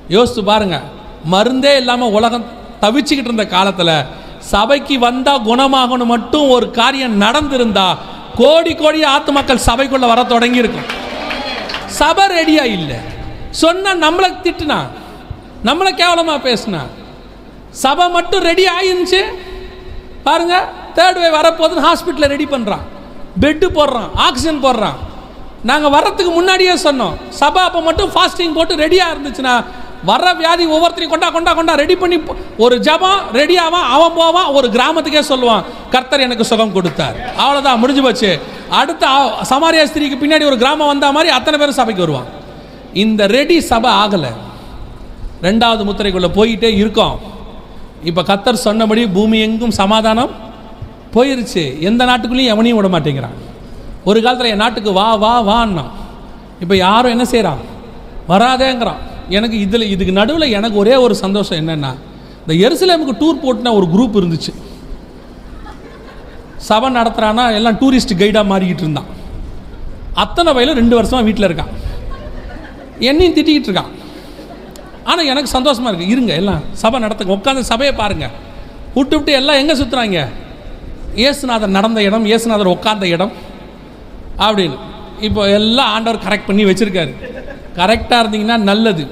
[0.07, 0.81] யோசித்து பாருங்க
[1.31, 2.45] மருந்தே இல்லாமல் உலகம்
[2.81, 4.05] தவிச்சுக்கிட்டு இருந்த காலத்தில்
[4.39, 7.97] சபைக்கு வந்தால் குணமாகணும் மட்டும் ஒரு காரியம் நடந்திருந்தா
[8.36, 10.88] கோடி கோடி ஆத்து மக்கள் சபைக்குள்ளே வர தொடங்கியிருக்கும்.
[11.86, 12.97] சபை ரெடியாக இல்லை.
[13.56, 14.78] சொன்னா நம்மளை திட்டுனா
[15.66, 16.80] நம்மளை கேவலமாக பேசுனா.
[17.70, 19.22] சபை மட்டும் ரெடி ஆயிருந்துச்சு.
[20.24, 22.82] பாருங்க தேர்ட் வே வரப்போகுதுன்னு ஹாஸ்பிட்டலில் ரெடி பண்ணுறான்
[23.41, 24.95] பெட்டு போடுறான் ஆக்சிஜன் போடுறான்.
[25.64, 27.30] நாங்கள் வர்றதுக்கு முன்னாடியே சொன்னோம்.
[27.30, 29.66] சபை அப்போ மட்டும் ஃபாஸ்டிங் போட்டு ரெடியாக இருந்துச்சுன்னா
[30.08, 32.22] வர்ற வியாதி ஒவ்வொருத்தரையும் கொண்டா கொண்டா கொண்டா ரெடி பண்ணி
[32.58, 37.16] ஒரு ஜபம் ரெடி ஆவான் அவன் போவான் ஒரு கிராமத்துக்கே சொல்லுவான் கர்த்தர் எனக்கு சுகம் கொடுத்தார்.
[37.38, 38.41] அவ்வளோதான் முடிஞ்சு போச்சு.
[38.70, 42.43] அடுத்த ஆ- சமாரியா ஸ்திரீக்கு பின்னாடி ஒரு கிராமம் வந்த மாதிரி அத்தனை பேரும் சபைக்கு வருவான்
[43.04, 44.32] இந்த ரெடி சபை ஆகலை.
[45.46, 47.16] ரெண்டாவது முத்திரைக்குள்ளே போயிட்டே இருக்கோம்.
[48.10, 50.32] இப்போ கத்தர் சொன்னபடி பூமி எங்கும் சமாதானம்
[51.16, 51.64] போயிருச்சு.
[51.89, 53.38] எந்த நாட்டுக்குள்ளேயும் எவனையும் விட மாட்டேங்கிறான்.
[54.10, 55.86] ஒரு காலத்தில் என் நாட்டுக்கு வா வா வான்னா.
[56.64, 57.62] இப்போ யாரும் என்ன செய்கிறான்
[58.32, 59.02] வராதேங்கிறான்.
[59.38, 61.91] எனக்கு இதில் இதுக்கு நடுவில் எனக்கு ஒரே ஒரு சந்தோஷம் என்னென்னா
[62.43, 64.52] இந்த எருசலேமுக்கு டூர் போட்டுனா ஒரு குரூப் இருந்துச்சு.
[66.70, 69.10] சபை நடத்துகிறான்னா எல்லாம் டூரிஸ்ட் கைடாக மாறிக்கிட்டு இருந்தான்.
[70.24, 71.74] அத்தனை வயலும் ரெண்டு வருஷமாக வீட்டில் இருக்கான்.
[73.00, 73.91] என்னையும் திட்டிக்கிட்டு இருக்கான்.
[75.04, 77.36] ஆனால் எனக்கு சந்தோஷமாக இருக்குது இருங்க எல்லாம் சபை நடத்துங்க.
[77.38, 78.30] உட்காந்து சபையை பாருங்கள்
[78.96, 80.28] விட்டு விட்டு எல்லாம் எங்கே சுற்றுறாங்க
[81.16, 83.32] இயேசுநாதர் நடந்த இடம் இயேசுநாதர் உட்காந்த இடம்.
[84.39, 84.78] அப்படின்னு.
[85.22, 87.14] இப்போ எல்லாம் ஆண்டவர் கரெக்ட் பண்ணி வச்சுருக்காரு.
[87.78, 89.08] கரெக்டாக இருந்தீங்கன்னா நல்லது.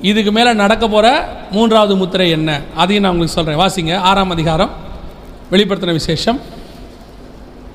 [0.00, 2.60] இதுக்கு மேலே நடக்க போகிற மூன்றாவது முத்திரை என்ன?
[2.76, 4.00] அதையும் நான் உங்களுக்கு சொல்கிறேன் வாசிங்க.
[4.00, 4.70] ஆறாம் அதிகாரம்.
[5.52, 6.40] வெளிப்படுத்தின விசேஷம்.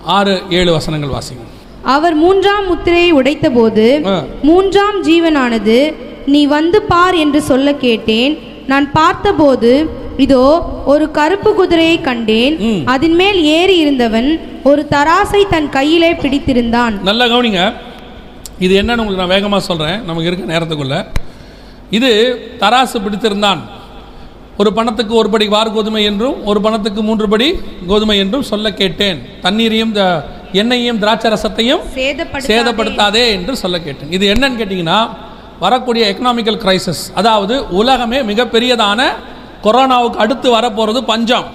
[0.04, 1.46] ஆறு ஏழு வசனங்கள் வாசிங்க.
[1.96, 3.88] அவர் மூன்றாம் முத்திரையை உடைத்தபோது.
[4.50, 5.78] மூன்றாம் ஜீவனானது
[6.34, 8.34] நீ வந்து பார் என்று சொல்ல கேட்டேன்.
[8.72, 9.72] நான் பார்த்தபோது
[10.26, 10.44] இதோ
[10.92, 12.56] ஒரு கருப்பு குதிரையை கண்டேன்.
[12.94, 14.30] அதன் மேல் ஏறி இருந்தவன்
[14.70, 16.96] ஒரு தராசை தன் கையிலே பிடித்திருந்தான்.
[17.10, 17.64] நல்லா கவனிங்க.
[18.66, 20.98] இது என்னன்னு உங்களுக்கு நான் வேகமாக சொல்கிறேன் நமக்கு இருக்க நேரத்துக்குள்ள.
[21.98, 22.12] இது
[22.64, 23.62] தராசு பிடித்திருந்தான்.
[24.62, 27.48] ஒரு பணத்துக்கு ஒரு படி வார் கோதுமை என்றும் ஒரு பணத்துக்கு மூன்று படி
[27.92, 29.20] கோதுமை என்றும் சொல்ல கேட்டேன்.
[29.46, 29.94] தண்ணீரையும்
[30.62, 32.52] எண்ணெயையும் திராட்சை ரசத்தையும் சேதப்படுத்தாதே.
[32.52, 34.12] சேதப்படுத்தாதே என்று சொல்ல கேட்டேன்.
[34.18, 35.00] இது என்னன்னு கேட்டிங்கன்னா
[35.64, 39.00] வரக்கூடிய எக்கனாமிக்கல் கிரைசிஸ் அதாவது உலகமே மிகப்பெரியதான
[39.66, 41.48] கொரோனாவுக்கு அடுத்து வரப்போகிறது பஞ்சம்.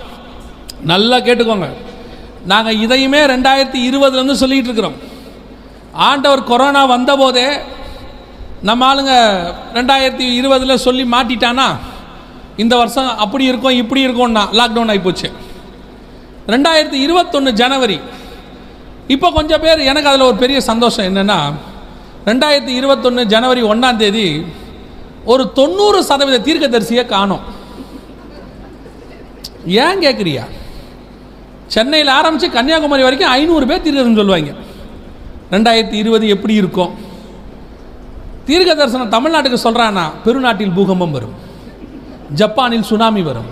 [0.93, 1.69] நல்லா கேட்டுக்கோங்க.
[2.53, 4.99] நாங்கள் இதையுமே ரெண்டாயிரத்தி இருபதுலேருந்து சொல்லிகிட்டு இருக்கிறோம்.
[6.09, 7.49] ஆண்டவர் கொரோனா வந்தபோதே
[8.69, 9.15] நம்ம ஆளுங்க
[9.79, 11.69] ரெண்டாயிரத்தி இருபதில் சொல்லி மாட்டிட்டானா?
[12.63, 15.29] இந்த வருஷம் அப்படி இருக்கும் இப்படி இருக்கும்னா லாக்டவுன் ஆகிப்போச்சு
[16.55, 17.99] ரெண்டாயிரத்தி இருபத்தொன்று ஜனவரி
[19.13, 21.39] இப்போ கொஞ்சம் பேர் எனக்கு அதில் ஒரு பெரிய சந்தோஷம் என்னென்னா
[22.29, 24.27] ரெண்டாயிரத்தி இருபத்தொன்று ஜனவரி ஒன்றாம் தேதி
[25.33, 27.45] ஒரு தொண்ணூறு சதவீத தீர்க்கதரிசியை காணோம்.
[29.85, 30.45] ஏன் கேட்குறியா
[31.75, 34.53] சென்னையில் ஆரம்பித்து கன்னியாகுமரி வரைக்கும் ஐநூறு பேர் தீர்க்கதரிசனம் சொல்லுவாங்க.
[35.55, 36.93] ரெண்டாயிரத்தி இருபது எப்படி இருக்கும்?
[38.47, 41.35] தீர்க்க தரிசனம் தமிழ்நாட்டுக்கு சொல்கிறான்னா பெருநாட்டில் பூகம்பம் வரும்
[42.41, 43.51] ஜப்பானில் சுனாமி வரும்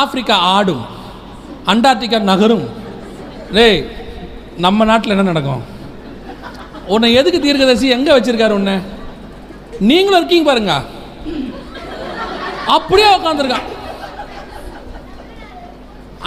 [0.00, 0.84] ஆப்பிரிக்கா ஆடும்
[1.72, 2.64] அண்டார்டிகா நகரும்.
[3.56, 3.80] டேய்
[4.56, 5.62] நம்ம நாட்டில் என்ன நடக்கும்?
[6.86, 8.78] உன்னை எதுக்கு தீர்க்கதரிசி எங்கே வச்சிருக்காரு உன்னை?
[9.80, 10.74] நீங்களும் இருக்கீங்க பாருங்க.
[12.66, 13.68] அப்படியே உட்காந்துருக்கான்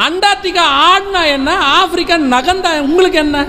[0.06, 1.58] அண்டார்டிகா ஆடினா என்ன?
[1.58, 3.48] ஆப்பிரிக்கா நகந்தா உங்களுக்கு என்ன?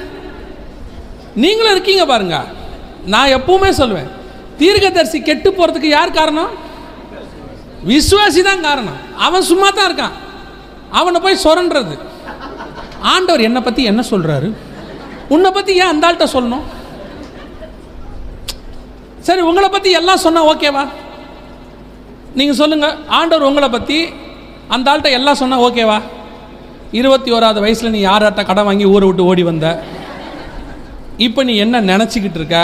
[1.35, 2.45] நீங்களும் இருக்கீங்க பாருங்க.
[3.07, 4.11] நான் எப்பவுமே சொல்லுவேன்
[4.59, 6.53] தீர்க்கதரிசி கெட்டு போகிறதுக்கு யார் காரணம்?
[7.87, 8.97] விஸ்வாசி தான் காரணம்.
[9.16, 10.14] அவன் சும்மா தான் இருக்கான்.
[10.91, 11.99] அவனை போய் சொரன்றது
[13.03, 14.53] ஆண்டவர் என்னை பற்றி என்ன சொல்கிறாரு
[15.34, 16.64] உன்னை பற்றி ஏன் அந்த ஆள்கிட்ட சொல்லணும்?
[19.26, 20.84] சரி உங்களை பற்றி எல்லாம் சொன்னால் ஓகேவா?
[22.34, 23.99] நீங்கள் சொல்லுங்கள் ஆண்டவர் உங்களை பற்றி
[24.68, 25.99] அந்த ஆள்கிட்ட எல்லாம் சொன்னால் ஓகேவா?
[26.92, 29.82] இருபத்தி ஓராவது வயசில் நீ யார்கிட்ட கடன் வாங்கி ஊரை விட்டு ஓடி வந்த?
[31.18, 32.59] இப்போ நீ என்ன நினச்சிக்கிட்டு இருக்க?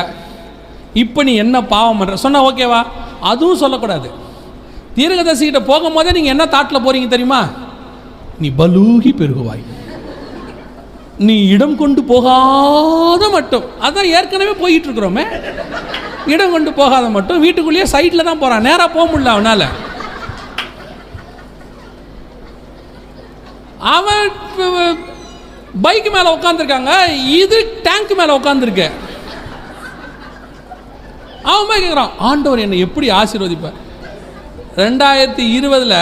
[0.95, 2.85] இப்போ நீ என்ன பாவம் பண்ணுற சொன்னால் ஓகேவா?
[3.21, 4.11] அதுவும் சொல்லக்கூடாது.
[4.97, 7.43] தீர்கதசிகிட்ட போகும்போதே நீங்கள் என்ன தாட்டில் போகிறீங்க தெரியுமா?
[8.39, 9.63] நீ பலூகி பெருகுவாய்.
[11.27, 13.65] நீ இடம் கொண்டு போகாத மட்டும்.
[13.87, 15.25] அதான் ஏற்கனவே போயிட்டு இருக்கிறோமே
[16.33, 17.43] இடம் கொண்டு போகாத மட்டும்.
[17.45, 19.67] வீட்டுக்குள்ளேயே சைட்டில் தான் போகிறான் நேராக போக முடியல அவனால்.
[23.95, 24.29] அவன்
[25.85, 26.93] பைக் மேலே உட்காந்துருக்காங்க
[27.41, 28.87] இது டேங்க் மேலே உட்காந்துருக்கு
[31.51, 33.79] அவன் போய் கேட்குறான் ஆண்டவர் என்னை எப்படி ஆசீர்வதிப்பார்?
[34.83, 35.99] ரெண்டாயிரத்தி இருபதில்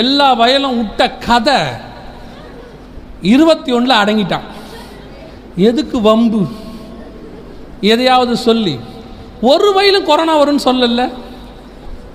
[0.00, 1.58] எல்லா வயலும் விட்ட கதை
[3.24, 4.46] இருபத்தி ஒன்றில் அடங்கிட்டான்.
[5.56, 6.46] எதுக்கு வம்பு?
[7.80, 8.78] எதையாவது சொல்லி.
[9.40, 11.12] ஒரு வயலும் கொரோனா வரும்னு சொல்லல.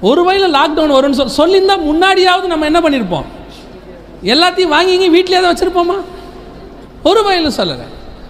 [0.01, 3.25] ஒரு வயலில் லாக்டவுன் வரும்னு சொல் சொல்லியிருந்தால் முன்னாடியாவது நம்ம என்ன பண்ணியிருப்போம்
[4.23, 6.01] எல்லாத்தையும் வாங்கிங்க வீட்டிலே தான் வச்சுருப்போமா?
[7.03, 7.87] ஒரு வயலும் சொல்லலை.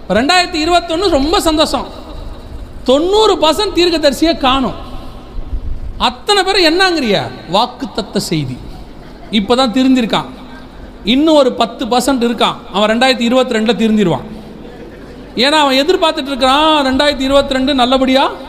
[0.08, 1.86] ரெண்டாயிரத்தி இருபத்தொன்று ரொம்ப சந்தோஷம்.
[2.84, 4.74] தொண்ணூறு பர்சன்ட் தீர்க்கதரிசியை காணும்.
[5.98, 7.22] அத்தனை பேர் என்னங்கிறியா?
[7.52, 8.56] வாக்குத்தத்த செய்தி.
[9.30, 10.38] இப்போ தான் திருந்திருக்கான்
[11.04, 12.56] இன்னும் ஒரு பத்து பர்சன்ட் இருக்கான்.
[12.72, 14.26] அவன் ரெண்டாயிரத்தி இருபத்தி ரெண்டில் திருந்திருவான்
[15.36, 18.48] ஏன்னா அவன் எதிர்பார்த்துட்டு இருக்கிறான் ரெண்டாயிரத்தி இருபத்தி ரெண்டு நல்லபடியாக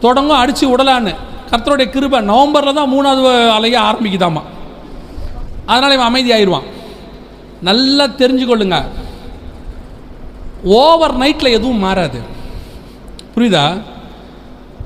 [0.00, 1.14] தொடங்கும் அடித்து விடலான்னு.
[1.50, 4.42] கர்த்தருடைய கிருபை நவம்பரில் தான் மூணாவது அலைய ஆரம்பிக்குதாமா.
[5.66, 6.68] அதனால் இவன் அமைதியாயிருவான்.
[7.62, 8.84] நல்லா தெரிஞ்சுக்கொள்ளுங்க.
[10.64, 12.20] ஓவர் நைட்டில் எதுவும் மாறாது.
[13.34, 13.80] புரியுதா?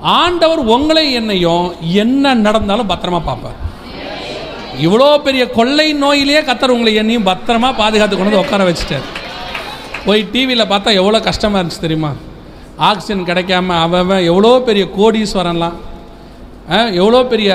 [0.00, 3.63] ஆண்டவர் உங்களை என்னையும் என்ன நடந்தாலும் பத்திரமா பார்ப்பார்.
[4.84, 9.06] இவ்வளோ பெரிய கொள்ளை நோயிலேயே கத்தர் உங்களை என்னையும் பத்திரமா பாதுகாத்து கொண்டு வந்து உட்கார வச்சுட்டார்.
[10.06, 12.10] போய் டிவியில் பார்த்தா எவ்வளோ கஷ்டமாக இருந்துச்சு தெரியுமா?
[12.88, 15.76] ஆக்சிஜன் கிடைக்காம அவன் எவ்வளோ பெரிய கோடீஸ்வரன்லாம்
[17.00, 17.50] எவ்வளோ பெரிய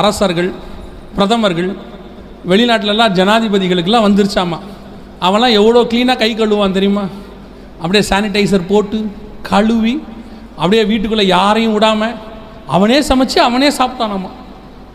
[0.00, 0.50] அரசர்கள்
[1.16, 1.70] பிரதமர்கள்
[2.50, 4.58] வெளிநாட்டிலலாம் ஜனாதிபதிகளுக்கெல்லாம் வந்துருச்சாமா?
[5.26, 7.04] அவன்லாம் எவ்வளோ க்ளீனாக கை கழுவான் தெரியுமா?
[7.82, 8.98] அப்படியே சானிடைசர் போட்டு
[9.50, 9.94] கழுவி
[10.60, 12.16] அப்படியே வீட்டுக்குள்ளே யாரையும் விடாமல்
[12.76, 14.30] அவனே சமைச்சு அவனே சாப்பிட்டானாமா?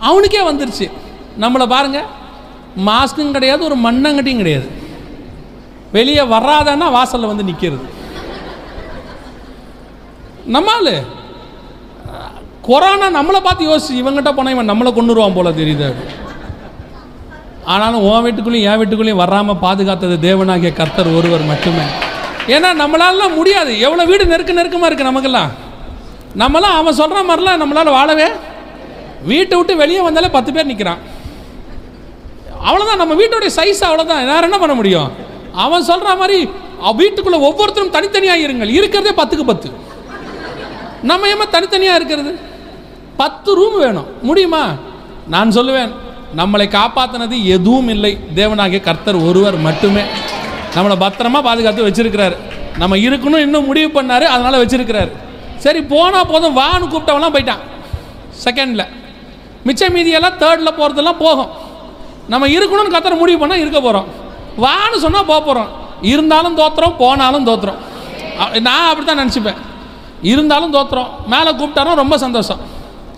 [0.10, 0.88] அவனுக்கே வந்துருச்சு.
[1.44, 2.00] நம்மளை பாருங்க
[2.88, 4.68] மாஸ்க்கும் கிடையாது ஒரு மண்ணங்கட்டியும் கிடையாது.
[5.98, 7.86] வெளியே வராதன்னா வாசலில் வந்து நிற்கிறது
[10.56, 10.94] நம்மால்
[12.68, 15.88] கொரோனா நம்மளை பார்த்து யோசிச்சு இவங்ககிட்ட போனால் இவன் நம்மளை கொண்டுருவான் போல தெரியுது
[17.74, 21.86] ஆனாலும் உன் வீட்டுக்குள்ளேயும் என் வீட்டுக்குள்ளேயும் வராமல் பாதுகாத்தது தேவனாகிய கர்த்தர் ஒருவர் மட்டுமே.
[22.56, 23.72] ஏன்னா நம்மளால முடியாது.
[23.86, 25.52] எவ்வளோ வீடு நெருக்க நெருக்கமாக இருக்குது நமக்கெல்லாம்.
[26.42, 28.28] நம்மளாம் அவன் சொல்கிற மாதிரிலாம் நம்மளால் வாழவே
[29.32, 31.02] வீட்டை விட்டு வெளியே வந்தாலே பத்து பேர் நிற்கிறான்
[32.64, 35.12] அவ்வளோதான் நம்ம வீட்டுடைய சைஸ் அவ்வளோதான் வேறு என்ன பண்ண முடியும்?
[35.54, 36.50] அவன் சொல்கிற மாதிரி
[36.82, 38.70] அவ- வீட்டுக்குள்ள ஒவ்வொருத்தரும் தனித்தனியாக இருங்கள்.
[38.70, 39.72] இருக்கிறதே பத்துக்கு பத்து.
[41.02, 42.40] நம்ம ஏமா தனித்தனியாக இருக்கிறது?
[43.18, 44.08] பத்து ரூம் வேணும்.
[44.22, 44.74] முடியுமா?
[45.28, 45.92] நான் சொல்லுவேன்
[46.38, 48.18] நம்மளை காப்பாற்றினது எதுவும் இல்லை.
[48.36, 50.02] தேவனாகிய கர்த்தர் ஒருவர் மட்டுமே.
[50.76, 52.36] நம்மளை பத்திரமா பாதுகாத்து வச்சிருக்கிறாரு.
[52.78, 55.12] நம்ம இருக்கணும் இன்னும் முடிவு பண்ணார் அதனால வச்சிருக்கிறாரு.
[55.58, 56.58] சரி போனால் போதும்.
[56.58, 57.60] வான்னு கூப்பிட்டவெல்லாம் போயிட்டான்.
[58.44, 58.88] செகண்டில்
[59.66, 61.64] மிச்ச மீதியெல்லாம் தேர்டில் போகிறதெல்லாம் போகும்.
[62.34, 64.08] நம்ம இருக்கணும்னு கத்தரை முடிவு பண்ணால் இருக்க போகிறோம்
[64.64, 65.72] வான்னு சொன்னால் போக போகிறோம்
[66.14, 67.82] இருந்தாலும் தோத்துறோம் போனாலும் தோத்துறோம்.
[68.68, 69.60] நான் அப்படி தான் நினச்சிப்பேன்.
[70.32, 71.12] இருந்தாலும் தோத்துறோம்.
[71.34, 72.62] மேலே கூப்பிட்டாலும் ரொம்ப சந்தோஷம்.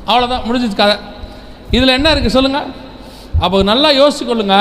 [0.10, 0.96] அவ்வளோதான் முடிஞ்சிச்சு கதை.
[1.78, 2.68] இதில் என்ன இருக்குது சொல்லுங்கள்
[3.46, 4.58] அப்போ நல்லா யோசிச்சுக்கொள்ளுங்க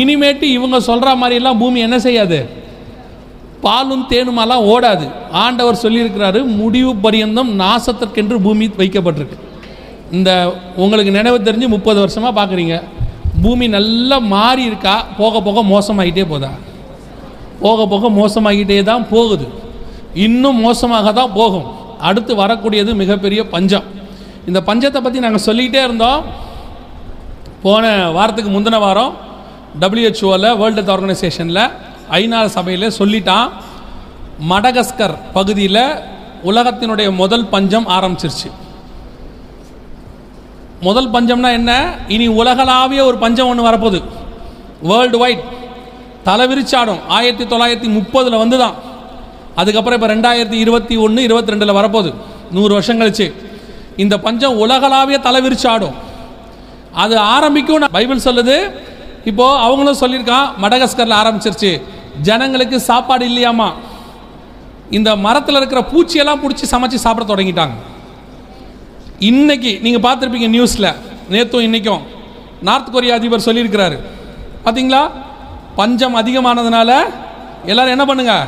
[0.00, 2.38] இனிமேட்டு இவங்க சொல்கிற மாதிரிலாம் பூமி என்ன செய்யாது?
[3.64, 5.06] பாலும் தேனுமாலாம் ஓடாது.
[5.44, 9.38] ஆண்டவர் சொல்லியிருக்கிறாரு முடிவு பரியந்தம் நாசத்திற்கென்று பூமி வைக்கப்பட்டிருக்கு.
[10.18, 10.30] இந்த
[10.84, 12.76] உங்களுக்கு நினைவு தெரிஞ்சு முப்பது வருஷமாக பார்க்குறீங்க
[13.42, 15.04] பூமி நல்லா மாறி இருக்கா?
[15.18, 16.50] போக போக மோசமாகிட்டே போதா?
[17.60, 19.48] போக போக மோசமாகிட்டே தான் போகுது.
[20.14, 21.66] இன்னும் மோசமாக தான் போகும்.
[22.00, 23.84] அடுத்து வரக்கூடியது மிகப்பெரிய பஞ்சம்.
[24.46, 26.24] இந்த பஞ்சத்தை பற்றி நாங்கள் சொல்லிக்கிட்டே இருந்தோம்.
[27.62, 29.16] போன வாரத்துக்கு முந்தின வாரம்
[29.80, 31.70] டபிள்யூஹெச்ஓவில் வேர்ல்டு ஹெல்த் ஆர்கனைசேஷனில்
[32.10, 33.48] ஐநா சபையில் சொல்லிட்டான்.
[34.50, 35.84] மடகஸ்கர் பகுதியில்
[36.44, 38.50] உலகத்தினுடைய முதல் பஞ்சம் ஆரம்பிச்சிருச்சு.
[40.86, 41.72] முதல் பஞ்சம்னா என்ன?
[42.14, 43.98] இனி உலகளாவிய ஒரு பஞ்சம் ஒன்று வரப்போகுது.
[44.90, 45.42] வேர்ல்டு வைட்
[46.28, 48.76] தலை விரிச்சாடும் ஆயிரத்தி தொள்ளாயிரத்தி முப்பதில் வந்து தான்
[49.60, 52.10] அதுக்கப்புறம் இப்போ ரெண்டாயிரத்தி இருபத்தி ஒன்று இருபத்தி ரெண்டில் வரப்போகுது.
[52.56, 53.26] நூறு வருஷம் கழிச்சு.
[53.96, 55.96] இந்த பஞ்சம் உலகளாவிய தலை விரிச்சாடும்
[57.02, 58.56] அது ஆரம்பிக்கும் பைபிள் சொல்லுது.
[59.30, 61.72] இப்போது அவங்களும் சொல்லியிருக்கான் மடகஸ்கரில் ஆரம்பிச்சிருச்சு.
[62.28, 63.68] ஜனங்களுக்கு சாப்பாடு இல்லையாமா?
[64.98, 67.76] இந்த மரத்தில் இருக்கிற பூச்சியெல்லாம் பிடிச்சி சமைச்சு சாப்பிட தொடங்கிட்டாங்க.
[69.20, 70.94] இன்னைக்கு நீங்கள் பார்த்துருப்பீங்க நியூஸில்
[71.30, 72.02] நேற்றும் இன்றைக்கும்
[72.62, 73.98] நார்த் கொரியா அதிபர் சொல்லியிருக்கிறாரு.
[74.64, 75.10] பார்த்தீங்களா
[75.76, 76.90] பஞ்சம் அதிகமானதுனால
[77.64, 78.46] எல்லோரும் என்ன பண்ணுங்க?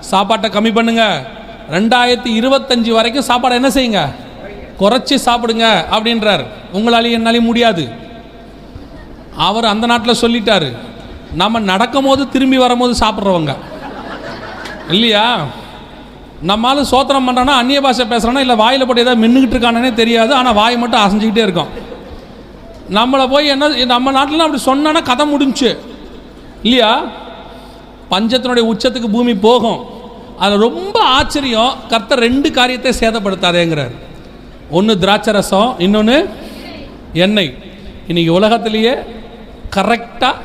[0.00, 1.26] சாப்பாட்டை கம்மி பண்ணுங்க.
[1.70, 4.14] ரெண்டாயிரத்தி இருபத்தஞ்சு வரைக்கும் சாப்பாடை என்ன செய்யுங்க?
[4.80, 6.44] குறைச்சி சாப்பிடுங்க அப்படின்றார்.
[6.72, 7.88] உங்களாலேயும் என்னாலையும் முடியாது.
[9.36, 10.76] அவர் அந்த நாட்டில் சொல்லிட்டாரு.
[11.34, 13.56] நம்ம நடக்கும் போது திரும்பி வரும்போது சாப்பிட்றவங்க.
[14.90, 15.46] இல்லையா?
[16.50, 20.76] நம்மளால சோத்திரம் பண்ணுறோன்னா அந்நிய பாஷை பேசுகிறோன்னா இல்லை வாயில் போட்டு ஏதாவது மின்னுக்கிட்டு இருக்கானே தெரியாது ஆனால் வாய்
[20.82, 21.70] மட்டும் அசைஞ்சிக்கிட்டே இருக்கும்.
[22.98, 25.70] நம்மளை போய் என்ன நம்ம நாட்டில் அப்படி சொன்னோன்னா கதை முடிஞ்சு.
[26.62, 26.92] இல்லையா?
[28.10, 29.80] பஞ்சத்தினுடைய உச்சத்துக்கு பூமி போகும்.
[30.38, 33.94] அதில் ரொம்ப ஆச்சரியம் கர்த்தர் ரெண்டு காரியத்தை சேதப்படுத்தாதேங்கிறார்.
[34.70, 36.16] ஒன்று திராட்சை ரசம் இன்னொன்று
[37.12, 37.52] எண்ணெய்.
[38.10, 38.94] இன்னைக்கு உலகத்திலேயே
[39.76, 40.36] கரெக்டாக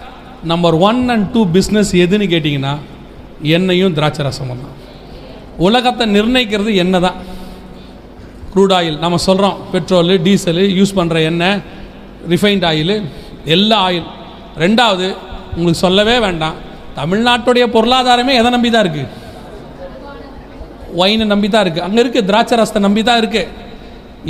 [0.43, 2.73] number one and two business எதுன்னு கேட்டிங்கன்னா
[3.57, 4.75] எண்ணெயும் திராட்சை ரசமும் தான்.
[5.65, 7.17] உலகத்தை நிர்ணயிக்கிறது எண்ணெய் தான்
[8.53, 11.57] க்ரூட் ஆயில் நம்ம சொல்கிறோம் பெட்ரோலு டீசலு யூஸ் பண்ணுற எண்ணெய்
[12.29, 12.95] ரிஃபைண்ட் ஆயில்
[13.55, 14.07] எல்லா ஆயில்
[14.57, 15.07] ரெண்டாவது
[15.55, 16.57] உங்களுக்கு சொல்லவே வேண்டாம்
[16.95, 19.07] தமிழ்நாட்டுடைய பொருளாதாரமே எதை நம்பி தான் இருக்குது
[20.95, 23.47] ஒயினை நம்பி தான் இருக்குது அங்கே இருக்குது திராட்சை ரசத்தை நம்பி தான் இருக்குது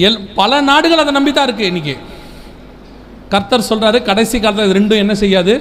[0.07, 1.95] எல் பல நாடுகள் அதை நம்பி தான் இருக்குது இன்றைக்கி
[3.30, 5.53] கர்த்தர் சொல்கிறாரு கடைசி காலத்தில் இது ரெண்டும் என்ன செய்யாது?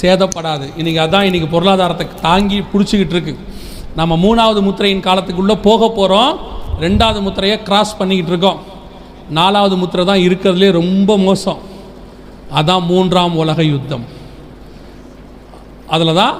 [0.00, 0.66] சேதப்படாது.
[0.76, 3.38] இன்றைக்கி அதான் இன்றைக்கி பொருளாதாரத்தை தாங்கி பிடிச்சிக்கிட்டு இருக்குது
[3.98, 6.34] நம்ம மூணாவது முத்திரையின் காலத்துக்குள்ளே போக போகிறோம்
[6.84, 8.60] ரெண்டாவது முத்திரையை கிராஸ் பண்ணிக்கிட்டு இருக்கோம்.
[9.38, 11.58] நாலாவது முத்திரை தான் இருக்கிறதுலே ரொம்ப மோசம்.
[12.58, 14.04] அதான் மூன்றாம் உலக யுத்தம்.
[15.94, 16.36] அதில் தான்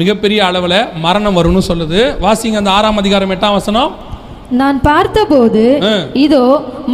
[0.00, 2.00] மிகப்பெரிய அளவில் மரணம் வரும்னு சொல்லுது.
[2.24, 3.92] வாசிங்க அந்த ஆறாம் அதிகாரம் எட்டாம் வசனம்.
[4.60, 5.62] நான் பார்த்தபோது.
[6.24, 6.42] இதோ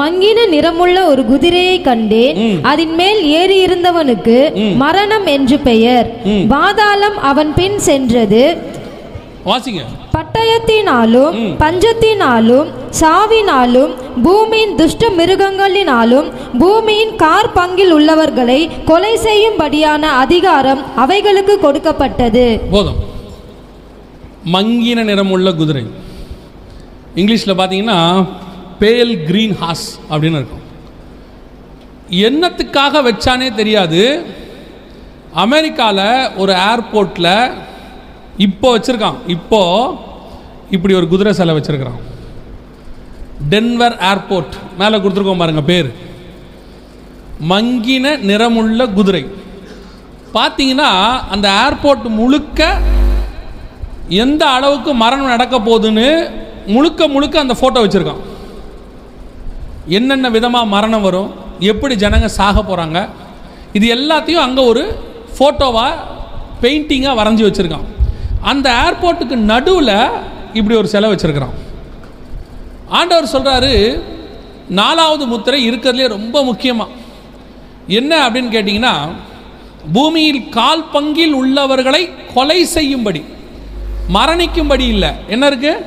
[0.01, 2.37] மங்கின நிறமுள்ள ஒரு குதிரையை கண்டேன்.
[2.73, 4.37] அதன் மேல் ஏறி இருந்தவனுக்கு
[4.83, 6.09] மரணம் என்று பெயர்.
[6.55, 8.45] பாதாளம் அவன் பின் சென்றது.
[9.51, 9.83] வாசிங்க.
[10.21, 12.69] பட்டயத்தினாலும் பஞ்சத்தினாலும்
[13.01, 13.93] சாவினாலும்
[14.25, 16.29] பூமியின் துஷ்ட மிருகங்களினாலும்
[16.63, 18.59] பூமியின் கார் பங்கில் உள்ளவர்களை
[18.89, 22.45] கொலை செய்யும்படியான அதிகாரம் அவைகளுக்கு கொடுக்கப்பட்டது.
[22.75, 22.99] போதும்.
[24.55, 25.85] மங்கின நிறமுள்ள குதிரை.
[27.21, 28.01] இங்கிலீஷில் பார்த்தீங்கன்னா
[28.83, 30.67] பேல் கிரீன் ஹாஸ் அப்படின்னு இருக்கும்.
[32.27, 34.03] என்னத்துக்காக வச்சானே தெரியாது.
[35.47, 36.07] அமெரிக்காவில்
[36.43, 37.35] ஒரு ஏர்போர்ட்டில்
[38.47, 39.19] இப்போ வச்சுருக்கான்.
[39.37, 39.63] இப்போ
[40.77, 42.01] இப்படி ஒரு குதிரை சிலை வச்சுருக்கிறான்.
[43.53, 45.91] டென்வர் ஏர்போர்ட் மேலே கொடுத்துருக்கோம் பாருங்க பேர்.
[47.51, 49.23] மங்கின நிறமுள்ள குதிரை.
[50.37, 50.91] பார்த்தீங்கன்னா
[51.35, 52.61] அந்த ஏர்போர்ட் முழுக்க
[54.25, 56.09] எந்த அளவுக்கு மரணம் நடக்க போகுதுன்னு
[56.75, 58.23] முழுக்க முழுக்க அந்த ஃபோட்டோ வச்சுருக்கான்.
[59.99, 61.31] என்னென்ன விதமாக மரணம் வரும்
[61.73, 62.99] எப்படி ஜனங்க சாக போகிறாங்க
[63.79, 64.83] இது எல்லாத்தையும் அங்கே ஒரு
[65.37, 66.03] ஃபோட்டோவாக
[66.63, 67.89] பெயிண்டிங்காக வரைஞ்சி வச்சுருக்கான்.
[68.51, 69.97] அந்த ஏர்போர்ட்டுக்கு நடுவில்
[70.55, 71.57] இப்படி ஒரு சிலை வச்சுருக்கிறான்.
[72.89, 74.01] ஆண்டவர் சொல்கிறாரு
[74.69, 76.91] நாலாவது முத்திரை இருக்கிறதுலே ரொம்ப முக்கியமாக
[77.87, 79.11] என்ன அப்படின்னு கேட்டிங்கன்னா
[79.93, 83.25] பூமியில் கால் பங்கில் உள்ளவர்களை கொலை செய்யும்படி.
[84.15, 85.09] மரணிக்கும்படி இல்லை.
[85.29, 85.87] என்ன இருக்கு?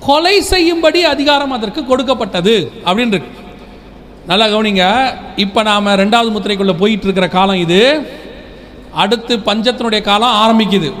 [0.00, 3.42] கொலை செய்யும்படி அதிகாரம் அதற்கு கொடுக்கப்பட்டது அப்படின்னு இருக்கு.
[4.26, 5.14] நல்லா கவனிங்க.
[5.36, 8.08] இப்போ நாம் ரெண்டாவது முத்திரைக்குள்ளே போயிட்டு இருக்கிற காலம் இது.
[8.92, 10.92] அடுத்து பஞ்சத்தினுடைய காலம் ஆரம்பிக்குது.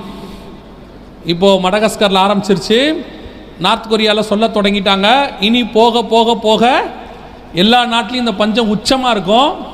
[1.24, 3.04] இப்போது மடகஸ்கரில் ஆரம்பிச்சிருச்சு.
[3.58, 5.32] நார்த் கொரியாவில் சொல்ல தொடங்கிட்டாங்க.
[5.40, 6.82] இனி போக போக போக
[7.54, 9.72] எல்லா நாட்டிலையும் இந்த பஞ்சம் உச்சமாக இருக்கும்.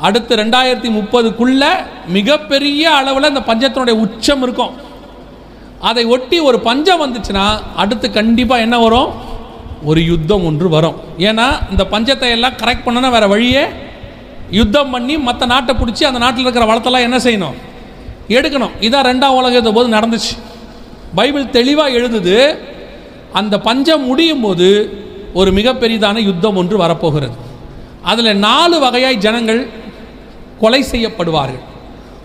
[0.00, 1.64] அடுத்து ரெண்டாயிரத்தி முப்பதுக்குள்ள
[2.06, 4.70] மிகப்பெரிய அளவில் இந்த பஞ்சத்தினுடைய உச்சம் இருக்கும்.
[5.80, 9.12] அதை ஒட்டி ஒரு பஞ்சம் வந்துச்சுன்னா அடுத்து கண்டிப்பாக என்ன வரும்?
[9.84, 10.96] ஒரு யுத்தம் ஒன்று வரும்.
[11.18, 13.64] ஏன்னா இந்த பஞ்சத்தை எல்லாம் கரெக்ட் பண்ணனா வேற வழியே
[14.50, 17.56] யுத்தம் பண்ணி மற்ற நாட்டை பிடிச்சி அந்த நாட்டில் இருக்கிற வளத்தெல்லாம் என்ன செய்யணும்?
[18.28, 18.74] எடுக்கணும்.
[18.80, 20.49] இதான் ரெண்டாம் உலக போது நடந்துச்சு.
[21.14, 22.58] பைபிள் தெளிவாக எழுதுது.
[23.32, 24.68] அந்த பஞ்சம் முடியும் போது
[25.34, 27.36] ஒரு மிகப்பெரிதான யுத்தம் ஒன்று வரப்போகிறது.
[28.02, 29.68] அதில் நாலு வகையாய் ஜனங்கள்
[30.60, 31.62] கொலை செய்யப்படுவார்கள்.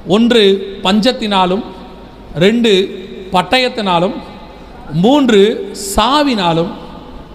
[0.08, 0.42] ஒன்று
[0.84, 1.64] பஞ்சத்தினாலும்
[2.36, 2.72] ரெண்டு
[3.32, 4.16] பட்டயத்தினாலும்
[5.04, 5.40] மூன்று
[5.96, 6.72] சாவினாலும்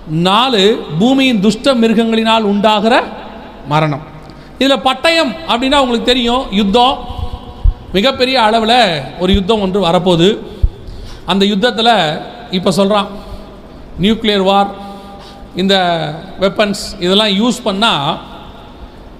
[0.08, 0.62] நாலு
[0.98, 2.94] பூமியின் துஷ்ட மிருகங்களினால் உண்டாகிற
[3.68, 4.04] மரணம்.
[4.58, 6.98] இதில் பட்டயம் அப்படின்னா உங்களுக்கு தெரியும் யுத்தம்.
[7.92, 10.28] மிகப்பெரிய அளவில் ஒரு யுத்தம் ஒன்று வரப்போகுது.
[11.26, 13.08] அந்த யுத்தத்தில் இப்போ சொல்கிறான்
[14.00, 14.70] நியூக்ளியர் வார்
[15.56, 15.74] இந்த
[16.40, 18.18] வெப்பன்ஸ் இதெல்லாம் யூஸ் பண்ணால்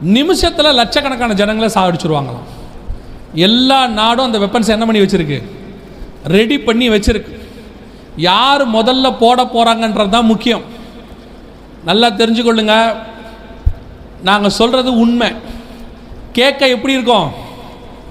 [0.01, 2.49] நிமிஷத்தில் லட்சக்கணக்கான ஜனங்களை சாகடிச்சிருவாங்களாம்.
[3.35, 5.43] எல்லா நாடும் அந்த வெப்பன்ஸ் என்ன பண்ணி வச்சிருக்கு?
[6.25, 7.41] ரெடி பண்ணி வச்சுருக்கு.
[8.17, 10.63] யார் முதல்ல போட போகிறாங்கன்றது தான் முக்கியம்.
[11.85, 12.95] நல்லா தெரிஞ்சுக்கொள்ளுங்க.
[14.23, 15.33] நாங்கள் சொல்கிறது உண்மை.
[16.33, 17.31] கேட்க எப்படி இருக்கும்?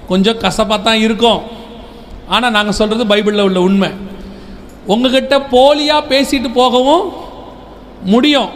[0.08, 1.40] கொஞ்சம் கசப்பாக தான் இருக்கும்.
[2.34, 3.90] ஆனால் நாங்கள் சொல்கிறது பைபிளில் உள்ள உண்மை.
[4.92, 7.04] உங்ககிட்ட போலியாக பேசிட்டு போகவும்
[8.12, 8.50] முடியும்.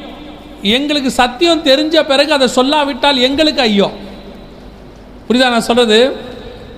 [0.76, 3.88] எங்களுக்கு சத்தியம் தெரிஞ்ச பிறகு அதை சொல்லாவிட்டால் எங்களுக்கு ஐயோ.
[5.26, 5.98] புரியுதா நான் சொல்கிறது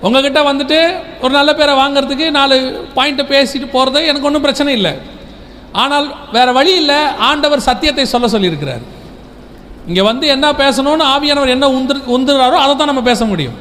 [0.07, 0.79] உங்ககிட்ட வந்துட்டு
[1.23, 2.55] ஒரு நல்ல பேரை வாங்குறதுக்கு நாலு
[2.97, 4.93] பாயிண்ட்டை பேசிட்டு போகிறது எனக்கு ஒன்றும் பிரச்சனை இல்லை.
[5.83, 8.83] ஆனால் வேறு வழி இல்லை ஆண்டவர் சத்தியத்தை சொல்ல சொல்லியிருக்கிறார்.
[9.89, 13.57] இங்கே வந்து என்ன பேசணும்னு ஆவியானவர் என்ன உந்து உந்துறாரோ அதை தான் நம்ம பேச முடியும்.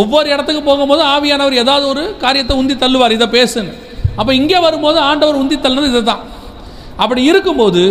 [0.00, 3.16] ஒவ்வொரு இடத்துக்கு போகும்போது ஆவியானவர் ஏதாவது ஒரு காரியத்தை உந்தி தள்ளுவார்.
[3.18, 3.74] இதை பேசுன்னு
[4.18, 6.22] அப்போ இங்கே வரும்போது ஆண்டவர் உந்தி தள்ளுனது இதை தான்
[7.02, 7.82] அப்படி இருக்கும்போது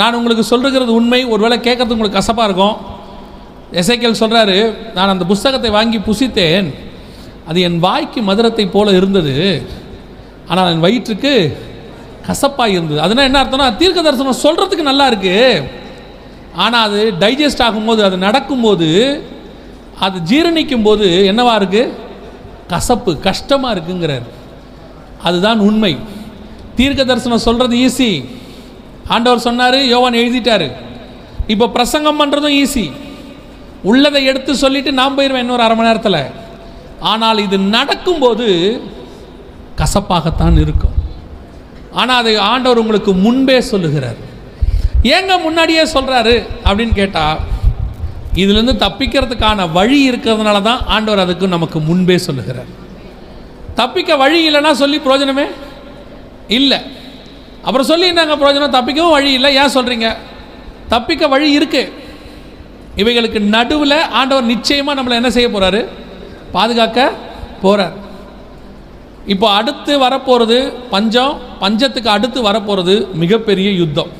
[0.00, 1.20] நான் உங்களுக்கு சொல்லுகிறது உண்மை.
[1.34, 2.76] ஒருவேளை கேட்கறதுக்கு உங்களுக்கு கசப்பாக இருக்கும்.
[3.80, 4.58] எசைக்கல் சொல்கிறாரு
[4.96, 6.68] நான் அந்த புஸ்தகத்தை வாங்கி புசித்தேன்.
[7.48, 9.34] அது என் வாய்க்கு மதுரத்தை போல இருந்தது.
[10.50, 11.32] ஆனால் என் வயிற்றுக்கு
[12.28, 12.98] கசப்பாக இருந்தது.
[13.04, 15.64] அதனால் என்ன அர்த்தம்னா தீர்க்க தரிசனம் சொல்கிறதுக்கு நல்லா இருக்குது
[16.64, 18.88] ஆனால் அது டைஜஸ்ட் ஆகும்போது அது நடக்கும்போது
[20.04, 21.92] அது ஜீரணிக்கும் போது என்னவா இருக்குது
[22.72, 24.26] கசப்பு கஷ்டமாக இருக்குங்கிறார்.
[25.28, 25.92] அதுதான் உண்மை.
[26.78, 28.10] தீர்க்க தரிசனம் சொல்கிறது ஈஸி
[29.14, 30.68] ஆண்டவர் சொன்னார் யோவான் எழுதிட்டாரு.
[31.52, 32.86] இப்போ பிரசங்கம் பண்ணுறதும் ஈஸி
[33.90, 36.22] உள்ளதை எடுத்து சொல்லிவிட்டு நான் போயிடுவேன் இன்னொரு அரை மணி நேரத்தில்.
[37.12, 38.46] ஆனால் இது நடக்கும்போது
[39.80, 40.96] கசப்பாகத்தான் இருக்கும்.
[42.00, 44.18] ஆனால் அதை ஆண்டவர் உங்களுக்கு முன்பே சொல்லுகிறார்.
[45.14, 46.36] ஏங்க முன்னாடியே சொல்கிறாரு
[46.66, 47.42] அப்படின்னு கேட்டால்
[48.40, 52.70] இதுலேருந்து தப்பிக்கிறதுக்கான வழி இருக்கிறதுனால தான் ஆண்டவர் அதுக்கு நமக்கு முன்பே சொல்லுகிறார்.
[53.80, 55.46] தப்பிக்க வழி இல்லைன்னா சொல்லி பிரயோஜனமே
[56.58, 56.78] இல்லை.
[57.66, 59.50] அப்புறம் சொல்லி என்னங்க பிரயோஜனம் தப்பிக்கவும் வழி இல்லை.
[59.60, 60.08] ஏன் சொல்கிறீங்க
[60.94, 61.82] தப்பிக்க வழி இருக்கு.
[63.02, 65.80] இவைகளுக்கு நடுவில் ஆண்டவர் நிச்சயமாக நம்மளை என்ன செய்ய போகிறாரு
[66.54, 67.08] பாதுகாக்க
[67.64, 67.96] போகிறார்
[69.34, 70.58] இப்போ அடுத்து வரப்போகிறது
[70.92, 74.12] பஞ்சம் பஞ்சத்துக்கு அடுத்து வரப்போகிறது மிகப்பெரிய யுத்தம்.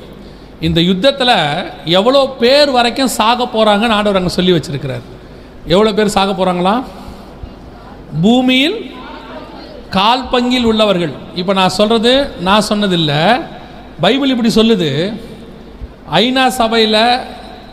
[0.66, 1.36] இந்த யுத்தத்தில்
[1.98, 5.04] எவ்வளோ பேர் வரைக்கும் சாக போகிறாங்கன்னு ஆண்டவர் அங்கே சொல்லி வச்சிருக்கிறார்.
[5.74, 6.74] எவ்வளோ பேர் சாக போகிறாங்களா
[8.22, 8.76] பூமியில்
[9.96, 11.14] கால் பங்கில் உள்ளவர்கள்.
[11.40, 12.12] இப்போ நான் சொல்கிறது
[12.48, 13.20] நான் சொன்னதில்லை.
[14.04, 14.90] பைபிள் இப்படி சொல்லுது.
[16.22, 17.02] ஐநா சபையில்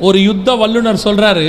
[0.07, 1.47] ஒரு யுத்த வல்லுனர் சொல்கிறாரு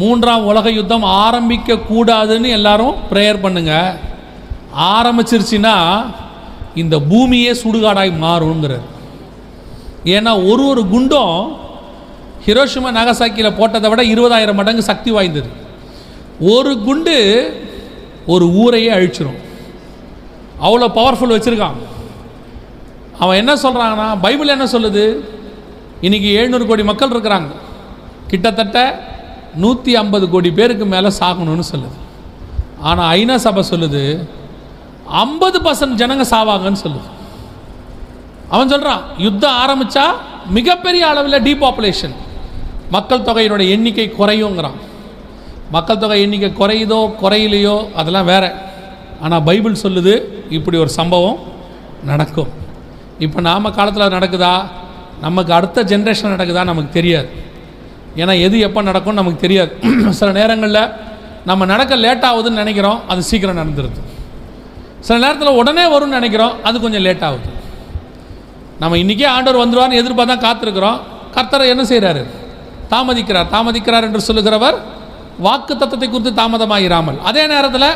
[0.00, 3.72] மூன்றாம் உலக யுத்தம் ஆரம்பிக்க கூடாதுன்னு எல்லாரும் ப்ரேயர் பண்ணுங்க.
[4.94, 5.76] ஆரம்பிச்சிருச்சுன்னா
[6.82, 8.88] இந்த பூமியே சுடுகாடாய் மாறுங்கிறார்
[10.04, 11.62] ஏன்னா ஒரு ஒரு குண்டும்
[12.46, 15.48] ஹிரோஷிமா நாகசாக்கியில் போட்டதை விட இருபதாயிரம் மடங்கு சக்தி வாய்ந்தது.
[16.40, 17.16] ஒரு குண்டு
[18.26, 19.40] ஒரு ஊரையே அழிச்சிரும்.
[20.62, 21.78] அவ்வளோ பவர்ஃபுல் வச்சுருக்கான்.
[23.18, 25.16] அவன் என்ன சொல்கிறாங்கன்னா பைபிள் என்ன சொல்லுது?
[26.00, 27.50] இன்னைக்கு எழுநூறு கோடி மக்கள் இருக்கிறாங்க.
[28.28, 28.78] கிட்டத்தட்ட
[29.56, 31.98] நூற்றி ஐம்பது கோடி பேருக்கு மேலே சாகணும்னு சொல்லுது.
[32.80, 34.28] ஆனால் ஐநா சபை சொல்லுது
[35.06, 37.08] ஐம்பது பர்சன்ட் ஜனங்க சாவாங்கன்னு சொல்லுது.
[38.54, 40.06] அவன் சொல்கிறான் யுத்தம் ஆரம்பித்தா
[40.48, 42.14] மிகப்பெரிய அளவில் டீபாப்புலேஷன்
[42.90, 44.78] மக்கள் தொகையினுடைய எண்ணிக்கை குறையுங்கிறான்.
[45.70, 48.44] மக்கள் தொகை எண்ணிக்கை குறையுதோ குறையிலையோ அதெல்லாம் வேற.
[49.20, 51.38] ஆனால் பைபிள் சொல்லுது இப்படி ஒரு சம்பவம்
[52.04, 52.50] நடக்கும்.
[53.18, 54.54] இப்போ நாம் காலத்தில் நடக்குதா?
[55.20, 56.64] நமக்கு அடுத்த ஜென்ரேஷன் நடக்குதா?
[56.64, 57.28] நமக்கு தெரியாது.
[58.16, 59.72] ஏன்னா எது எப்போ நடக்கும்னு நமக்கு தெரியாது.
[60.20, 60.82] சில நேரங்களில்
[61.44, 63.98] நம்ம நடக்க லேட் ஆகுதுன்னு நினைக்கிறோம் அது சீக்கிரம் நடந்துருது.
[65.00, 67.48] சில நேரத்தில் உடனே வரும்னு நினைக்கிறோம் அது கொஞ்சம் லேட் ஆகுது.
[68.82, 70.98] நம்ம இன்றைக்கே ஆண்டவர் வந்துடுவார்னு எதிர்பார்த்தா காத்திருக்கிறோம்.
[71.36, 72.22] கர்த்தரை என்ன செய்கிறாரு
[72.92, 73.48] தாமதிக்கிறார்.
[73.54, 74.76] தாமதிக்கிறார் என்று சொல்லுகிறவர்
[75.46, 77.88] வாக்கு தத்தத்தை குறித்து தாமதமாகிறாமல் அதே நேரத்தில்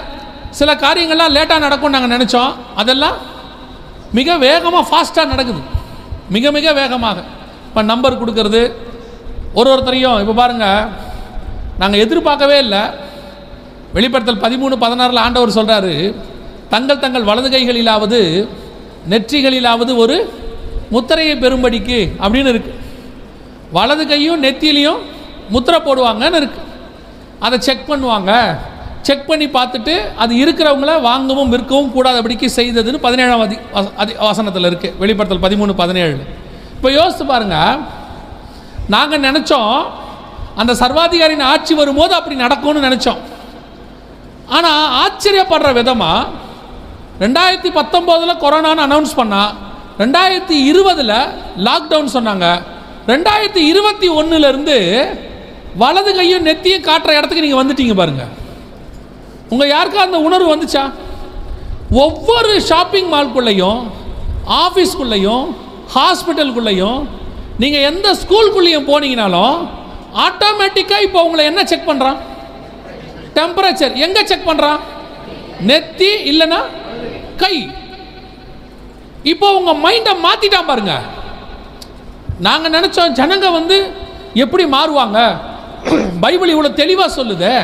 [0.58, 2.52] சில காரியங்கள்லாம் லேட்டாக நடக்கும்னு நாங்கள் நினச்சோம்.
[2.80, 3.16] அதெல்லாம்
[4.18, 5.60] மிக வேகமாக ஃபாஸ்ட்டாக நடக்குது.
[6.36, 7.18] மிக மிக வேகமாக.
[7.68, 8.62] இப்போ நம்பர் கொடுக்கறது.
[9.58, 10.88] ஒரு ஒருத்தரையும் இப்போ பாருங்கள்
[11.80, 12.82] நாங்கள் எதிர்பார்க்கவே இல்லை.
[13.96, 15.94] வெளிப்படுத்தல் பதிமூணு பதினாறில் ஆண்டவர் சொல்கிறாரு
[16.72, 18.20] தங்கள் தங்கள் வலது கைகளிலாவது
[19.12, 20.16] நெற்றிகளிலாவது ஒரு
[20.94, 22.72] முத்திரையை பெறும்படிக்கு அப்படின்னு இருக்கு.
[23.76, 25.00] வலது கையும் நெத்திலையும்
[25.54, 26.60] முத்திரை போடுவாங்கன்னு இருக்கு.
[27.46, 28.32] அதை செக் பண்ணுவாங்க.
[29.06, 33.56] செக் பண்ணி பார்த்துட்டு அது இருக்கிறவங்கள வாங்கவும் விற்கவும் கூடாதபடிக்கு செய்ததுன்னு பதினேழாம் அதி
[34.02, 36.16] அதி வசனத்தில் இருக்குது வெளிப்படுத்தல் பதிமூணு பதினேழு.
[36.76, 37.78] இப்போ யோசித்து பாருங்கள்
[38.94, 39.76] நாங்கள் நினச்சோம்
[40.60, 43.22] அந்த சர்வாதிகாரியின் ஆட்சி வரும்போது அப்படி நடக்கும்னு நினச்சோம்.
[44.56, 46.28] ஆனால் ஆச்சரியப்படுற விதமாக
[47.24, 49.54] ரெண்டாயிரத்தி பத்தொம்போதில் கொரோனான்னு அனௌன்ஸ் பண்ணால்
[50.00, 51.14] ரெண்டாயிரத்தி இருபதில்
[51.66, 52.46] லாக்டவுன் சொன்னாங்க.
[53.12, 54.76] ரெண்டாயிரத்தி இருபத்தி ஒன்றுலேருந்து
[55.82, 58.32] வலது கையும் நெத்தியும் காட்டுற இடத்துக்கு நீங்கள் வந்துட்டீங்க பாருங்கள்
[59.52, 60.84] உங்கள் யாருக்கா அந்த உணர்வு வந்துச்சா?
[62.04, 63.80] ஒவ்வொரு ஷாப்பிங் மால்குள்ளேயும்
[64.62, 65.46] ஆஃபீஸ்க்குள்ளேயும்
[65.94, 66.98] ஹாஸ்பிட்டலுக்குள்ளேயும்
[67.62, 69.56] நீங்கள் எந்த ஸ்கூலுக்குள்ளேயும் போனீங்கனாலும்
[70.26, 72.18] ஆட்டோமேட்டிக்காக இப்போ உங்களை என்ன செக் பண்ணுறான்
[73.38, 74.80] டெம்பரேச்சர் எங்கே செக் பண்ணுறான்
[75.70, 76.60] நெத்தி இல்லைன்னா
[77.42, 77.54] கை.
[79.22, 80.94] இப்போ உங்க மைண்டை மாத்திட்டான் பாருங்க.
[82.46, 83.76] நாங்க நினைச்சோம் ஜனங்க வந்து
[84.34, 85.18] எப்படி மாறுவாங்க?
[86.20, 87.54] பைபிள் இவ்வளவு தெளிவா சொல்லுதே.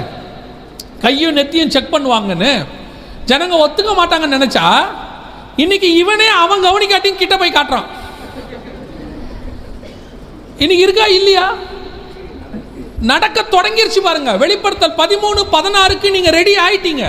[1.04, 2.52] கையும் நெத்தியும் செக் பண்ணுவாங்கன்னு.
[3.30, 4.66] ஜனங்க ஒத்துக்க மாட்டாங்கன்னு நினைச்சா
[5.56, 7.88] இன்னைக்கு இவனே அவன் கவனிக்காட்டியும் கிட்ட போய் காட்டுறான்.
[10.58, 11.46] இன்னைக்கு இருக்கா இல்லையா?
[13.00, 14.32] நடக்க தொடங்கிருச்சு பாருங்க.
[14.36, 17.06] வெளிப்படுத்தல் பதிமூணு பதினாறுக்கு நீங்க ரெடி ஆயிட்டீங்க.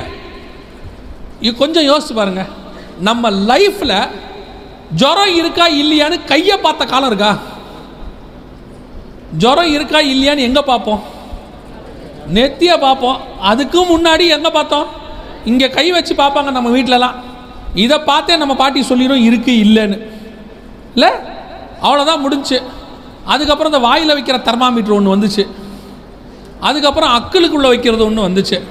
[1.39, 2.46] இது கொஞ்சம் யோசிச்சு பாருங்க.
[3.00, 4.10] நம்ம லைஃப்ல
[4.92, 7.38] ஜுரம் இருக்கா இல்லையான்னு கையை பார்த்த காலம் இருக்கா?
[9.38, 11.04] ஜுரம் இருக்கா இல்லையான்னு எங்க பார்ப்போம்?
[12.34, 13.18] நெத்திய பார்ப்போம்.
[13.44, 14.86] அதுக்கும் முன்னாடி எங்க பார்த்தோம்?
[15.46, 17.14] இங்க கை வச்சு பார்ப்பாங்க நம்ம வீட்டிலலாம்
[17.74, 20.08] இதை பார்த்தே நம்ம பாட்டி சொல்லிடும் இருக்கு இல்லைன்னு.
[20.94, 21.10] இல்லை?
[21.82, 22.62] அவ்வளோதான் முடிஞ்சுச்சு
[23.26, 25.48] அதுக்கப்புறம் இந்த வாயில் வைக்கிற தெர்மாமீட்டர் ஒன்று வந்துச்சு.
[26.60, 28.62] அதுக்கப்புறம் அக்களுக்குள்ளே வைக்கிறது ஒன்று வந்துச்சு.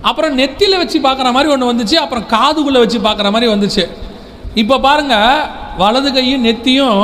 [0.00, 1.94] அப்புறம் நெத்தியில் வச்சு பார்க்குற மாதிரி ஒன்று வந்துச்சு.
[1.94, 3.88] அப்புறம் காதுக்குள்ளே வச்சு பார்க்குற மாதிரி வந்துச்சு.
[4.62, 5.14] இப்போ பாருங்க
[5.80, 7.00] வலது கையும் நெத்தியும்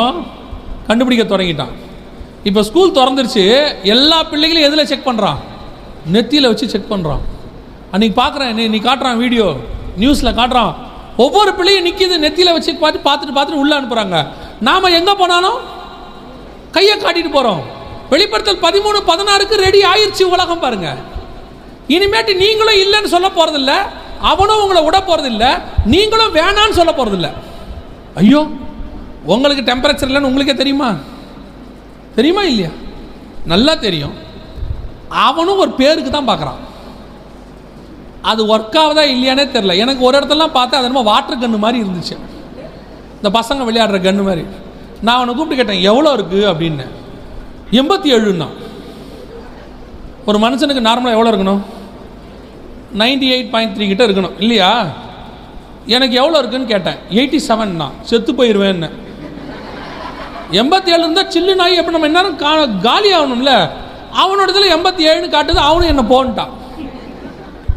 [0.89, 1.73] கண்டுபிடிக்க தொடங்கிட்டான்.
[2.49, 3.45] இப்போ ஸ்கூல் திறந்துருச்சு
[3.95, 5.41] எல்லா பிள்ளைகளையும் எதில் செக் பண்ணுறான்
[6.15, 7.23] நெத்தியில் வச்சு செக் பண்ணுறான்
[7.95, 9.47] அன்றைக்கி பார்க்குறேன் நீ நீ காட்டுறான் வீடியோ
[10.03, 10.73] நியூஸில் காட்டுறான்.
[11.25, 14.19] ஒவ்வொரு பிள்ளையும் நிற்கிது நெத்தியில் வச்சு பார்த்து பார்த்துட்டு பார்த்துட்டு உள்ளே அனுப்புகிறாங்க
[14.69, 15.59] நாம் எங்கே போனாலும்
[16.77, 17.63] கையை காட்டிட்டு போகிறோம்
[18.13, 21.01] வெளிப்படுத்தல் பதிமூணு பதினாறுக்கு ரெடி ஆயிடுச்சு உலகம் பாருங்கள்
[21.95, 23.73] இனிமேட்டு நீங்களும் இல்லைன்னு சொல்ல போகிறதில்ல
[24.21, 25.47] அவனும் உங்களை விட போகிறதில்ல
[25.85, 27.31] நீங்களும் வேணான்னு சொல்ல போகிறதில்ல
[28.14, 28.41] ஐயோ
[29.25, 30.95] உங்களுக்கு டெம்பரேச்சர் இல்லைன்னு உங்களுக்கே தெரியுமா?
[32.14, 32.71] தெரியுமா இல்லையா?
[33.45, 34.14] நல்லா தெரியும்.
[35.09, 36.61] அவனும் ஒரு பேருக்கு தான் பார்க்குறான்.
[38.23, 42.16] அது ஒர்க் ஆகுதா இல்லையானே தெரில எனக்கு ஒரு இடத்துலலாம் பார்த்தா அது என்னமோ வாட்டர் கன்று மாதிரி இருந்துச்சு.
[43.16, 44.45] இந்த பசங்க விளையாடுற கன்று மாதிரி.
[45.03, 46.87] நான் அவனை கூப்பிட்டு கேட்டேன் எவ்வளோ இருக்குது அப்படின்னு.
[47.71, 48.49] எண்பத்தி ஏழுன்னா.
[50.27, 51.62] ஒரு மனுஷனுக்கு நார்மலாக எவ்வளோ இருக்கணும்?
[52.99, 54.36] நைன்டி எயிட் பாயிண்ட் த்ரீ கிட்ட இருக்கணும்.
[54.38, 54.86] இல்லையா?
[55.86, 56.99] எனக்கு எவ்வளோ இருக்குன்னு கேட்டேன்.
[57.11, 57.93] எயிட்டி செவன் தான்.
[58.03, 58.91] செத்து போயிடுவேன்னு
[60.53, 63.70] எண்பத்தி ஏழு இருந்தால் சில்லு நாய் எப்படி நம்ம என்ன கா காலி ஆகணும்ல.
[64.22, 66.53] அவனோட இதில் எண்பத்தி ஏழுன்னு காட்டுது அவனும் என்ன போன்ட்டான்.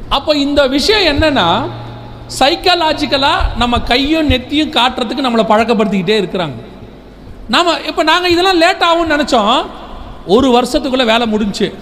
[0.10, 1.48] அப்போ இந்த விஷயம் என்னென்னா
[2.40, 6.58] சைக்காலாஜிக்கலாக நம்ம கையும் நெத்தியும் காட்டுறதுக்கு நம்மளை பழக்கப்படுத்திக்கிட்டே இருக்கிறாங்க.
[7.48, 9.66] நாம் இப்போ நாங்கள் இதெல்லாம் லேட் ஆகும்னு நினச்சோம்.
[10.26, 11.74] ஒரு வருஷத்துக்குள்ளே வேலை முடிஞ்சுச்சு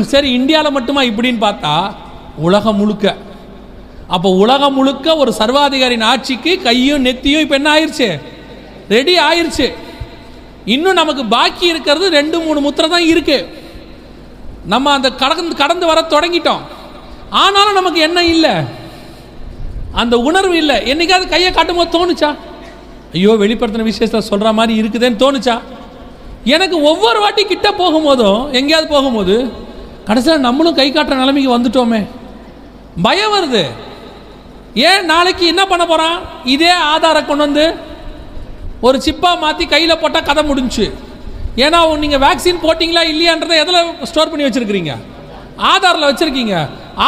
[0.00, 1.92] சரி இந்தியாவில் மட்டுமா இப்படின்னு பார்த்தா
[2.46, 3.06] உலகம் முழுக்க.
[4.14, 8.08] அப்போ உலகம் முழுக்க ஒரு சர்வாதிகாரின் ஆட்சிக்கு கையும் நெத்தியும் இப்போ என்ன ஆயிடுச்சு
[8.94, 9.66] ரெடி ஆயிடுச்சு
[10.74, 13.38] இன்னும் நமக்கு பாக்கி இருக்கிறது ரெண்டு மூணு முத்திரை தான் இருக்கு.
[14.72, 16.62] நம்ம அந்த கடந்து கடந்து வர தொடங்கிட்டோம்.
[17.42, 18.54] ஆனாலும் நமக்கு என்ன இல்லை.
[20.02, 20.76] அந்த உணர்வு இல்லை.
[20.92, 22.30] என்னைக்காவது கையை காட்டும் போது தோணுச்சா?
[23.14, 25.56] ஐயோ வெளிப்படுத்தின விசேஷத்தை சொல்கிற மாதிரி இருக்குதேன்னு தோணுச்சா?
[26.54, 29.36] எனக்கு ஒவ்வொரு வாட்டி கிட்ட போகும்போதும் எங்கேயாவது போகும்போது
[30.08, 32.00] கடைசியில் நம்மளும் கை காட்டுற நிலைமைக்கு வந்துட்டோமே.
[33.04, 33.64] பயம் வருது.
[34.88, 36.18] ஏன் நாளைக்கு என்ன பண்ண போகிறான்
[36.54, 37.64] இதே ஆதாரை கொண்டு வந்து
[38.86, 40.86] ஒரு சிப்பாக மாற்றி கையில் போட்டால் கதை முடிஞ்சுச்சு
[41.64, 43.80] ஏன்னா நீங்கள் வேக்சின் போட்டிங்களா இல்லையான்றதை எதில்
[44.10, 44.92] ஸ்டோர் பண்ணி வச்சுருக்கிறீங்க?
[45.70, 46.54] ஆதாரில் வச்சுருக்கீங்க.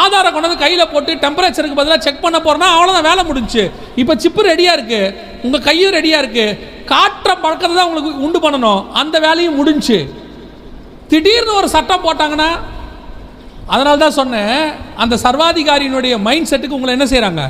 [0.00, 3.64] ஆதாரை கொண்டு வந்து கையில் போட்டு டெம்பரேச்சருக்கு பதிலாக செக் பண்ண போகிறோன்னா அவ்வளோதான் வேலை முடிஞ்சுச்சு
[4.00, 5.14] இப்போ சிப்பு ரெடியாக இருக்குது
[5.44, 6.58] உங்கள் கையும் ரெடியாக இருக்குது
[6.92, 8.82] காற்ற பழக்கத்தை தான் உங்களுக்கு உண்டு பண்ணணும்.
[9.00, 9.98] அந்த வேலையும் முடிஞ்சுச்சு
[11.10, 12.50] திடீர்னு ஒரு சட்டம் போட்டாங்கன்னா
[13.66, 14.56] அதனால தான் சொன்னேன்
[15.02, 17.42] அந்த சர்வாதிகாரியினுடைய மைண்ட் செட்டுக்கு உங்களை என்ன செய்கிறாங்க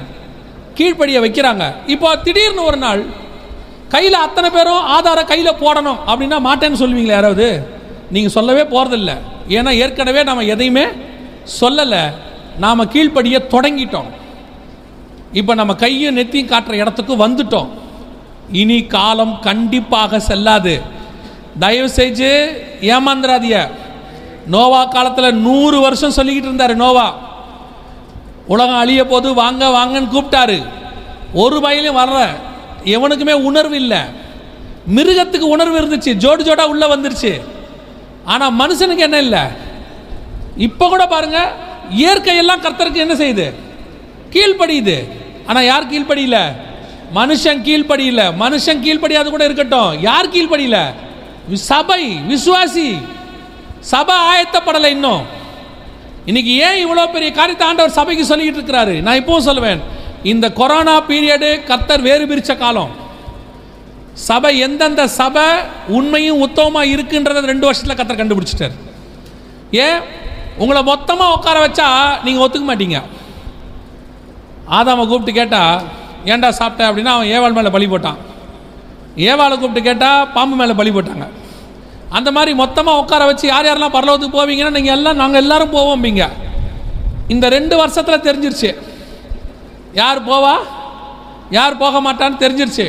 [0.79, 1.65] கீழ்ப்படிய வைக்கிறாங்க.
[1.95, 3.03] இப்போ திடீர்னு ஒரு நாள்
[3.95, 7.49] கையில் அத்தனை பேரும் ஆதாரம் கையில் போடணும் அப்படின்னா மாட்டேன்னு சொல்லுவீங்களா யாராவது?
[8.15, 9.13] நீங்கள் சொல்லவே போகிறதில்ல
[9.57, 10.87] ஏன்னா ஏற்கனவே நம்ம எதையுமே
[11.61, 12.03] சொல்லலை.
[12.65, 14.11] நாம் கீழ்ப்படிய தொடங்கிட்டோம்.
[15.41, 17.69] இப்போ நம்ம கையும் நெத்தியும் காட்டுற இடத்துக்கு வந்துட்டோம்.
[18.61, 20.75] இனி காலம் கண்டிப்பாக செல்லாது.
[21.63, 22.31] தயவு செஞ்சு
[22.95, 23.57] ஏமாந்துராதிய
[24.47, 27.15] நோவா காலத்தில் நூறு வருஷம் சொல்லிக்கிட்டு இருந்தார் நோவா.
[28.47, 30.67] உலகம் அழிய போது வாங்க வாங்கன்னு கூப்பிட்டாரு.
[31.35, 32.27] ஒரு வயலையும் வர்ற
[32.85, 33.99] எவனுக்குமே உணர்வு இல்லை.
[34.95, 36.11] மிருகத்துக்கு உணர்வு இருந்துச்சு.
[36.11, 37.41] ஜோடு ஜோடா உள்ள வந்துருச்சு.
[38.25, 39.41] ஆனால் மனுஷனுக்கு என்ன இல்லை?
[40.57, 41.53] இப்போ கூட பாருங்க
[41.97, 43.55] இயற்கையெல்லாம் கர்த்தருக்கு என்ன செய்யுது?
[44.31, 45.09] கீழ்ப்படியுது.
[45.47, 46.53] ஆனால் யார் கீழ்ப்படியில?
[47.15, 48.33] மனுஷன் கீழ்ப்படியில.
[48.41, 50.01] மனுஷன் கீழ்ப்படியாது கூட இருக்கட்டும்.
[50.01, 50.85] யார் கீழ்ப்படியில?
[51.51, 52.99] வி- சபை விசுவாசி.
[53.91, 55.23] சபை ஆயத்தப்படலை இன்னும்.
[56.29, 58.95] இன்னைக்கு ஏன் இவ்வளோ பெரிய காரியத்தை ஆண்டவர் சபைக்கு சொல்லிக்கிட்டு இருக்கிறாரு?
[59.07, 59.81] நான் இப்போவும் சொல்லுவேன்
[60.33, 62.93] இந்த கொரோனா பீரியடு கர்த்தர் வேறு பிரிச்ச காலம்.
[64.29, 65.47] சபை எந்தெந்த சபை
[65.99, 68.77] உண்மையும் உத்தமமாக இருக்குன்றத ரெண்டு வருஷத்தில் கத்தர் கண்டுபிடிச்சிட்டார்.
[69.85, 70.01] ஏன்?
[70.63, 71.89] உங்களை மொத்தமாக உட்கார வச்சா
[72.25, 72.99] நீங்கள் ஒத்துக்க மாட்டீங்க.
[74.79, 75.63] ஆதாமை கூப்பிட்டு கேட்டா
[76.33, 76.83] ஏன்டா சாப்பிட்ட?
[76.91, 78.19] அப்படின்னா அவன் ஏவாள் மேலே பலி போட்டான்.
[79.29, 81.27] ஏவாளை கூப்பிட்டு கேட்டால் பாம்பு மேலே பலி போட்டாங்க.
[82.19, 86.25] அந்த மாதிரி மொத்தமாக உட்கார வச்சு யார் யாரெல்லாம் பரலோகத்துக்கு போவீங்கன்னா நீங்கள் எல்லாம் நாங்கள் எல்லாரும் போவோம்பீங்க
[87.33, 88.71] இந்த ரெண்டு வருஷத்தில் தெரிஞ்சிருச்சு.
[90.01, 90.55] யார் போவா?
[91.59, 92.87] யார் போக மாட்டான்னு தெரிஞ்சிருச்சு.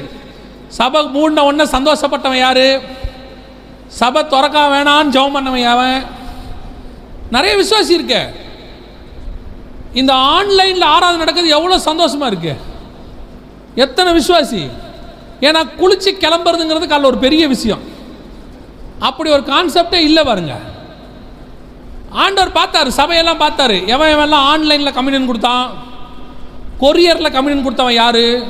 [0.79, 2.65] சபை மூடின உடனே சந்தோஷப்பட்டவன் யார்?
[4.01, 5.97] சபை திறக்க வேணான்னு ஜெபம் பண்ணவன் அவன்
[7.35, 8.21] நிறைய விசுவாசி இருக்கு
[10.01, 12.53] இந்த ஆன்லைனில் ஆராதனை நடக்கிறது எவ்வளோ சந்தோஷமாக இருக்கு.
[13.85, 14.61] எத்தனை விசுவாசி?
[15.47, 17.83] ஏன்னா குளிச்சு கிளம்புறதுங்கிறது காலைல ஒரு பெரிய விஷயம்.
[18.99, 20.53] அப்படி ஒரு கான்செப்டே இல்லை பாருங்க.
[22.09, 23.87] ஆண்டவர் பார்த்தாரு சபையெல்லாம் பார்த்தாரு.
[23.87, 25.69] எவன் எவன்லாம் ஆன்லைனில் கம்யூனியன் கொடுத்தான்?
[26.79, 28.47] கொரியரில் கம்யூனியன் கொடுத்தவன் யாரு?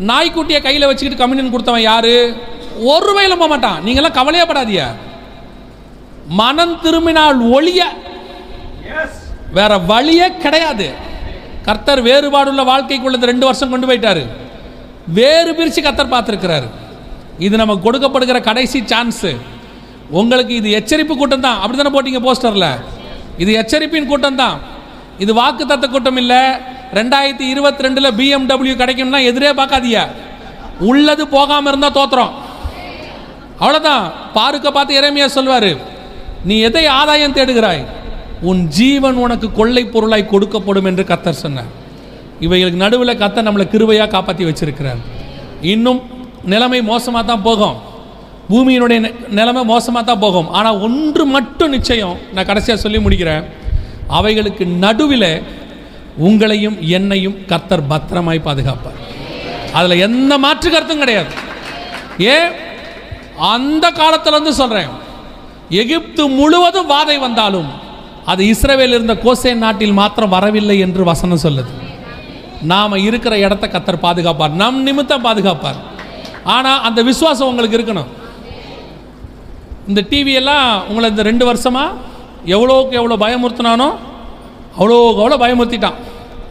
[0.00, 2.42] நாய்க்குட்டியை கையில் வச்சுக்கிட்டு கம்யூனியன் கொடுத்தவன் யாரு?
[2.78, 3.84] ஒரு வயல போக மாட்டான்.
[3.84, 4.86] நீங்களாம் கவலையே படாதீங்க.
[6.26, 7.82] மனம் திரும்பினால் ஒளிய
[9.52, 10.90] வேற வழியே கிடையாது.
[11.64, 14.26] கர்த்தர் வேறுபாடுள்ள வாழ்க்கைக்குள்ள இந்த ரெண்டு வருஷம் கொண்டு போயிட்டாரு.
[15.06, 16.68] வேறு பிரித்து கர்த்தர் பார்த்துருக்கிறாரு.
[17.46, 19.32] இது நமக்கு கொடுக்கப்படுகிற கடைசி சான்ஸு
[20.20, 21.58] உங்களுக்கு இது எச்சரிப்பு கூட்டம் தான்.
[21.62, 22.70] அப்படி தானே போட்டீங்க போஸ்டரில்?
[23.42, 24.56] இது எச்சரிப்பின் கூட்டம் தான்.
[25.24, 26.42] இது வாக்குத்தத்த கூட்டம் இல்லை.
[26.98, 30.00] ரெண்டாயிரத்தி இருபத்தி ரெண்டில் பிஎம்டபிள்யூ கிடைக்கும்னா எதிரே பார்க்காதீங்க.
[30.90, 32.34] உள்ளது போகாமல் இருந்தால் தோத்துறோம்
[33.62, 34.04] அவ்வளோதான்
[34.36, 35.72] பாருக்க பார்த்து இறைமையா சொல்வார்.
[36.48, 37.82] நீ எதை ஆதாயம் தேடுகிறாய்?
[38.50, 41.72] உன் ஜீவன் உனக்கு கொள்ளை பொருளாய் கொடுக்கப்படும் என்று கத்தர் சொன்னார்.
[42.46, 45.00] இவைகளுக்கு நடுவில் கத்தர் நம்மளை கிருவையாக காப்பாற்றி வச்சிருக்கிறார்.
[45.72, 46.00] இன்னும்
[46.52, 47.76] நிலைமை மோசமாக தான் போகும்.
[48.50, 48.98] பூமியினுடைய
[49.38, 50.48] நிலைமை மோசமாக தான் போகும்.
[50.58, 53.44] ஆனால் ஒன்று மட்டும் நிச்சயம் நான் கடைசியாக சொல்லி முடிக்கிறேன்.
[54.18, 55.32] அவைகளுக்கு நடுவில்
[56.28, 58.98] உங்களையும் என்னையும் கத்தர் பத்திரமாய் பாதுகாப்பார்.
[59.78, 61.30] அதில் எந்த மாற்று கருத்தும் கிடையாது.
[62.34, 62.50] ஏன்
[63.54, 64.90] அந்த காலத்திலேருந்து சொல்கிறேன்
[65.82, 67.70] எகிப்து முழுவதும் வாதை வந்தாலும்
[68.30, 71.72] அது இஸ்ரேவேல் இருந்த கோசே நாட்டில் மாத்திரம் வரவில்லை என்று வசனம் சொல்லுது.
[72.72, 74.52] நாம் இருக்கிற இடத்த கத்தர் பாதுகாப்பார்.
[74.62, 75.78] நம் நிமித்தம் பாதுகாப்பார்.
[76.54, 78.10] ஆனால் அந்த விசுவாசம் உங்களுக்கு இருக்கணும்.
[79.90, 81.96] இந்த டிவியெல்லாம் உங்களை இந்த ரெண்டு வருஷமாக
[82.54, 83.88] எவ்வளோக்கு எவ்வளோ பயமுறுத்தினானோ
[84.78, 85.98] அவ்வளோக்கு அவ்வளோ பயமுறுத்திட்டான்.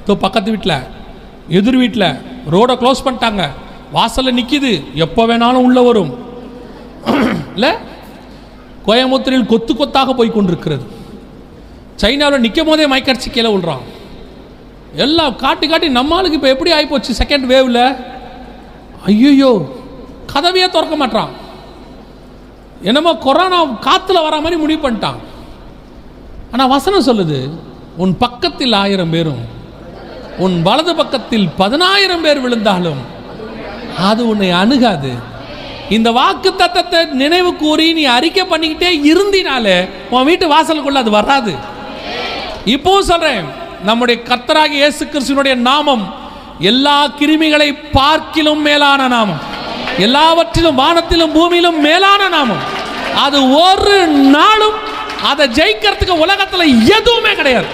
[0.07, 0.77] தோ பக்கத்து வீட்டில்
[1.57, 2.09] எதிர் வீட்டில்
[2.55, 3.43] ரோடை க்ளோஸ் பண்ணிட்டாங்க.
[3.95, 4.71] வாசலில் நிற்கிது
[5.05, 6.11] எப்போ வேணாலும் உள்ளே வரும்.
[7.55, 7.71] இல்லை?
[8.87, 10.85] கோயம்புத்தூரில் கொத்து கொத்தாக போய் கொண்டிருக்கிறது.
[12.01, 13.83] சைனாவில் நிற்கும் போதே மயக்கடிச்சு கீழே விழுறான்.
[15.05, 17.83] எல்லாம் காட்டி காட்டி நம்ம ஆளுக்கு இப்போ எப்படி ஆகிப்போச்சு செகண்ட் வேவில்
[19.09, 19.51] ஐயோ
[20.31, 21.31] கதவையே திறக்க மாட்டான்
[22.89, 25.19] என்னமோ கொரோனா காற்றுல வர மாதிரி முடிவு பண்ணிட்டான்.
[26.53, 27.39] ஆனால் வசனம் சொல்லுது
[28.03, 29.41] உன் பக்கத்தில் ஆயிரம் பேரும்
[30.45, 33.01] உன் வலது பக்கத்தில் பதினாயிரம் பேர் விழுந்தாலும்
[34.09, 35.11] அது உன்னை அணுகாது.
[35.95, 39.77] இந்த வாக்கு தத்தத்தை நினைவு கூறி நீ அறிக்கை பண்ணிக்கிட்டே இருந்தினாலே
[40.13, 41.53] உன் வீட்டு வாசலுக்குள்ள அது வராது.
[42.75, 43.45] இப்பவும் சொல்றேன்
[43.89, 46.03] நம்முடைய கத்தராக இயேசு கிறிஸ்துவினுடைய நாமம்
[46.71, 49.43] எல்லா கிருமிகளை பார்க்கிலும் மேலான நாமம்.
[50.05, 52.63] எல்லாவற்றிலும் வானத்திலும் பூமியிலும் மேலான நாமம்.
[53.25, 53.99] அது ஒரு
[54.37, 54.77] நாளும்
[55.29, 57.69] அதை ஜெயிக்கிறதுக்கு உலகத்தில் எதுவுமே கிடையாது.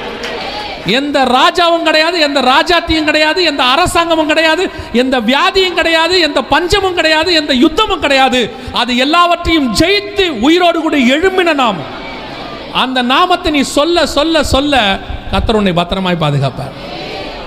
[1.00, 4.64] எந்த ராஜாவும் கிடையாது எந்த ராஜாத்தியும் கிடையாது எந்த அரசாங்கமும் கிடையாது
[5.02, 8.42] எந்த வியாதியும் கிடையாது எந்த பஞ்சமும் கிடையாது எந்த யுத்தமும் கிடையாது.
[8.82, 11.90] அது எல்லாவற்றையும் ஜெயித்து உயிரோடு கூட எழும்பின நாமம்.
[12.84, 15.00] அந்த நாமத்தை நீ சொல்ல சொல்ல சொல்ல
[15.32, 16.74] கத்தர் உன்னை பத்திரமாய் பாதுகாப்பார்.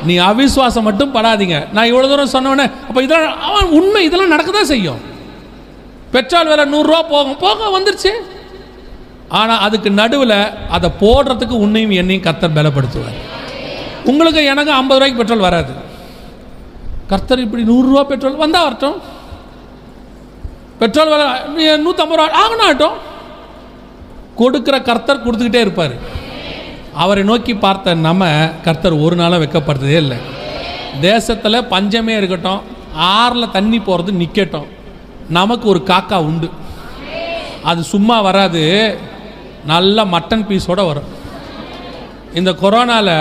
[0.06, 1.56] நீ அவிஸ்வாசம் மட்டும் படாதீங்க.
[1.74, 5.00] நான் இவ்வளோ தூரம் சொன்னவொடனே அப்போ இதெல்லாம் அவன் உண்மை இதெல்லாம் நடக்க தான் செய்யும்.
[6.14, 8.12] பெட்ரோல் விலை நூறுரூவா போகும் போக வந்துருச்சு.
[9.40, 10.38] ஆனால் அதுக்கு நடுவில்
[10.76, 13.18] அதை போடுறதுக்கு உன்னையும் என்னையும் கர்த்தர் பலப்படுத்துவார்.
[14.10, 15.72] உங்களுக்கு எனக்கு ஐம்பது ரூபாய்க்கு பெட்ரோல் வராது.
[17.12, 18.96] கர்த்தர் இப்படி நூறுரூவா பெட்ரோல் வந்தால் வரட்டும்.
[20.80, 21.26] பெட்ரோல் விலை
[21.84, 22.96] நூற்றம்பது ரூபா ஆகணும் ஆகட்டும்
[24.40, 25.94] கொடுக்குற கர்த்தர் கொடுத்துக்கிட்டே இருப்பார்.
[26.94, 28.27] அவரை நோக்கி பார்த்த நம்ம
[28.65, 30.19] கர்த்தர் ஒரு நாளும் வெக்கப்படுறதே இல்லை.
[31.01, 32.62] தேசத்தில் பஞ்சமே இருக்கட்டும்
[32.94, 34.69] ஆறில் தண்ணி போகிறது நிற்கட்டும்
[35.39, 36.48] நமக்கு ஒரு காக்கா உண்டு.
[37.70, 38.62] அது சும்மா வராது
[39.73, 41.09] நல்ல மட்டன் பீஸோட வரும்.
[42.39, 43.15] இந்த கொரோனாவில்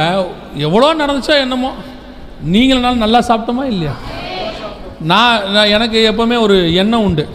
[0.68, 1.72] எவ்வளோ நடந்துச்சோ என்னமோ
[2.54, 3.96] நீங்களும் நல்லா சாப்பிட்டோமா இல்லையா?
[5.12, 7.26] நான் எனக்கு எப்போவுமே ஒரு எண்ணம் உண்டு.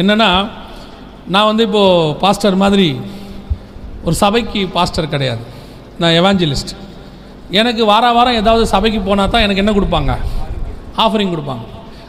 [0.00, 0.30] என்னென்னா
[1.28, 2.88] நான் வந்து இப்போது பாஸ்டர் மாதிரி
[4.04, 5.44] ஒரு சபைக்கு பாஸ்டர் கிடையாது.
[5.98, 6.72] நான் எவாஞ்சலிஸ்ட்
[7.50, 10.12] எனக்கு வார வாரம் ஏதாவது சபைக்கு போனால் தான் எனக்கு என்ன கொடுப்பாங்க?
[10.96, 11.64] ஆஃபரிங் கொடுப்பாங்க.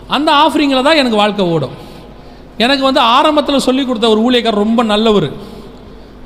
[0.08, 1.76] அந்த ஆஃபரிங்கில் தான் எனக்கு வாழ்க்கை ஓடும்.
[2.58, 5.30] எனக்கு வந்து ஆரம்பத்தில் சொல்லி கொடுத்த ஒரு ஊழியக்கார் ரொம்ப நல்லவர்.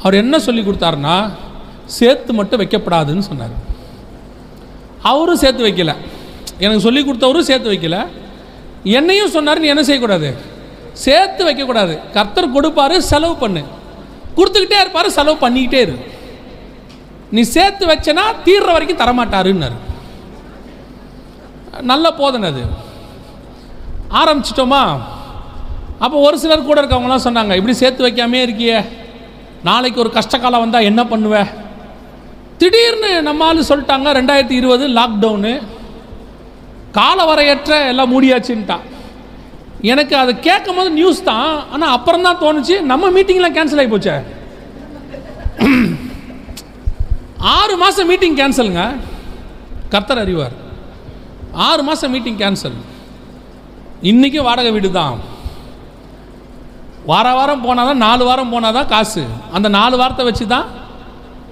[0.02, 1.16] அவர் என்ன சொல்லி கொடுத்தாருன்னா
[1.86, 3.56] சேர்த்து மட்டும் வைக்கப்படாதுன்னு சொன்னார்.
[5.02, 5.96] அவரும் சேர்த்து வைக்கல.
[6.60, 8.08] எனக்கு சொல்லி கொடுத்தவரும் சேர்த்து வைக்கல.
[8.84, 10.30] என்னையும் சொன்னார் நீ என்ன செய்யக்கூடாது?
[10.94, 12.12] சேர்த்து வைக்கக்கூடாது.
[12.12, 13.64] கர்த்தர் கொடுப்பாரு செலவு பண்ணு.
[14.36, 15.96] கொடுத்துக்கிட்டே இருப்பார் செலவு பண்ணிக்கிட்டே இரு.
[17.32, 19.78] நீ சேர்த்து வச்சனா தீர்ற வரைக்கும் தரமாட்டாருன்னாரு.
[21.92, 22.64] நல்ல போதனை அது.
[24.22, 24.84] ஆரம்பிச்சிட்டோமா?
[26.06, 28.80] அப்போ ஒரு சிலர் கூட இருக்கவங்களாம் சொன்னாங்க இப்படி சேர்த்து வைக்காமே இருக்கியே.
[29.70, 31.36] நாளைக்கு ஒரு கஷ்டகாலம் வந்தால் என்ன பண்ணுவ?
[32.62, 35.54] திடீர்னு நம்ம ஆளு சொல்லிட்டாங்க ரெண்டாயிரத்தி இருபது லாக்டவுனு
[36.98, 38.86] கால வரையற்ற எல்லாம் மூடியாச்சுன்ட்டான்
[39.92, 44.16] எனக்கு அதை கேட்கும் போது நியூஸ் தான் ஆனால் அப்புறம் தான் தோணுச்சு நம்ம மீட்டிங்லாம் கேன்சல் ஆகி போச்சே.
[47.58, 48.84] ஆறு மாதம் மீட்டிங் கேன்சலுங்க
[49.94, 50.56] கர்த்தர் அறிவார்.
[51.68, 52.78] ஆறு மாதம் மீட்டிங் கேன்சல்
[54.10, 55.18] இன்றைக்கி வாடகை வீடு தான்
[57.12, 59.24] வார வாரம் போனால் தான் நாலு வாரம் போனால் தான் காசு.
[59.56, 60.68] அந்த நாலு வாரத்தை வச்சு தான்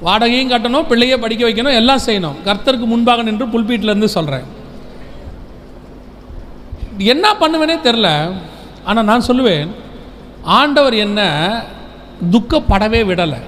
[0.08, 2.38] வாடகையும் கட்டணும் பிள்ளையை படிக்க வைக்கணும் எல்லாம் செய்யணும்.
[2.48, 4.48] கர்த்தருக்கு முன்பாக நின்று புல்பீட்டிலேருந்து சொல்கிறேன்
[7.14, 8.08] என்ன பண்ணுவேனே தெரில
[8.90, 9.70] ஆனால் நான் சொல்லுவேன்
[10.60, 11.20] ஆண்டவர் என்ன
[12.34, 13.40] துக்கப்படவே விடலை.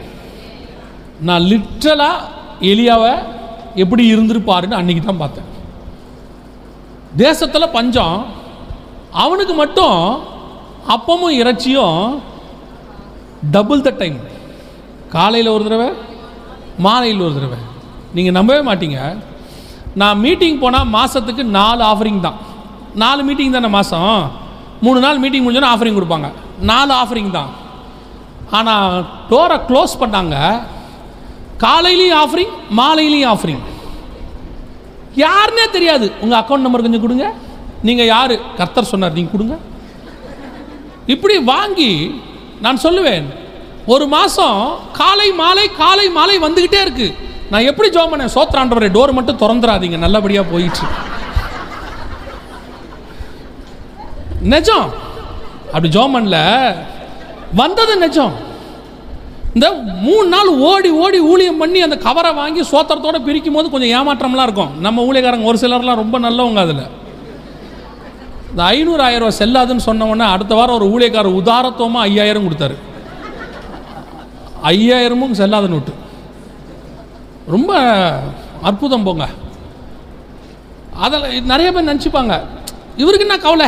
[1.27, 2.27] நான் லிட்ரலாக
[2.71, 3.13] எலியாவை
[3.83, 5.49] எப்படி இருந்திருப்பாருன்னு அன்றைக்கி தான் பார்த்தேன்.
[7.23, 8.17] தேசத்தில் பஞ்சம்
[9.23, 9.99] அவனுக்கு மட்டும்
[10.95, 11.99] அப்பமும் இறைச்சியும்
[13.55, 14.17] டபுள் த டைம்
[15.15, 15.89] காலையில் ஒரு தடவை
[16.85, 17.59] மாலையில் ஒரு தடவை.
[18.15, 18.99] நீங்கள் நம்பவே மாட்டீங்க.
[20.01, 22.37] நான் மீட்டிங் போனால் மாதத்துக்கு நாலு ஆஃபரிங் தான்.
[23.03, 24.13] நாலு மீட்டிங் தானே மாதம்
[24.85, 26.29] மூணு நாள் மீட்டிங் முடிஞ்சோன்னா ஆஃபரிங் கொடுப்பாங்க.
[26.71, 27.51] நாலு ஆஃபரிங் தான்.
[28.57, 28.93] ஆனால்
[29.31, 30.37] டோரை க்ளோஸ் பண்ணாங்க.
[31.63, 33.63] காலையிலையும் ஆஃபரிங் மாலையிலையும் ஆஃபரிங்
[35.23, 36.05] யாருன்னே தெரியாது.
[36.23, 37.27] உங்கள் அக்கௌண்ட் நம்பர் கொஞ்சம் கொடுங்க.
[37.87, 38.33] நீங்கள் யார்?
[38.59, 39.55] கர்த்தர் சொன்னார் நீங்கள் கொடுங்க.
[41.13, 41.91] இப்படி வாங்கி
[42.65, 43.27] நான் சொல்லுவேன்.
[43.93, 44.59] ஒரு மாதம்
[45.01, 47.07] காலை மாலை காலை மாலை வந்துக்கிட்டே இருக்கு.
[47.51, 48.33] நான் எப்படி ஜோம் பண்ணேன்?
[48.35, 50.85] சோத்ராண்டவரை டோர் மட்டும் திறந்துடாதீங்க நல்லபடியாக போயிடுச்சு
[54.53, 54.87] நிஜம்.
[55.73, 56.37] அப்படி ஜோம் பண்ணல.
[57.61, 58.33] வந்தது நிஜம்.
[59.53, 59.67] இந்த
[60.07, 64.79] மூணு நாள் ஓடி ஓடி ஊழியம் பண்ணி அந்த கவரை வாங்கி சோத்திரத்தோட பிரிக்கும் போது கொஞ்சம் ஏமாற்றம்லாம் இருக்கும்.
[64.79, 66.83] நம்ம ஊழியக்காரங்க ஒரு சிலர்லாம் ரொம்ப நல்லவங்க அதில்.
[68.49, 72.75] இந்த ஐநூறு ஆயிரம் ரூபா செல்லாதுன்னு சொன்ன அடுத்த வாரம் ஒரு ஊழியக்காரர் உதாரத்துவமாக ஐயாயிரம் கொடுத்தாரு.
[74.71, 75.93] ஐயாயிரமும் செல்லாத நோட்டு.
[77.47, 77.71] ரொம்ப
[78.61, 79.27] அற்புதம் போங்க.
[81.05, 82.33] அதில் நிறைய பேர் நினச்சிப்பாங்க.
[82.97, 83.67] இவருக்கு என்ன கவலை?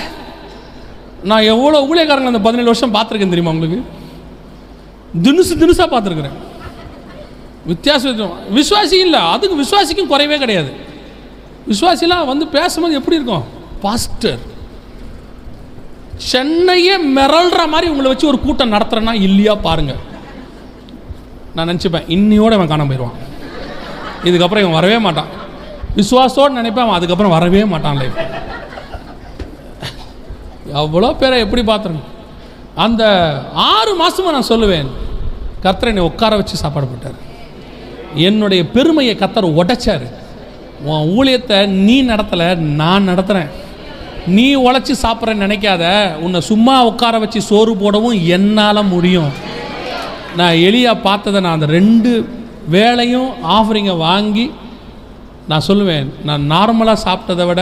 [1.23, 4.01] நான் எவ்வளோ ஊழியக்காரங்க அந்த பதினேழு வருஷம் பார்த்துருக்கேன் தெரியுமா உங்களுக்கு?
[5.21, 6.37] தினுசு தினுசாக பார்த்துருக்குறேன்.
[7.65, 9.19] வித்தியாசம் விசுவாசி இல்லை.
[9.19, 10.71] அதுக்கு விசுவாசிக்கும் குறைவே கிடையாது.
[11.69, 13.43] விசுவாசிலாம் வந்து பேசும்போது எப்படி இருக்கும்?
[13.81, 14.41] பாஸ்டர்
[16.31, 19.93] சென்னையே மிரள்ற மாதிரி உங்களை வச்சு ஒரு கூட்டம் நடத்துறேன்னா இல்லையா பாருங்க.
[21.55, 22.09] நான் நினச்சிப்பேன்.
[22.15, 23.17] இன்னியோட அவன் காண போயிடுவான்.
[24.23, 25.31] இதுக்கப்புறம் இவன் வரவே மாட்டான்.
[25.95, 28.19] விசுவாசத்தோடு நினைப்பேன் அவன் அதுக்கப்புறம் வரவே மாட்டான் லைஃப்
[30.81, 32.03] எவ்வளோ பேரை எப்படி பார்த்துருங்க
[32.75, 33.03] அந்த
[33.53, 34.87] ஆறு மாதமாக நான் சொல்லுவேன்.
[35.63, 37.19] கர்த்தர் என்னை உட்கார வச்சு சாப்பாடு போட்டார்.
[38.27, 40.05] என்னுடைய பெருமையை கத்தர் உடைச்சார்.
[40.89, 42.47] உன் ஊழியத்தை நீ நடத்தலை
[42.81, 43.51] நான் நடத்துகிறேன்
[44.35, 45.83] நீ உழைச்சி சாப்பிட்றேன்னு நினைக்காத.
[46.25, 49.31] உன்னை சும்மா உட்கார வச்சு சோறு போடவும் என்னால் முடியும்.
[50.39, 52.11] நான் எளியாக பார்த்ததை நான் அந்த ரெண்டு
[52.75, 54.45] வேலையும் ஆஃபரிங்கை வாங்கி
[55.49, 57.61] நான் சொல்லுவேன் நான் நார்மலாக சாப்பிட்டதை விட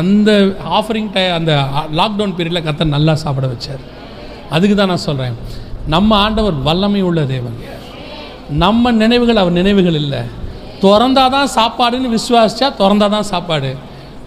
[0.00, 0.30] அந்த
[0.78, 1.52] ஆஃபரிங் டை அந்த
[1.98, 3.82] லாக்டவுன் பீரியடில் கத்த நல்லா சாப்பிட வச்சார்.
[4.56, 5.36] அதுக்கு தான் நான் சொல்கிறேன்
[5.92, 7.58] நம்ம ஆண்டவர் வல்லமை உள்ள தேவன்.
[8.62, 10.20] நம்ம நினைவுகள் அவர் நினைவுகள் இல்லை.
[10.82, 13.70] திறந்தாதான் சாப்பாடுன்னு விசுவாசிச்சா திறந்தாதான் சாப்பாடு.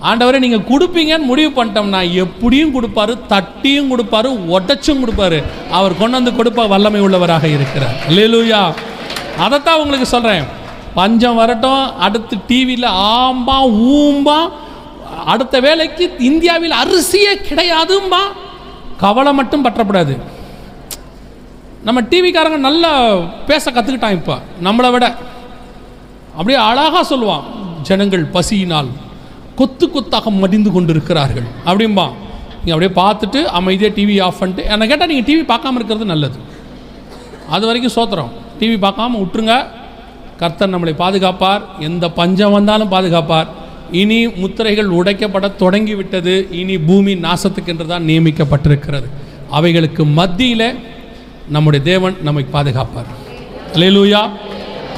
[0.10, 5.40] ஆண்டவரே நீங்கள் கொடுப்பீங்கன்னு முடிவு பண்ணிட்டோம்னா எப்படியும் கொடுப்பாரு தட்டியும் கொடுப்பாரு உடச்சும் கொடுப்பாரு.
[5.80, 8.00] அவர் கொண்டு வந்து கொடுப்ப வல்லமை உள்ளவராக இருக்கிறார்.
[8.10, 8.62] அல்லேலூயா
[9.46, 10.48] அதைத்தான் உங்களுக்கு சொல்கிறேன்
[11.00, 13.58] பஞ்சம் வரட்டும் அடுத்து டிவியில் ஆம்பா
[13.92, 14.40] ஊம்பா
[15.34, 18.24] அடுத்த வேலைக்கு இந்தியாவில் அரிசியே கிடையாதும்பா.
[19.04, 20.16] கவலை மட்டும் பற்றப்படாது.
[21.84, 23.16] நம்ம டிவிக்காரங்க நல்லா
[23.48, 24.40] பேச கற்றுக்கிட்டான் இப்போ.
[24.64, 25.16] நம்மளை விட.
[26.32, 27.44] அப்படியே அழகாக சொல்லுவான்.
[27.82, 28.90] ஜனங்கள் பசியினால்
[29.56, 31.48] கொத்து கொத்தாக மடிந்து கொண்டிருக்கிறார்கள்.
[31.66, 32.06] அப்படிம்பா.
[32.66, 36.40] நீங்கள் அப்படியே பார்த்துட்டு அமைதியாக டிவி ஆஃப் பண்ணிட்டு என்னை கேட்டால் நீங்கள் டிவி பார்க்காம இருக்கிறது நல்லது.
[37.50, 38.32] அது வரைக்கும் சோத்திரம்.
[38.60, 39.66] டிவி பார்க்காம விட்டுருங்க
[40.38, 41.62] கர்த்தர் நம்மளை பாதுகாப்பார்.
[41.80, 43.48] எந்த பஞ்சம் வந்தாலும் பாதுகாப்பார்.
[43.92, 49.10] இனி முத்திரைகள் உடைக்கப்பட தொடங்கி விட்டது இனி பூமி நாசத்துக்கென்று தான் நியமிக்கப்பட்டிருக்கிறது.
[49.50, 50.68] அவைகளுக்கு மத்தியில்
[51.52, 53.10] நம்முடைய தேவன் நம்மை பாதுகாப்பார்.
[53.74, 54.30] அலையலூயா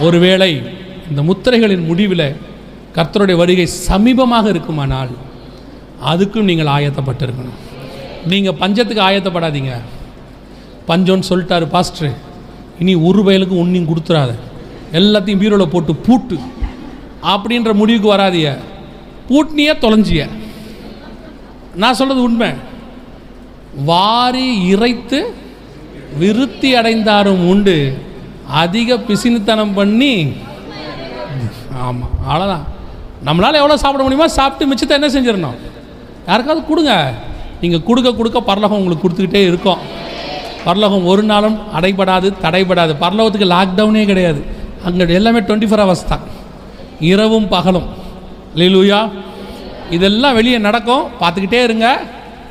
[0.01, 0.63] ஒருவேளை
[1.09, 2.35] இந்த முத்திரைகளின் முடிவில்
[2.95, 5.09] கர்த்தருடைய வருகை சமீபமாக இருக்குமானால்
[6.05, 7.57] அதுக்கும் நீங்கள் ஆயத்தப்பட்டிருக்கணும்.
[8.25, 9.73] நீங்கள் பஞ்சத்துக்கு ஆயத்தப்படாதீங்க.
[10.87, 12.17] பஞ்சம்னு சொல்லிட்டாரு பாஸ்டர்.
[12.79, 14.31] இனி ஒரு வயலுக்கும் ஒன்றையும் கொடுத்துறாத.
[14.91, 16.37] எல்லாத்தையும் பீரோவில் போட்டு பூட்டு.
[17.23, 18.57] அப்படின்ற முடிவுக்கு வராதிய
[19.29, 20.29] பூட்டினிய தொலைஞ்சிய.
[21.75, 22.49] நான் சொல்கிறது உண்மை.
[23.85, 25.33] வாரி இறைத்து
[26.21, 27.77] விருத்தி அடைந்தாரும் உண்டு.
[28.61, 30.13] அதிக பிசினுத்தனம் பண்ணி
[31.83, 32.65] ஆமாம் அவ்வளோதான்
[33.27, 35.59] நம்மளால் எவ்வளோ சாப்பிட முடியுமோ சாப்பிட்டு மிச்சத்தை என்ன செஞ்சிடணும்?
[36.29, 36.93] யாருக்காவது கொடுங்க.
[37.61, 39.81] நீங்கள் கொடுக்க கொடுக்க பரலோகம் உங்களுக்கு கொடுத்துக்கிட்டே இருக்கும்.
[40.67, 42.93] பரலோகம் ஒரு நாளும் அடைபடாது தடைபடாது.
[43.03, 44.41] பரலோகத்துக்கு லாக்டவுனே கிடையாது.
[44.87, 46.25] அங்கே எல்லாமே டுவெண்ட்டி ஃபோர் ஹவர்ஸ் தான்.
[47.11, 47.87] இரவும் பகலும்.
[48.61, 48.99] லீலூயா
[49.95, 51.07] இதெல்லாம் வெளியே நடக்கும்.
[51.21, 51.87] பார்த்துக்கிட்டே இருங்க.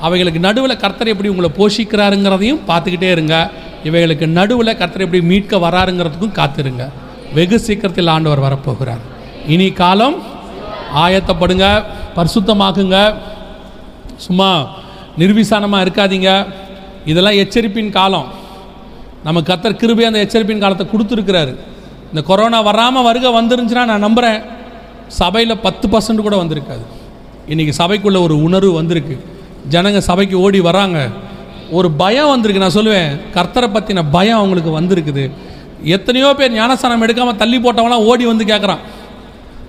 [0.06, 3.50] அவைகளுக்கு நடுவில் கர்த்தர் எப்படி உங்களை போஷிக்கிறாருங்கிறதையும் பார்த்துக்கிட்டே இருங்க.
[3.88, 6.84] இவைகளுக்கு நடுவில் கர்த்தர் எப்படி மீட்க வராருங்கிறதுக்கும் காத்திருங்க.
[7.34, 9.02] வெகு சீக்கிரத்தில் ஆண்டவர் வரப்போகிறார்.
[9.46, 10.16] இனி காலம்
[11.04, 11.66] ஆயத்தப்படுங்க
[12.16, 13.14] பரிசுத்தமாக்குங்க.
[14.16, 14.50] சும்மா
[15.18, 16.46] நிர்விசானமாக இருக்காதீங்க.
[17.04, 18.28] இதெல்லாம் எச்சரிப்பின் காலம்.
[19.24, 21.54] நம்ம கத்தர் கிருபை அந்த எச்சரிப்பின் காலத்தை கொடுத்துருக்கிறாரு.
[22.08, 24.42] இந்த கொரோனா வராமல் வருக வந்துருந்துச்சுன்னா நான் நம்புகிறேன்
[25.08, 26.84] சபையில் பத்து பர்சன்ட் கூட வந்திருக்காது.
[27.48, 29.16] இன்றைக்கி சபைக்குள்ளே ஒரு உணர்வு வந்திருக்கு.
[29.68, 31.08] ஜனங்க சபைக்கு ஓடி வராங்க.
[31.70, 33.20] ஒரு பயம் வந்திருக்கு நான் சொல்லுவேன்.
[33.34, 35.30] கர்த்தரை பற்றின பயம் அவங்களுக்கு வந்திருக்குது.
[35.84, 38.78] எத்தனையோ பேர் ஞானஸ்தானம் எடுக்காமல் தள்ளி போட்டவங்களாம் ஓடி வந்து கேட்குறான்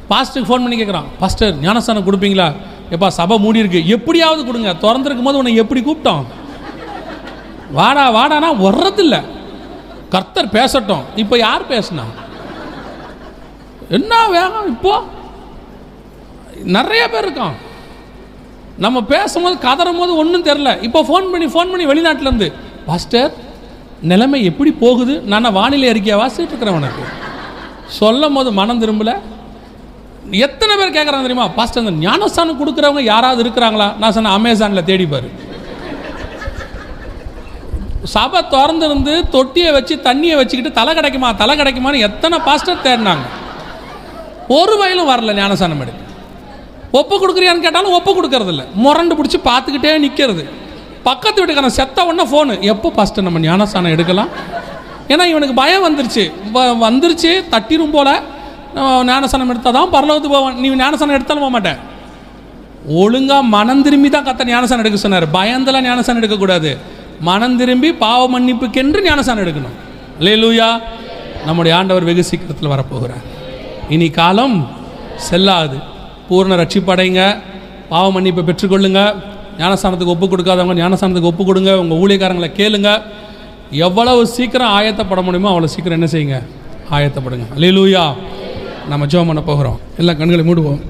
[0.09, 2.53] பாஸ்டருக்கு ஃபோன் பண்ணி கேட்குறான் பாஸ்டர் ஞானஸ்தானம் கொடுப்பீங்களா?
[2.91, 4.73] எப்பா சபை மூடி இருக்கு எப்படியாவது கொடுங்க.
[4.73, 6.23] திறந்துருக்கும் போது உன்னை எப்படி கூப்பிட்டோம்?
[7.71, 8.49] வாடா வாடானா?
[8.65, 9.23] வர்றதில்ல.
[10.09, 11.03] கர்த்தர் பேசட்டும்.
[11.15, 12.03] இப்போ யார் பேசுனா?
[13.89, 15.03] என்ன வேகம் இப்போ?
[16.63, 17.53] நிறைய பேர் இருக்கான்.
[18.77, 22.47] நம்ம பேசும்போது கதறும் போது ஒன்றும் தெரில இப்போ ஃபோன் பண்ணி ஃபோன் பண்ணி வெளிநாட்டிலேருந்து
[22.87, 23.33] பாஸ்டர்
[24.11, 25.13] நிலைமை எப்படி போகுது?
[25.31, 27.03] நான் வானிலை அறிக்கையை வாசிட்டு இருக்கிறேன் உனக்கு.
[27.99, 29.11] சொல்லும் போது மனம் திரும்பல.
[30.31, 31.47] எத்தனை பேர் கேட்குறாங்க தெரியுமா?
[31.57, 33.87] பாஸ்டர் அந்த ஞானஸ்தானம் கொடுக்குறவங்க யாராவது இருக்கிறாங்களா?
[33.97, 35.29] நான் சொன்னேன் அமேசானில் தேடிப்பார்
[38.13, 43.25] சபை திறந்துருந்து தொட்டியை வச்சு தண்ணியை வச்சுக்கிட்டு தலை கிடைக்குமா தலை கிடைக்குமான்னு எத்தனை பாஸ்டர் தேடினாங்க.
[44.47, 46.02] ஒரு வயலும் வரல ஞானசானம் எடுத்து
[46.95, 48.63] ஒப்பு கொடுக்குறியான்னு கேட்டாலும் ஒப்பு கொடுக்கறதில்ல.
[48.73, 50.49] முரண்டு பிடிச்சி பார்த்துக்கிட்டே நிற்கிறது
[51.03, 54.27] பக்கத்து வீட்டுக்காரன் செத்த உடனே ஃபோனு எப்போ ஃபஸ்ட்டு நம்ம ஞானஸ்தானம் எடுக்கலாம்?
[55.07, 56.31] ஏன்னா இவனுக்கு பயம் வந்துருச்சு.
[56.53, 58.21] வ- வந்துருச்சு தட்டிரும் போல்.
[59.03, 60.59] ஞானஸ்தானம் எடுத்தால் தான் பரலோகத்து போவான்.
[60.59, 61.77] நீ ஞானஸ்தானம் எடுத்தாலும் போக மாட்டேன்.
[62.87, 65.31] ஒழுங்காக மனம் திரும்பி தான் கத்த ஞானஸ்தானம் எடுக்க சொன்னார்.
[65.31, 66.77] பயந்தெல்லாம் ஞானஸ்தானம் எடுக்கக்கூடாது.
[67.19, 69.75] மனம் திரும்பி பாவ மன்னிப்புக்கென்று ஞானஸ்தானம் எடுக்கணும்.
[70.19, 70.81] லேலூயா
[71.45, 73.23] நம்முடைய ஆண்டவர் வெகு சீக்கிரத்தில் வரப்போகிறார்.
[73.89, 74.69] இனி காலம்
[75.15, 75.91] செல்லாது.
[76.33, 77.21] பூர்ண ரட்சிப்படைங்க
[77.91, 79.01] பாவ மன்னிப்பை பெற்றுக்கொள்ளுங்க.
[79.61, 81.71] ஞானஸ்தானத்துக்கு ஒப்பு கொடுக்காதவங்க ஞானஸ்தானத்துக்கு ஒப்பு கொடுங்க.
[81.81, 82.91] உங்கள் ஊழியக்காரங்களை கேளுங்க.
[83.87, 86.37] எவ்வளவு சீக்கிரம் ஆயத்தப்பட முடியுமோ அவ்வளோ சீக்கிரம் என்ன செய்யுங்க?
[86.95, 87.45] ஆயத்தப்படுங்க.
[87.63, 88.05] லேலூயா
[88.91, 89.77] நம்ம ஜோம் பண்ண போகிறோம்.
[90.01, 90.81] எல்லா கண்களை மூடுவோம்.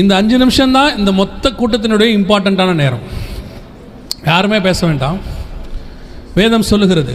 [0.00, 3.04] இந்த அஞ்சு நிமிஷம் தான் இந்த மொத்த கூட்டத்தினுடைய இம்பார்ட்டண்ட்டான நேரம்.
[4.30, 5.18] யாருமே பேச வேண்டாம்.
[6.38, 7.14] வேதம் சொல்லுகிறது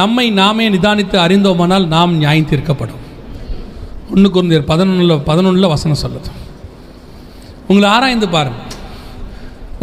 [0.00, 3.02] நம்மை நாமே நிதானித்து அறிந்தோமானால் நாம் நியாயம் தீர்க்கப்படும்
[4.12, 6.30] ஒன்று குருந்தியர் பதினொன்றில் பதினொன்றில் வசனம் சொல்லுது.
[7.68, 8.70] உங்களை ஆராய்ந்து பாருங்கள்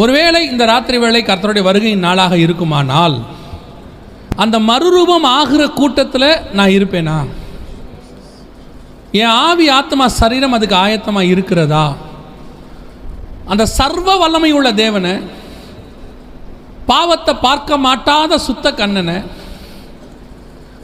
[0.02, 3.16] ஒருவேளை இந்த ராத்திரி வேளை கர்த்தருடைய வருகையின் நாளாக இருக்குமானால்
[4.44, 7.18] அந்த மறுரூபம் ஆகிற கூட்டத்தில் நான் இருப்பேனா?
[9.22, 11.86] என் ஆவி ஆத்மா சரீரம் அதுக்கு ஆயத்தமாக இருக்கிறதா?
[13.52, 15.14] அந்த சர்வ வல்லமை உள்ள தேவனை
[16.92, 19.18] பாவத்தை பார்க்க மாட்டாத சுத்த கண்ணனை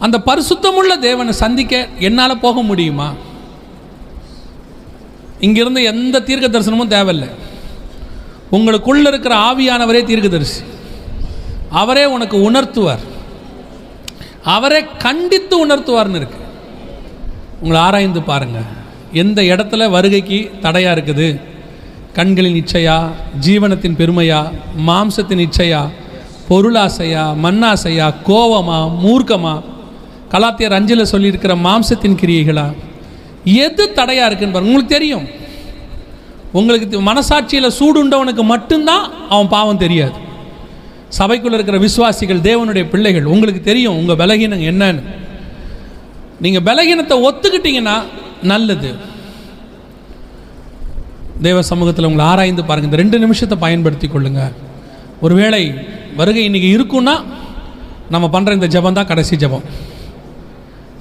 [0.05, 1.73] அந்த பரிசுத்தமுள்ள தேவனை சந்திக்க
[2.07, 3.07] என்னால் போக முடியுமா?
[5.39, 7.27] இங்கிருந்து எந்த தீர்க்க தரிசனமும் தேவையில்லை.
[8.51, 10.61] உங்களுக்குள்ள இருக்கிற ஆவியானவரே தீர்க்கதரிசி.
[11.69, 12.99] அவரே உனக்கு உணர்த்துவார்.
[14.43, 16.37] அவரே கண்டித்து உணர்த்துவார்னு இருக்கு.
[17.61, 18.59] உங்களை ஆராய்ந்து பாருங்க.
[19.13, 21.41] எந்த இடத்துல வருகைக்கு தடையா இருக்குது?
[22.13, 23.09] கண்களின் இச்சையா?
[23.45, 24.51] ஜீவனத்தின் பெருமையா?
[24.87, 25.89] மாம்சத்தின் இச்சையா?
[26.49, 27.35] பொருளாசையா?
[27.43, 28.13] மண்ணாசையா?
[28.27, 28.91] கோவமா?
[29.05, 29.61] மூர்க்கமா?
[30.31, 32.73] கலாத்தியர் அஞ்சில் சொல்லியிருக்கிற மாம்சத்தின் கிரியைகளா?
[33.65, 34.71] எது தடையா இருக்குன்னு பாருங்க.
[34.71, 35.25] உங்களுக்கு தெரியும்.
[36.59, 40.17] உங்களுக்கு மனசாட்சியில் சூடுண்டவனுக்கு மட்டும்தான் அவன் பாவம் தெரியாது.
[41.17, 45.03] சபைக்குள்ளே இருக்கிற விசுவாசிகள் தேவனுடைய பிள்ளைகள் உங்களுக்கு தெரியும் உங்கள் பலகீனம் என்னன்னு.
[46.43, 47.97] நீங்கள் பலகீனத்தை ஒத்துக்கிட்டீங்கன்னா
[48.51, 48.89] நல்லது.
[51.47, 54.41] தேவ சமூகத்தில் உங்களை ஆராய்ந்து பாருங்கள் இந்த ரெண்டு நிமிஷத்தை பயன்படுத்தி கொள்ளுங்க.
[55.25, 55.63] ஒருவேளை
[56.19, 57.15] வருகை இன்னைக்கு இருக்குன்னா
[58.13, 59.65] நம்ம பண்ணுற இந்த ஜெபம் தான் கடைசி ஜெபம்.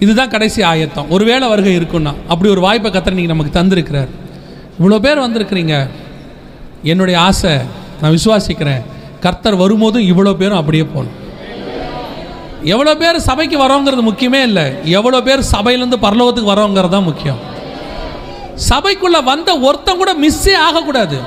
[0.04, 1.10] இதுதான் கடைசி ஆயத்தம்.
[1.14, 4.10] ஒருவேளை வருகை இருக்குன்னா அப்படி ஒரு வாய்ப்பை கத்திர நீங்கள் நமக்கு தந்திருக்கிறார்.
[4.78, 5.74] இவ்வளோ பேர் வந்திருக்கிறீங்க.
[6.92, 7.52] என்னுடைய ஆசை
[8.00, 8.82] நான் விசுவாசிக்கிறேன்.
[9.24, 11.18] கர்த்தர் வரும்போதும் இவ்வளோ பேரும் அப்படியே போகணும்.
[12.72, 14.64] எவ்வளோ பேர் சபைக்கு வரோங்கிறது முக்கியமே இல்லை.
[14.98, 17.40] எவ்வளோ பேர் சபையிலேருந்து பரலோகத்துக்கு வரோங்கிறது தான் முக்கியம்.
[18.70, 21.18] சபைக்குள்ளே வந்த ஒருத்தன் கூட மிஸ்ஸே ஆகக்கூடாது.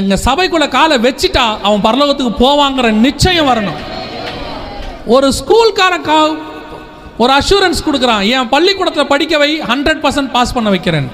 [0.00, 3.80] எங்க சபைக்குள்ள காலை வச்சுட்டா அவன் பரலோகத்துக்கு போவாங்கிற நிச்சயம் வரணும்.
[5.16, 6.20] ஒரு ஸ்கூல்காரன் கா
[7.22, 8.22] ஒரு அஷூரன்ஸ் கொடுக்குறான்.
[8.34, 11.08] என் பள்ளிக்கூடத்தில் படிக்க வை ஹண்ட்ரட் பர்சன்ட் பாஸ் பண்ண வைக்கிறேன்.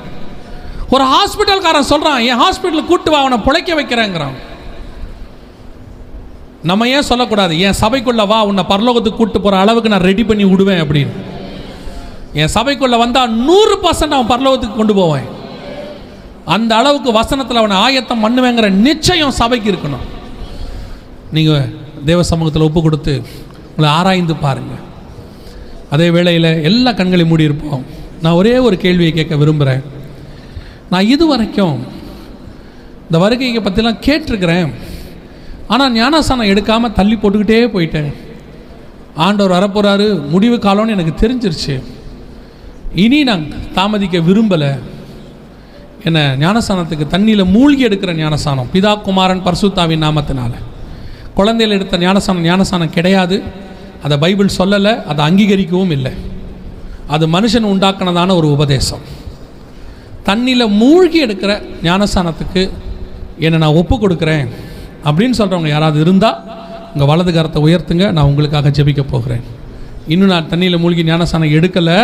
[0.94, 4.36] ஒரு ஹாஸ்பிட்டல்காரன் சொல்கிறான் என் ஹாஸ்பிட்டலுக்கு கூட்டு வா அவனை பிழைக்க வைக்கிறேங்கிறான்.
[6.70, 7.54] நம்ம ஏன் சொல்லக்கூடாது?
[7.66, 11.14] என் சபைக்குள்ளே வா உன்னை பரலோகத்துக்கு கூட்டு போகிற அளவுக்கு நான் ரெடி பண்ணி விடுவேன் அப்படின்னு.
[12.40, 15.28] என் சபைக்குள்ளே வந்தால் நூறு பர்சன்ட் அவன் பரலோகத்துக்கு கொண்டு போவேன்.
[16.54, 20.04] அந்த அளவுக்கு வசனத்தில் அவனை ஆயத்தம் பண்ணுவேங்கிற நிச்சயம் சபைக்கு இருக்கணும்.
[21.36, 21.70] நீங்கள்
[22.10, 23.14] தேவ சமூகத்தில் ஒப்பு கொடுத்து
[23.70, 24.82] உங்களை ஆராய்ந்து பாருங்கள்
[25.94, 27.82] அதே வேளையில் எல்லா கண்களையும் மூடியிருப்போம்
[28.22, 29.82] நான் ஒரே ஒரு கேள்வியை கேட்க விரும்புகிறேன்
[30.92, 31.76] நான் இது வரைக்கும்
[33.06, 34.70] இந்த வருகையை பற்றிலாம் கேட்டிருக்கிறேன்.
[35.72, 38.10] ஆனால் ஞானசானம் எடுக்காமல் தள்ளி போட்டுக்கிட்டே போயிட்டேன்.
[39.26, 41.74] ஆண்டவர் வரப்போகிறாரு முடிவு காலம்னு எனக்கு தெரிஞ்சிருச்சு.
[43.04, 43.44] இனி நான்
[43.76, 44.70] தாமதிக்க விரும்பலை.
[46.08, 50.52] என்ன ஞானசானத்துக்கு தண்ணியில் மூழ்கி எடுக்கிற ஞானசானம் பிதா குமாரன் பர்சுத்தாவின் நாமத்தினால.
[51.38, 53.38] குழந்தையில் எடுத்த ஞானசானம் ஞானசானம் கிடையாது.
[54.06, 56.12] அதை பைபிள் சொல்லலை அதை அங்கீகரிக்கவும் இல்லை.
[57.14, 59.04] அது மனுஷன் உண்டாக்குனதான ஒரு உபதேசம்.
[60.28, 61.52] தண்ணியில் மூழ்கி எடுக்கிற
[61.88, 62.62] ஞானஸ்தானத்துக்கு
[63.44, 64.46] என்னை நான் ஒப்பு கொடுக்குறேன்
[65.08, 66.38] அப்படின்னு சொல்கிறவங்க யாராவது இருந்தால்
[66.92, 69.44] உங்கள் வலது கரத்தை உயர்த்துங்க நான் உங்களுக்காக ஜெபிக்க போகிறேன்.
[70.12, 71.98] இன்னும் நான் தண்ணியில் மூழ்கி ஞானஸ்தானம் எடுக்கலை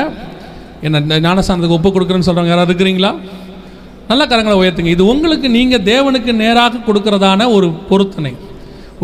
[0.87, 3.13] என்ன இந்த ஞானஸ்தானத்துக்கு ஒப்பு கொடுக்குறேன்னு சொல்கிறவங்க யாராவது இருக்கிறீங்களா?
[4.11, 4.93] நல்ல கரங்களை உயர்த்துங்க.
[4.97, 8.33] இது உங்களுக்கு நீங்கள் தேவனுக்கு நேராக கொடுக்கறதான ஒரு பொருத்தனை.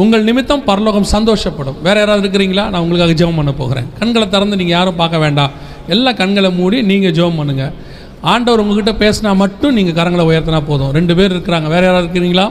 [0.03, 1.77] உங்கள் நிமித்தம் பரலோகம் சந்தோஷப்படும்.
[1.87, 2.65] வேற யாராவது இருக்கிறீங்களா?
[2.73, 3.87] நான் உங்களுக்காக ஜெபம் பண்ண போகிறேன்.
[4.01, 5.53] கண்களை திறந்து நீங்கள் யாரும் பார்க்க வேண்டாம்.
[5.95, 7.65] எல்லா கண்களை மூடி நீங்கள் ஜெபம் பண்ணுங்க.
[8.33, 10.93] ஆண்டவர் உங்ககிட்ட பேசினா மட்டும் நீங்கள் கரங்களை உயர்த்தினா போதும்.
[10.99, 11.69] ரெண்டு பேர் இருக்கிறாங்க.
[11.75, 12.47] வேற யாராவது இருக்கிறீங்களா?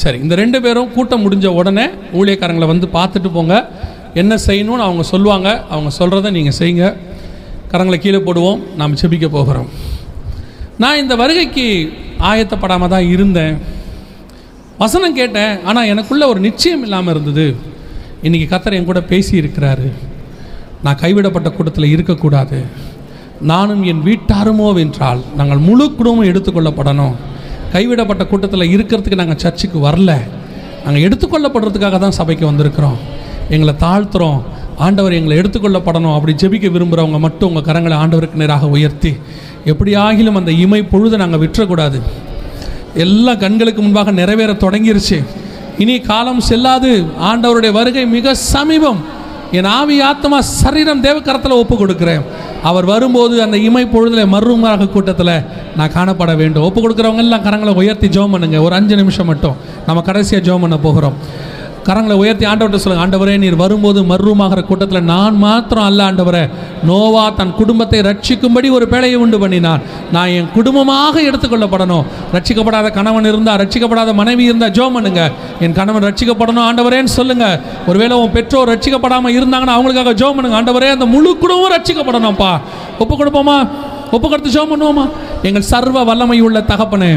[0.00, 1.86] சரி இந்த ரெண்டு பேரும் கூட்டம் முடிஞ்ச உடனே
[2.18, 3.56] ஊழியக்காரங்களை வந்து பார்த்துட்டு போங்க.
[4.14, 5.48] என்ன செய்யணும்னு அவங்க சொல்லுவாங்க.
[5.70, 6.96] அவங்க சொல்கிறத நீங்கள் செய்யுங்க.
[7.72, 8.60] கரங்களை கீழே போடுவோம்.
[8.76, 9.68] நாம் செபிக்க போகிறோம்.
[10.84, 11.66] நான் இந்த வருகைக்கு
[12.30, 13.56] ஆயத்தப்படாமல் தான் இருந்தேன்.
[14.80, 17.46] வசனம் கேட்டேன் ஆனால் எனக்குள்ள ஒரு நிச்சயம் இல்லாமல் இருந்தது.
[18.26, 19.88] இன்றைக்கி கத்தர் என் கூட பேசி இருக்கிறாரு
[20.84, 22.58] நான் கைவிடப்பட்ட கூட்டத்தில் இருக்கக்கூடாது.
[23.50, 27.16] நானும் என் வீட்டாருமோ வென்றால் நாங்கள் முழு குடும்பம் எடுத்துக்கொள்ளப்படணும்.
[27.74, 30.12] கைவிடப்பட்ட கூட்டத்தில் இருக்கிறதுக்கு நாங்கள் சர்ச்சுக்கு வரல.
[30.84, 32.98] நாங்கள் எடுத்துக்கொள்ளப்படுறதுக்காக தான் சபைக்கு வந்திருக்கிறோம்.
[33.54, 34.40] எங்களை தாழ்த்துறோம்.
[34.86, 39.12] ஆண்டவர் எங்களை எடுத்துக்கொள்ளப்படணும் அப்படி ஜெபிக்க விரும்புகிறவங்க மட்டும் உங்கள் கரங்களை ஆண்டவருக்கு நேராக உயர்த்தி.
[39.72, 42.00] எப்படி ஆகிலும் அந்த இமை பொழுது நாங்கள் விட்டுறக்கூடாது.
[43.04, 45.18] எல்லா கண்களுக்கு முன்பாக நிறைவேற தொடங்கிருச்சு.
[45.82, 46.92] இனி காலம் செல்லாது.
[47.30, 49.00] ஆண்டவருடைய வருகை மிக சமீபம்.
[49.58, 52.24] என் ஆவி ஆத்மா சரீரம் தேவக்கரத்தில் ஒப்பு கொடுக்குறேன்.
[52.62, 55.34] அவர் வரும்போது அந்த இமை பொழுதில் மறுமாக கூட்டத்தில்
[55.76, 56.66] நான் காணப்பட வேண்டும்.
[56.68, 58.58] ஒப்பு கொடுக்குறவங்க எல்லாம் கரங்களை உயர்த்தி ஜோம் பண்ணுங்க.
[58.66, 59.56] ஒரு அஞ்சு நிமிஷம் மட்டும்.
[59.86, 61.16] நம்ம கடைசியாக ஜோம் பண்ண போகிறோம்.
[61.88, 66.42] கரங்களை உயர்த்தி ஆண்டவர்கிட்ட சொல்லுங்க ஆண்டவரே நீர் வரும்போது மர்வமாகிற கூட்டத்தில் நான் மாத்திரம் அல்ல ஆண்டவரே.
[66.88, 69.84] நோவா தன் குடும்பத்தை ரட்சிக்கும்படி ஒரு பேழையை உண்டு பண்ணினான்.
[70.14, 72.04] நான் என் குடும்பமாக எடுத்துக்கொள்ளப்படணும்.
[72.34, 75.22] ரட்சிக்கப்படாத கணவன் இருந்தால் ரட்சிக்கப்படாத மனைவி இருந்தால் ஜோ பண்ணுங்க.
[75.66, 77.46] என் கணவன் ரட்சிக்கப்படணும் ஆண்டவரேன்னு சொல்லுங்க.
[77.90, 80.58] ஒருவேளை உன் பெற்றோர் ரட்சிக்கப்படாமல் இருந்தாங்கன்னா அவங்களுக்காக ஜோ பண்ணுங்க.
[80.60, 82.52] ஆண்டவரே அந்த முழு குடும்பம் ரட்சிக்கப்படணும்ப்பா.
[83.02, 83.58] ஒப்பு கொடுப்போமா?
[84.14, 85.04] ஒப்பு கொடுத்து ஜோம் பண்ணுவோமா?
[85.48, 87.10] எங்கள் சர்வ வல்லமை உள்ள தகப்பனே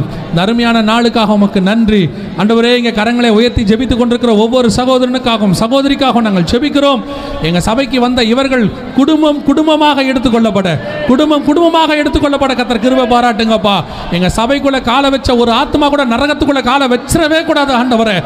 [0.44, 2.02] அருமையான நாளுக்காக உமக்கு நன்றி.
[2.42, 7.02] ஆண்டவரே எங்கள் கரங்களை உயர்த்தி ஜெபித்து கொண்டிருக்கிற ஒவ்வொரு சகோதரனுக்காகவும் சகோதரிக்காகவும் நாங்கள் ஜெபிக்கிறோம்.
[7.48, 8.66] எங்கள் சபைக்கு வந்த இவர்கள்
[9.00, 10.70] குடும்பம் குடும்பமாக எடுத்துக்கொள்ளப்பட
[11.10, 13.76] குடும்பம் குடும்பமாக எடுத்துக்கொள்ளப்பட கத்தர் கிருப பாராட்டுங்கப்பா.
[14.18, 18.18] எங்கள் சபைக்குள்ளே காலை வச்ச ஒரு ஆத்மா கூட நரகத்துக்குள்ளே காலை வச்சிடவே கூடாது ஆண்டவரே.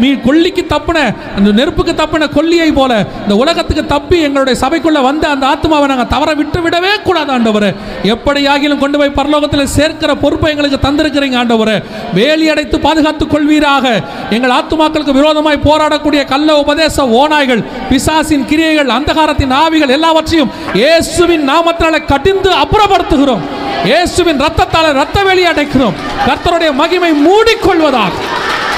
[0.00, 0.98] மீ கொல்லிக்கு தப்புன
[1.38, 2.92] அந்த நெருப்புக்கு தப்புன கொல்லியை போல
[3.24, 7.70] இந்த உலகத்துக்கு தப்பி எங்களுடைய சபைக்குள்ளே வந்த அந்த ஆத்மாவை நாங்கள் தவற விட்டு விடவே கூடாது ஆண்டவரே.
[8.02, 11.76] எப்படியாகிலும் கொண்டு போய் பரலோகத்தில் சேர்க்கிற பொறுப்பை எங்களுக்கு தந்திருக்கிறீங்க ஆண்டவரே.
[12.14, 14.02] வேலி அடைத்து பாதுகாத்துக் கொள்வீராக.
[14.30, 22.50] எங்கள் ஆத்துமாக்களுக்கு விரோதமாய் போராடக்கூடிய கள்ள உபதேச ஓநாய்கள் பிசாசின் கிரியைகள் அந்தகாரத்தின் ஆவிகள் எல்லாவற்றையும் இயேசுவின் நாமத்தால கடிந்து
[22.62, 23.44] அப்புறப்படுத்துகிறோம்.
[23.84, 25.96] இயேசுவின் ரத்தத்தால ரத்த வேலி அடைக்கிறோம்.
[26.28, 28.12] கர்த்தருடைய மகிமை மூடிக்கொள்வதாக.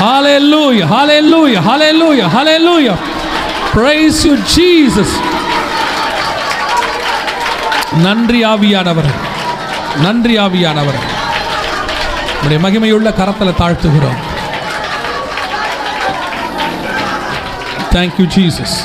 [0.01, 2.97] Hallelujah, hallelujah, hallelujah, hallelujah.
[3.75, 5.11] Praise you, Jesus.
[7.97, 9.11] நன்றி ஆவியானவர்.
[10.03, 10.99] நன்றி ஆவியானவர்.
[12.45, 14.17] உடைய மகிமையுள்ள கரத்தில் தாழ்த்துகிறோம்.
[17.93, 18.77] தேங்க்யூ ஜீசஸ்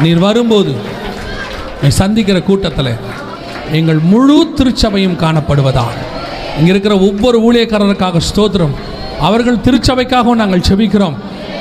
[0.00, 0.76] நீர் வரும்போது
[1.82, 2.96] நீ சந்திக்கிற கூட்டத்தில்
[3.72, 5.96] எங்கள் முழு திருச்சபையும் காணப்படுவதால்.
[6.58, 8.74] இங்க இருக்கிற ஒவ்வொரு ஊழியக்காரருக்காக ஸ்தோத்திரம்.
[9.20, 11.14] அவர்கள் திருச்சபைக்காகவும் நாங்கள் செபிக்கிறோம்.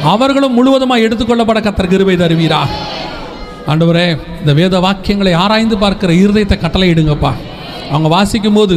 [0.03, 2.59] அவர்களும் முழுவதுமாக எடுத்துக்கொள்ளப்பட கத்தர் கிருபை தருவீரா
[3.67, 4.07] ஆண்டவரே
[4.41, 7.31] இந்த வேத வாக்கியங்களை ஆராய்ந்து பார்க்கிற இருதயத்தை கட்டளையிடுங்கப்பா
[7.91, 8.75] அவங்க வாசிக்கும் போது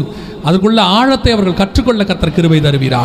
[0.48, 3.02] அதுக்குள்ள ஆழத்தை அவர்கள் கற்றுக்கொள்ள கத்தர் கிருபை தருவீரா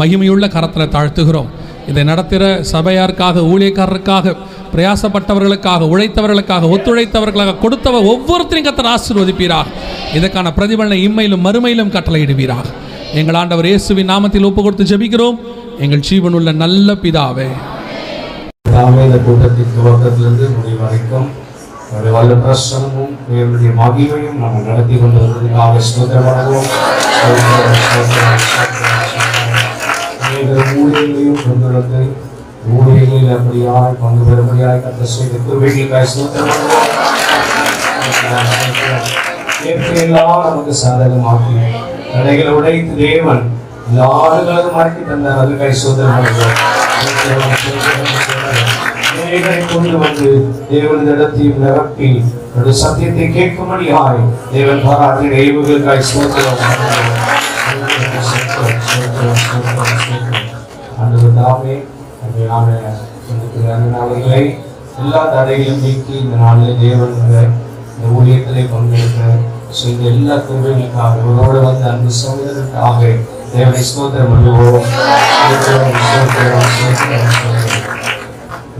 [0.00, 1.48] மகிமையுள்ள கரத்தில் தாழ்த்துகிறோம்.
[1.90, 4.34] இதை நடத்துகிற சபையாருக்காக ஊழியக்காரருக்காக
[4.74, 9.66] பிரயாசப்பட்டவர்களுக்காக உழைத்தவர்களுக்காக ஒத்துழைத்தவர்களாக கொடுத்தவர் ஒவ்வொருத்தரையும் கத்தர் ஆசீர்வதிப்பீராக.
[10.18, 12.66] இதற்கான பிரதிபலனை இம்மையிலும் மறுமையிலும் கட்டளையிடுவீராக
[13.20, 15.38] எங்கள் ஆண்டவர் இயேசுவின் நாமத்தில் ஒப்பு கொடுத்து ஜெபிக்கிறோம்.
[15.78, 17.48] எங்கள் ஜீவனுள்ள நல்ல பிதாவே.
[18.80, 21.26] தாமே இந்த கூட்டத்தின் துவக்கத்திலிருந்து முடிவு வரைக்கும்
[21.92, 26.68] ஒரு வல்ல பிரசனமும் தேவனுடைய மகிமையும் நம்ம நடத்தி கொண்டு வந்ததுக்காக ஸ்தோத்திரமாகவும்
[30.76, 32.02] ஊழியர்களையும் கொண்டுள்ளது
[32.72, 36.88] ஊழியர்களில் அப்படியாய் பங்கு பெறும்படியாய் கத்த செய்த குருவிகளுக்காய் ஸ்தோத்திரமாகவும்
[40.04, 41.56] எல்லாம் நமக்கு சாதகமாக்கி
[42.12, 43.42] தடைகளை உடைத்து தேவன்
[43.88, 45.40] எல்லா ஆடுகளும் மறைத்து தந்தார்.
[45.40, 45.70] அது கை
[49.32, 50.28] சோதனை கொண்டு வந்து
[50.70, 52.08] தேவனது இடத்தையும் நிரப்பி
[52.58, 56.62] ஒரு சத்தியத்தை கேட்கும்படியாய் தேவன் பாராட்டின ஏவுகளுக்காய் சோதனம்
[60.98, 61.76] ஆண்டவர் தாமே
[62.22, 62.66] அருமையான
[63.28, 63.44] இந்த
[64.98, 69.30] எல்லா தடைகளையும் நீக்கி இந்த நாளில் தேவன் இந்த ஊழியத்திலே பங்கேற்க
[69.80, 73.00] செய்த எல்லா துறைகளுக்காக இவரோடு வந்த அந்த சகோதரருக்காக
[73.52, 74.84] தேவனை சோதனை பண்ணுவோம்.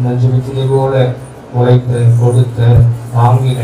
[0.02, 0.94] ஸ்தோத்திரம், போல
[1.58, 2.60] உழைத்த கொடுத்த
[3.16, 3.60] வாங்கின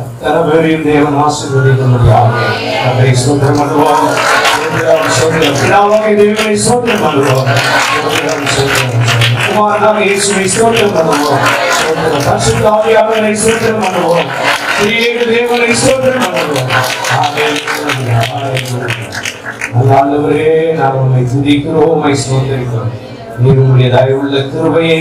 [0.00, 2.40] அத்தனை பேரையும் தேவன் ஆசீர்வதிக்க முடியாது
[2.88, 4.06] அதை சோதனம் பண்ணுவோம்
[5.18, 5.54] சோதரம்,
[7.04, 7.48] பண்ணுவோம்
[9.46, 11.44] குமாரனாக இயேசுவை சோதனம் பண்ணுவோம்
[11.78, 12.24] சோதரம்.
[12.28, 12.66] பரிசுத்த
[13.84, 14.28] பண்ணுவோம்
[15.32, 16.72] தேவனை சோதனம் பண்ணுவோம்
[19.96, 20.98] ஆண்டவரே நான்
[21.32, 22.02] துதிக்கிறோம்
[23.40, 24.98] நீர் உங்களுடைய தயவுள்ள கிருபையை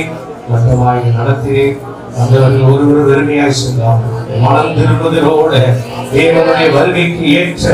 [0.50, 1.54] மட்டமாய் நடத்தி
[2.16, 4.02] வந்தவர்கள் ஒருவர் வெறுமையாய் சென்றார்.
[4.44, 5.60] மனம் திரும்புதலோடு
[6.12, 7.66] தேவனுடைய வருகைக்கு ஏற்ற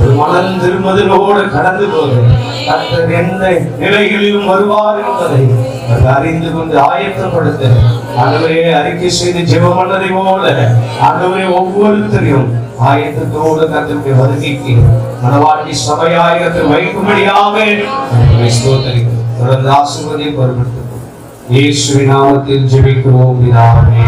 [0.00, 2.18] ஒரு மனம் திரும்புதலோடு கடந்து போது
[2.66, 3.42] கர்த்தர் எந்த
[3.78, 5.40] நிலைகளிலும் வருவார் என்பதை
[6.14, 7.70] அறிந்து கொண்டு ஆயத்தப்படுத்த
[8.16, 10.52] ஆண்டவரே அறிக்கை செய்து ஜெபம் பண்ணதை போல
[11.06, 12.48] ஆண்டவரே ஒவ்வொருத்தரையும்
[12.88, 14.74] ஆயத்தத்தோடு கர்த்தருடைய வருகைக்கு
[15.24, 17.56] மனவாட்டி சபையாயத்தை வைக்கும்படியாக
[19.36, 20.86] தொடர்ந்து ஆசீர்வதியை பொறுப்படுத்தும்
[21.50, 24.02] இயேசுவின் நாமத்தில் ஜெபிக்கிறோம் பிதாவே.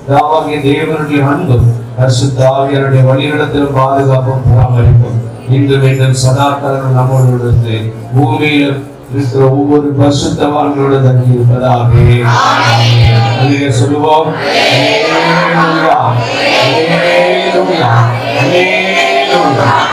[0.00, 1.66] பிதாவாகிய தேவனுடைய அன்பும்
[1.96, 5.18] பரிசுத்த ஆவியாருடைய வழிநடத்தலும் பாதுகாப்பும் பராமரிப்பும்
[5.48, 5.76] இன்று
[6.22, 7.76] சதாக்காலம் நம்மோடு இருந்து
[8.14, 8.76] பூமியில்
[9.12, 11.92] இருக்கிற ஒவ்வொரு பரிசுத்தவான்களோட தங்கி இருப்பதாக
[13.40, 14.28] அதிலே சொல்லுவோம்
[16.80, 17.92] அல்லேலூயா,